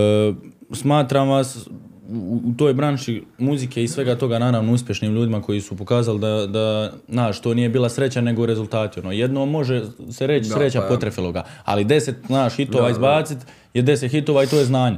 [0.73, 1.67] smatram vas
[2.09, 6.47] u, u toj branši muzike i svega toga naravno uspješnim ljudima koji su pokazali da,
[6.47, 8.99] da znaš, to nije bila sreća nego rezultati.
[8.99, 13.37] Ono, jedno može se reći sreća pa- potrefilo ga, ali deset znaš, hitova izbacit
[13.73, 14.97] je deset hitova i to je znanje.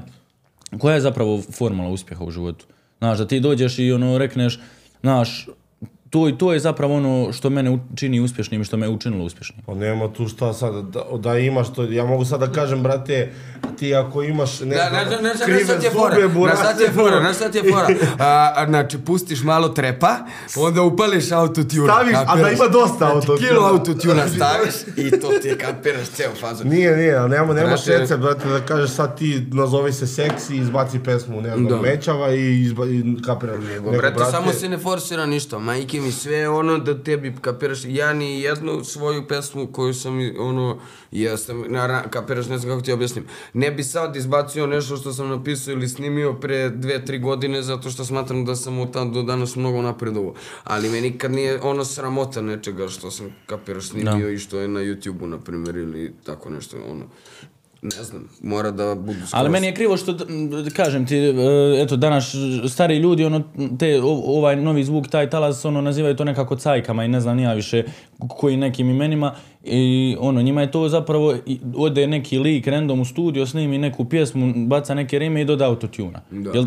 [0.80, 2.65] Koja je zapravo formula uspjeha u životu?
[2.98, 4.60] Znaš, da ti dođeš i ono rekneš,
[5.02, 5.48] znaš,
[6.10, 9.26] to, i to je zapravo ono što mene čini uspješnim i što me je učinilo
[9.26, 9.61] uspješnim.
[9.65, 13.31] Pa nema tu šta sad, da, da imaš to, ja mogu sad da kažem, brate,
[13.77, 16.73] ti ako imaš, ne Da, znam, znaš, znaš krive ti je fora, zube, znaš šta
[16.73, 17.88] ti je burase, fora, šta ti je fora.
[18.56, 20.15] A, znači, pustiš malo trepa,
[20.57, 21.86] onda upališ autotune.
[21.86, 22.53] Staviš, a da kapiraš?
[22.53, 23.38] ima dosta Znači, autotuna.
[23.40, 24.73] Kilo autotuna staviš
[25.07, 26.68] i to ti je kapiraš ceo fazon.
[26.68, 30.56] Nije, nije, ali nema, nemaš Brate- recept, brate, da kažeš sad ti nazovi se seksi,
[30.57, 31.77] izbaci pesmu, ne znam, Da.
[31.77, 33.60] mećava i, izba, i kapiraš.
[33.64, 35.60] Nego, brate, samo se ne forsira ništa.
[35.60, 37.80] Majke mi sve ono da tebi kapiraš.
[37.85, 40.80] Ja ni jednu svoju pesmu koju sam, i- ono,
[41.11, 43.23] ja sam, na, ra- kapiraš, ne znam kako ti objasnim.
[43.53, 47.89] Ne bi sad izbacio nešto što sam napisao ili snimio pre dve, tri godine zato
[47.89, 50.34] što smatram da sam od tad do danas mnogo napredovo.
[50.63, 54.80] Ali me nikad nije ono sramota nečega što sam, kapiraš, snimio i što je na
[54.80, 57.05] YouTube-u, na primjer, ili tako nešto, ono.
[57.81, 59.34] Ne znam, mora da budu skroz.
[59.34, 60.18] Ali meni je krivo što,
[60.76, 61.34] kažem ti, e,
[61.84, 62.35] eto, danas
[62.69, 63.43] stari ljudi, ono,
[63.80, 67.53] te, ovaj novi zvuk, taj talas, ono, nazivaju to nekako cajkama i ne znam nija
[67.53, 67.84] više
[68.30, 71.36] koji nekim imenima i ono, njima je to zapravo,
[71.76, 76.22] ode neki lik random u studio, snimi neku pjesmu, baca neke rime i doda autotuna.
[76.31, 76.52] Da.
[76.52, 76.65] Jel,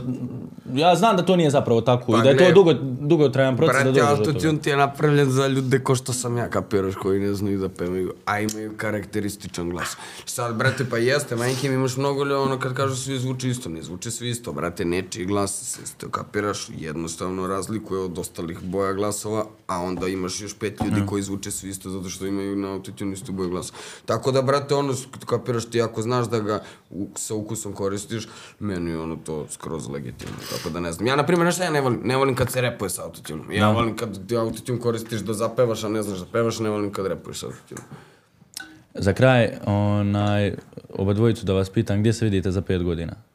[0.74, 3.56] ja znam da to nije zapravo tako Pa i da je to gle, dugo, dugotrajan
[3.56, 4.30] proces da Brate, dođeš do toga.
[4.30, 7.68] autotune ti je napravljen za ljude ko što sam ja, kapiraš, koji ne znaju da
[7.68, 9.96] pevaju, a imaju karakterističan glas.
[10.24, 13.68] Sad, brate, pa jeste, majke mi imaš mnogo ljudi, ono kad kažu svi zvuči isto,
[13.68, 19.46] ne zvuči svi isto, brate, nečiji glas se kapiraš, jednostavno razlikuje od ostalih boja glasova,
[19.66, 23.12] a onda imaš još pet ljudi koji zvuče svi isto zato što imaju na autotune
[23.12, 23.72] istu boju glasa.
[24.06, 24.94] Tako da, brate, ono,
[25.26, 28.28] kapiraš ti ako znaš da ga u, sa ukusom koristiš,
[28.58, 31.06] meni je ono to skroz legitimno, tako da ne znam.
[31.06, 33.52] Ja, na primjer, nešto ja ne volim, ne volim kad se repuje sa autotunom.
[33.52, 36.92] Ja volim kad ti autotune koristiš da zapevaš, a ne znaš da pevaš, ne volim
[36.92, 37.84] kad repuješ sa autotunom.
[38.94, 40.54] Za kraj, onaj,
[40.94, 43.31] oba dvojicu da vas pitam, gdje se vidite za pet godina?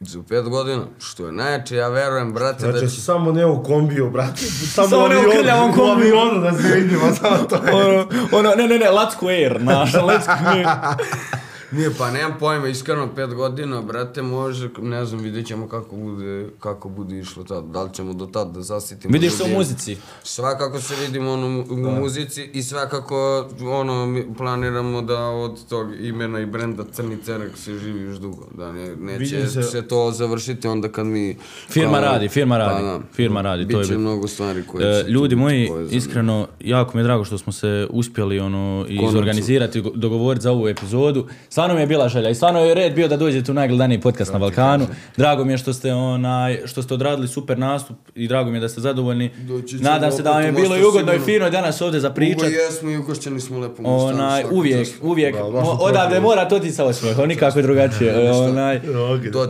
[0.00, 4.10] Za pet godina, što je najjače, ja verujem, brate, da Znači, samo ne u kombiju,
[4.10, 4.42] brate.
[4.74, 6.16] Samo, Samo ne u krljavom u kombiju.
[6.18, 7.74] avionu da se vidimo, samo to je.
[7.74, 10.66] ono, ono, ne, ne, ne, Lacko Air, znaš, Lacko Air.
[11.70, 16.48] Nije, pa nemam pojma, iskreno, pet godina, brate, može, ne znam, vidjet ćemo kako bude,
[16.60, 19.12] kako bude išlo tad, da li ćemo do tad da zasitimo.
[19.12, 19.96] Vidiš se u muzici.
[20.22, 26.40] Svakako se vidimo ono, u muzici i svakako ono, mi planiramo da od tog imena
[26.40, 28.46] i brenda Crni Cerak se živi još dugo.
[28.52, 29.62] Da ne, neće se...
[29.62, 31.36] se- to završiti onda kad mi...
[31.68, 33.00] Firma kao- radi, firma radi, Pa da.
[33.12, 33.98] firma radi, to je bit.
[33.98, 38.38] mnogo stvari koje E, ljudi moji, iskreno, jako mi je drago što smo se uspjeli
[38.40, 41.26] ono, izorganizirati, go- dogovoriti za ovu epizodu.
[41.56, 44.32] Stvarno mi je bila želja i stvarno je red bio da dođete u najgledaniji podcast
[44.32, 44.86] na Balkanu.
[45.16, 48.60] Drago mi je što ste, onaj, što ste odradili super nastup i drago mi je
[48.60, 49.30] da ste zadovoljni.
[49.38, 52.14] Doći Nadam se da vam je bilo i ugodno i fino danas ovdje za Ugo
[52.14, 52.50] pričat.
[52.50, 55.42] jesmo i ugošćeni smo lepo Onaj, uvijek, uvijek, Da,
[55.80, 58.30] odavde mora to ti sa osmijehom, nikako drugačije.
[58.48, 58.80] Onaj,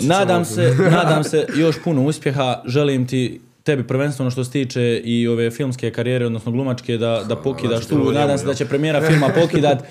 [0.01, 2.63] Nadam se, nadam se još puno uspjeha.
[2.67, 7.37] Želim ti tebi prvenstveno što se tiče i ove filmske karijere, odnosno glumačke, da, da
[7.37, 8.13] pokidaš tu.
[8.13, 9.79] Nadam se da će premijera filma pokidat.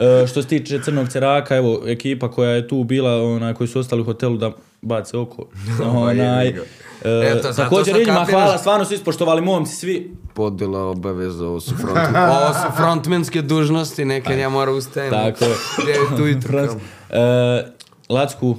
[0.00, 3.80] E, što se tiče Crnog ceraka, evo, ekipa koja je tu bila, onaj, koji su
[3.80, 4.50] ostali u hotelu da
[4.82, 5.46] bace oko.
[5.86, 6.64] onaj, jebi ga.
[7.04, 10.12] e, Eto, zato također što i njima kapiraš- hvala, stvarno su ispoštovali momci svi.
[10.34, 11.98] podela obaveza, ovo su, front,
[12.36, 15.10] ovo su frontmenske dužnosti, nekad ja moram ustajem.
[15.10, 15.54] Tako je.
[15.86, 16.52] Devet ujutru.
[16.58, 16.76] kao.
[17.20, 17.64] E,
[18.08, 18.56] Lacku,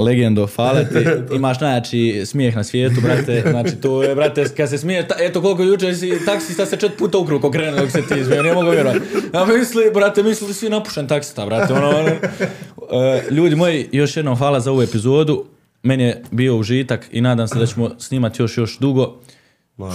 [0.00, 1.04] legendo, hvala ti.
[1.36, 3.44] Imaš najjači smijeh na svijetu, brate.
[3.50, 6.92] Znači, to je, brate, kad se smiješ, ta, eto koliko jučer si taksista se čet
[6.98, 9.00] puta ukrug okrenuo dok se ti izmio, ne mogu vjerovati.
[9.34, 11.72] Ja misli, brate, misli svi napušen taksista, brate.
[11.72, 12.08] Ono, ono.
[12.08, 15.44] E, ljudi moji, još jednom hvala za ovu epizodu.
[15.82, 19.20] Meni je bio užitak i nadam se da ćemo snimati još još dugo.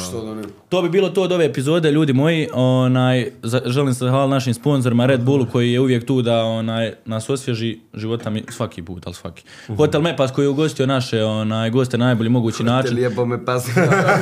[0.09, 0.43] Što da ne?
[0.69, 2.47] To bi bilo to od ove epizode, ljudi moji.
[2.53, 3.31] Onaj,
[3.65, 7.79] želim se zahvaliti našim sponzorima Red Bullu koji je uvijek tu da onaj, nas osvježi
[7.93, 9.43] života mi svaki put, ali svaki.
[9.77, 12.95] Hotel Mepas koji je ugostio naše onaj, goste na najbolji mogući način.
[12.95, 13.65] Lijepo me pas.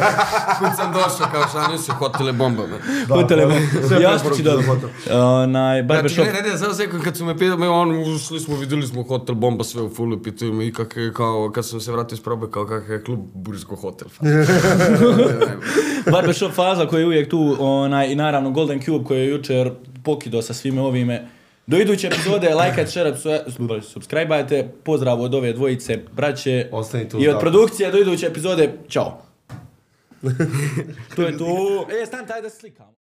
[0.60, 2.64] Kud sam došao, kao šanio se hotele bomba.
[2.68, 2.78] me.
[3.16, 4.02] Hotel sve Mepas.
[4.02, 4.66] Jastući preporuke za dobro.
[4.76, 4.90] hotel.
[5.22, 6.26] Onaj, Znači, barbershop.
[6.26, 9.64] ne, ne, ne, sekund, kad su me pitali, on, ušli smo, vidjeli smo hotel bomba,
[9.64, 12.48] sve u fullu, pitaju me i kak je, kao, kad sam se vratio iz probe,
[12.52, 14.08] kao kakav je klub Bursko hotel.
[16.12, 17.56] Barbershop faza koji je uvijek tu.
[17.60, 19.72] Onaj, I naravno Golden Cube koji je jučer
[20.04, 21.28] pokido sa svime ovime.
[21.68, 23.14] Do iduće epizode, lajkajte, share,
[23.82, 24.70] subscribeajte.
[24.84, 26.68] Pozdrav od ove dvojice, braće.
[26.72, 28.74] Ostanite I od produkcije do iduće epizode.
[28.90, 29.22] Ćao.
[31.16, 31.88] to je to.
[32.02, 33.03] E, stan taj da slikam.